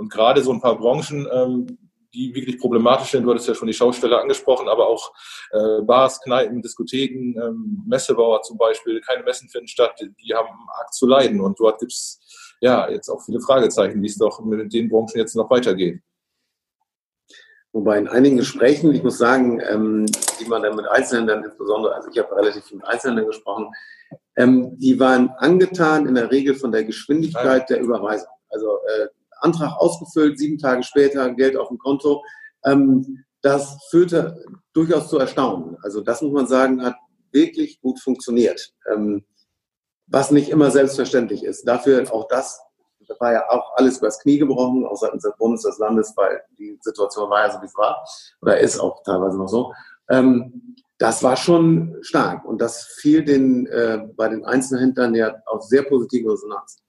Und 0.01 0.11
gerade 0.11 0.41
so 0.41 0.51
ein 0.51 0.59
paar 0.59 0.79
Branchen, 0.79 1.27
ähm, 1.31 1.77
die 2.11 2.33
wirklich 2.33 2.57
problematisch 2.57 3.11
sind. 3.11 3.23
Du 3.23 3.29
hattest 3.29 3.47
ja 3.47 3.53
schon 3.53 3.67
die 3.67 3.73
Schausteller 3.73 4.19
angesprochen, 4.19 4.67
aber 4.67 4.87
auch 4.87 5.13
äh, 5.51 5.83
Bars, 5.83 6.19
Kneipen, 6.21 6.63
Diskotheken, 6.63 7.39
ähm, 7.39 7.83
Messebauer 7.87 8.41
zum 8.41 8.57
Beispiel, 8.57 8.99
keine 9.01 9.21
Messen 9.21 9.47
finden 9.47 9.67
statt, 9.67 9.93
die 10.01 10.33
haben 10.33 10.49
arg 10.75 10.91
zu 10.91 11.05
leiden. 11.05 11.39
Und 11.39 11.59
dort 11.59 11.79
gibt's 11.79 12.19
ja 12.61 12.89
jetzt 12.89 13.09
auch 13.09 13.21
viele 13.23 13.41
Fragezeichen, 13.41 14.01
wie 14.01 14.07
es 14.07 14.17
doch 14.17 14.43
mit 14.43 14.73
den 14.73 14.89
Branchen 14.89 15.19
jetzt 15.19 15.35
noch 15.35 15.51
weitergeht. 15.51 16.01
Wobei 17.71 17.99
in 17.99 18.07
einigen 18.07 18.37
Gesprächen, 18.37 18.91
ich 18.95 19.03
muss 19.03 19.19
sagen, 19.19 19.61
ähm, 19.69 20.07
die 20.39 20.45
man 20.45 20.63
dann 20.63 20.75
mit 20.75 20.87
Einzelhändlern 20.87 21.43
insbesondere, 21.43 21.93
also 21.93 22.09
ich 22.09 22.17
habe 22.17 22.35
relativ 22.35 22.65
viel 22.65 22.77
mit 22.77 22.87
Einzelhändlern 22.87 23.27
gesprochen, 23.27 23.71
ähm, 24.35 24.75
die 24.79 24.99
waren 24.99 25.29
angetan 25.37 26.07
in 26.07 26.15
der 26.15 26.31
Regel 26.31 26.55
von 26.55 26.71
der 26.71 26.85
Geschwindigkeit 26.85 27.69
der 27.69 27.81
Überweisung. 27.81 28.29
Also 28.49 28.79
äh, 28.87 29.07
Antrag 29.41 29.77
ausgefüllt, 29.77 30.39
sieben 30.39 30.57
Tage 30.57 30.83
später 30.83 31.33
Geld 31.33 31.57
auf 31.57 31.67
dem 31.67 31.77
Konto. 31.77 32.23
Ähm, 32.63 33.23
das 33.41 33.77
führte 33.89 34.43
durchaus 34.73 35.09
zu 35.09 35.17
Erstaunen. 35.17 35.77
Also 35.81 36.01
das 36.01 36.21
muss 36.21 36.31
man 36.31 36.47
sagen, 36.47 36.83
hat 36.83 36.95
wirklich 37.31 37.81
gut 37.81 37.99
funktioniert. 37.99 38.73
Ähm, 38.91 39.25
was 40.07 40.31
nicht 40.31 40.49
immer 40.49 40.69
selbstverständlich 40.71 41.43
ist. 41.43 41.67
Dafür 41.67 42.03
auch 42.13 42.27
das, 42.27 42.61
das 43.07 43.19
war 43.19 43.31
ja 43.31 43.49
auch 43.49 43.75
alles 43.75 43.97
übers 43.97 44.19
Knie 44.19 44.37
gebrochen, 44.37 44.85
auch 44.85 44.97
seitens 44.97 45.23
des 45.23 45.35
Bundes, 45.37 45.63
des 45.63 45.79
Landes, 45.79 46.13
weil 46.15 46.41
die 46.59 46.77
Situation 46.81 47.29
war 47.29 47.47
ja 47.47 47.53
so, 47.53 47.61
wie 47.61 47.65
es 47.65 47.77
war, 47.77 48.05
oder 48.41 48.59
ist 48.59 48.79
auch 48.79 49.01
teilweise 49.03 49.37
noch 49.37 49.47
so. 49.47 49.73
Ähm, 50.09 50.75
das 50.97 51.23
war 51.23 51.35
schon 51.35 51.97
stark 52.01 52.45
und 52.45 52.61
das 52.61 52.83
fiel 52.99 53.23
den, 53.23 53.65
äh, 53.67 54.07
bei 54.15 54.27
den 54.27 54.45
Einzelhändlern 54.45 55.15
ja 55.15 55.33
auf 55.45 55.63
sehr 55.63 55.83
positive 55.83 56.31
Resonanz. 56.31 56.83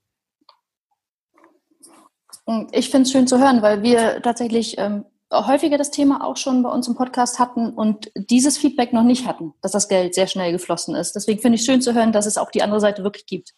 Ich 2.71 2.89
finde 2.89 3.03
es 3.03 3.11
schön 3.11 3.27
zu 3.27 3.39
hören, 3.39 3.61
weil 3.61 3.83
wir 3.83 4.21
tatsächlich 4.21 4.77
ähm, 4.77 5.05
häufiger 5.31 5.77
das 5.77 5.91
Thema 5.91 6.23
auch 6.25 6.37
schon 6.37 6.61
bei 6.61 6.69
uns 6.69 6.87
im 6.87 6.95
Podcast 6.95 7.39
hatten 7.39 7.69
und 7.69 8.11
dieses 8.15 8.57
Feedback 8.57 8.93
noch 8.93 9.03
nicht 9.03 9.25
hatten, 9.25 9.53
dass 9.61 9.71
das 9.71 9.87
Geld 9.87 10.13
sehr 10.13 10.27
schnell 10.27 10.51
geflossen 10.51 10.95
ist. 10.95 11.15
Deswegen 11.15 11.39
finde 11.39 11.55
ich 11.55 11.61
es 11.61 11.65
schön 11.65 11.81
zu 11.81 11.93
hören, 11.93 12.11
dass 12.11 12.25
es 12.25 12.37
auch 12.37 12.51
die 12.51 12.61
andere 12.61 12.79
Seite 12.79 13.03
wirklich 13.03 13.25
gibt. 13.25 13.53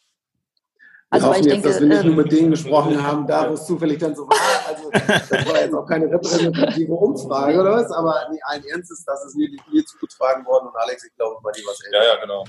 Also, 1.09 1.27
wir 1.27 1.29
hoffen 1.31 1.43
jetzt, 1.43 1.53
denke, 1.53 1.67
dass 1.69 1.79
wir 1.79 1.87
nicht 1.87 2.03
nur 2.03 2.15
mit 2.15 2.31
denen 2.31 2.51
gesprochen 2.51 3.01
haben, 3.01 3.27
da 3.27 3.49
wo 3.49 3.53
es 3.53 3.65
zufällig 3.65 3.99
dann 3.99 4.15
so 4.15 4.27
war. 4.27 4.67
Also, 4.67 4.89
das 4.89 5.47
war 5.47 5.61
jetzt 5.61 5.73
auch 5.73 5.85
keine 5.85 6.09
repräsentative 6.09 6.93
Umfrage 6.93 7.59
oder 7.59 7.71
was, 7.71 7.91
aber 7.91 8.27
nee, 8.31 8.39
allen 8.43 8.63
Ernstes, 8.65 9.03
das 9.05 9.23
ist 9.25 9.35
mir, 9.35 9.49
mir 9.71 9.85
zugetragen 9.85 10.45
worden 10.45 10.67
und 10.67 10.75
Alex, 10.75 11.05
ich 11.05 11.15
glaube, 11.15 11.39
bei 11.43 11.51
dir 11.51 11.63
was 11.67 11.79
ähnliches. 11.85 12.07
Ja, 12.07 12.15
ja, 12.15 12.21
genau. 12.21 12.43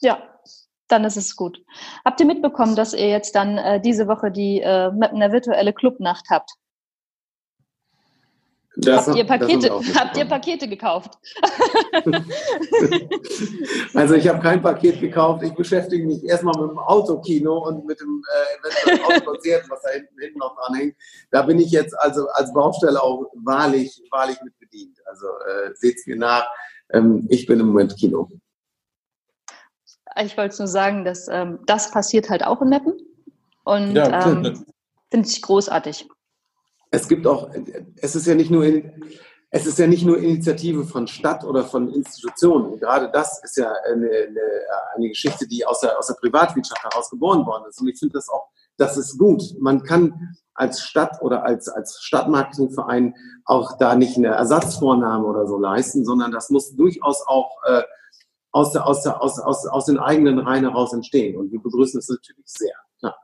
Ja, 0.00 0.34
dann 0.88 1.04
ist 1.04 1.16
es 1.16 1.36
gut. 1.36 1.62
Habt 2.04 2.20
ihr 2.20 2.26
mitbekommen, 2.26 2.76
dass 2.76 2.92
ihr 2.92 3.08
jetzt 3.08 3.34
dann 3.34 3.58
äh, 3.58 3.80
diese 3.80 4.06
Woche 4.06 4.30
die 4.30 4.60
äh, 4.60 4.90
eine 4.90 5.32
virtuelle 5.32 5.72
Clubnacht 5.72 6.26
habt? 6.30 6.50
Das 8.76 9.06
habt, 9.06 9.16
ihr 9.16 9.24
Pakete, 9.24 9.70
habt 9.94 10.16
ihr 10.16 10.24
Pakete 10.24 10.66
gekauft? 10.66 11.16
also 13.94 14.14
ich 14.14 14.26
habe 14.26 14.40
kein 14.40 14.60
Paket 14.60 15.00
gekauft. 15.00 15.44
Ich 15.44 15.54
beschäftige 15.54 16.04
mich 16.04 16.24
erstmal 16.24 16.60
mit 16.60 16.70
dem 16.70 16.78
Autokino 16.78 17.68
und 17.68 17.86
mit 17.86 18.00
dem 18.00 18.20
äh, 18.86 18.98
Autokonzert, 19.04 19.64
was 19.70 19.80
da 19.82 19.90
hinten, 19.90 20.18
hinten 20.18 20.38
noch 20.40 20.56
dran 20.56 20.74
hängt. 20.74 20.96
Da 21.30 21.42
bin 21.42 21.60
ich 21.60 21.70
jetzt 21.70 21.96
also 22.00 22.26
als 22.32 22.52
Baustelle 22.52 23.00
auch 23.00 23.30
wahrlich, 23.44 24.02
wahrlich 24.10 24.38
mit 24.42 24.58
bedient. 24.58 24.98
Also 25.06 25.26
äh, 25.26 25.70
seht 25.74 25.98
es 25.98 26.06
mir 26.06 26.16
nach. 26.16 26.44
Ähm, 26.92 27.28
ich 27.30 27.46
bin 27.46 27.60
im 27.60 27.68
Moment 27.68 27.96
Kino. 27.96 28.28
Ich 30.22 30.36
wollte 30.36 30.58
nur 30.58 30.68
sagen, 30.68 31.04
dass 31.04 31.28
ähm, 31.28 31.58
das 31.66 31.90
passiert 31.90 32.30
halt 32.30 32.44
auch 32.44 32.62
in 32.62 32.68
Meppen. 32.68 32.94
Und 33.64 33.94
ja, 33.94 34.26
ähm, 34.26 34.64
finde 35.10 35.28
ich 35.28 35.42
großartig. 35.42 36.08
Es 36.90 37.08
gibt 37.08 37.26
auch, 37.26 37.50
es 37.96 38.14
ist 38.14 38.26
ja 38.26 38.34
nicht 38.34 38.50
nur, 38.50 38.64
es 39.50 39.66
ist 39.66 39.78
ja 39.78 39.86
nicht 39.86 40.04
nur 40.04 40.18
Initiative 40.18 40.84
von 40.84 41.06
Stadt 41.06 41.44
oder 41.44 41.64
von 41.64 41.92
Institutionen. 41.92 42.78
gerade 42.78 43.10
das 43.12 43.42
ist 43.42 43.56
ja 43.56 43.72
eine, 43.86 44.06
eine, 44.06 44.40
eine 44.94 45.08
Geschichte, 45.08 45.48
die 45.48 45.66
aus 45.66 45.80
der, 45.80 45.98
aus 45.98 46.06
der 46.06 46.14
Privatwirtschaft 46.14 46.82
heraus 46.84 47.10
geboren 47.10 47.44
worden 47.46 47.64
ist. 47.68 47.80
Und 47.80 47.88
ich 47.88 47.98
finde 47.98 48.14
das 48.14 48.28
auch, 48.28 48.48
das 48.76 48.96
ist 48.96 49.18
gut. 49.18 49.42
Man 49.58 49.82
kann 49.82 50.36
als 50.54 50.82
Stadt 50.82 51.20
oder 51.20 51.44
als, 51.44 51.68
als 51.68 52.00
Stadtmarketingverein 52.00 53.14
auch 53.44 53.76
da 53.78 53.96
nicht 53.96 54.16
eine 54.16 54.28
Ersatzvornahme 54.28 55.24
oder 55.24 55.46
so 55.46 55.58
leisten, 55.58 56.04
sondern 56.04 56.30
das 56.30 56.50
muss 56.50 56.74
durchaus 56.76 57.26
auch 57.26 57.50
äh, 57.66 57.82
aus, 58.54 58.70
der, 58.70 58.86
aus, 58.86 59.02
der, 59.02 59.20
aus, 59.20 59.40
aus, 59.40 59.66
aus 59.66 59.86
den 59.86 59.98
eigenen 59.98 60.38
Reihen 60.38 60.64
heraus 60.64 60.92
entstehen. 60.92 61.36
Und 61.36 61.50
wir 61.50 61.60
begrüßen 61.60 61.98
es 61.98 62.08
natürlich 62.08 62.46
sehr. 62.46 62.74
Ja. 63.02 63.14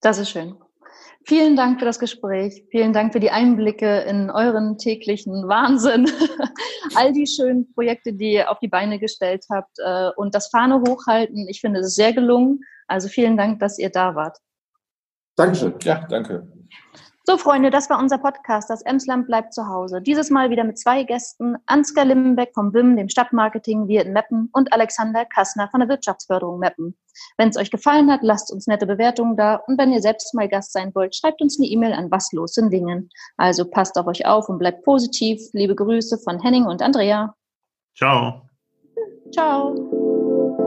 Das 0.00 0.18
ist 0.18 0.30
schön. 0.30 0.56
Vielen 1.24 1.56
Dank 1.56 1.80
für 1.80 1.84
das 1.84 1.98
Gespräch. 1.98 2.64
Vielen 2.70 2.92
Dank 2.92 3.12
für 3.12 3.18
die 3.18 3.32
Einblicke 3.32 4.02
in 4.02 4.30
euren 4.30 4.78
täglichen 4.78 5.48
Wahnsinn. 5.48 6.08
All 6.94 7.12
die 7.12 7.26
schönen 7.26 7.72
Projekte, 7.74 8.12
die 8.12 8.34
ihr 8.34 8.52
auf 8.52 8.60
die 8.60 8.68
Beine 8.68 9.00
gestellt 9.00 9.44
habt 9.50 9.76
äh, 9.84 10.10
und 10.14 10.36
das 10.36 10.46
Fahne 10.46 10.80
hochhalten. 10.86 11.48
Ich 11.48 11.60
finde, 11.60 11.80
es 11.80 11.88
ist 11.88 11.96
sehr 11.96 12.12
gelungen. 12.12 12.60
Also 12.86 13.08
vielen 13.08 13.36
Dank, 13.36 13.58
dass 13.58 13.80
ihr 13.80 13.90
da 13.90 14.14
wart. 14.14 14.38
Dankeschön. 15.34 15.74
Ja, 15.82 16.06
danke. 16.08 16.46
So, 17.28 17.36
Freunde, 17.38 17.70
das 17.70 17.90
war 17.90 17.98
unser 17.98 18.18
Podcast. 18.18 18.70
Das 18.70 18.82
Emsland 18.82 19.26
bleibt 19.26 19.52
zu 19.52 19.66
Hause. 19.66 20.00
Dieses 20.00 20.30
Mal 20.30 20.50
wieder 20.50 20.62
mit 20.62 20.78
zwei 20.78 21.02
Gästen. 21.02 21.56
Ansgar 21.66 22.04
Limmenbeck 22.04 22.54
vom 22.54 22.72
WIM, 22.72 22.96
dem 22.96 23.08
Stadtmarketing 23.08 23.88
wir 23.88 24.06
in 24.06 24.12
Meppen 24.12 24.48
und 24.52 24.72
Alexander 24.72 25.24
Kassner 25.24 25.68
von 25.68 25.80
der 25.80 25.88
Wirtschaftsförderung 25.88 26.60
Meppen. 26.60 26.96
Wenn 27.36 27.48
es 27.48 27.56
euch 27.56 27.72
gefallen 27.72 28.12
hat, 28.12 28.20
lasst 28.22 28.52
uns 28.52 28.68
nette 28.68 28.86
Bewertungen 28.86 29.36
da. 29.36 29.56
Und 29.66 29.76
wenn 29.76 29.92
ihr 29.92 30.00
selbst 30.00 30.34
mal 30.34 30.48
Gast 30.48 30.72
sein 30.72 30.94
wollt, 30.94 31.16
schreibt 31.16 31.42
uns 31.42 31.58
eine 31.58 31.66
E-Mail 31.66 31.94
an 31.94 32.12
was 32.12 32.30
los 32.30 32.56
in 32.58 32.70
Dingen. 32.70 33.10
Also 33.36 33.68
passt 33.68 33.98
auf 33.98 34.06
euch 34.06 34.24
auf 34.24 34.48
und 34.48 34.60
bleibt 34.60 34.84
positiv. 34.84 35.40
Liebe 35.52 35.74
Grüße 35.74 36.18
von 36.18 36.40
Henning 36.40 36.66
und 36.66 36.80
Andrea. 36.80 37.34
Ciao. 37.96 38.42
Ciao. 39.32 40.64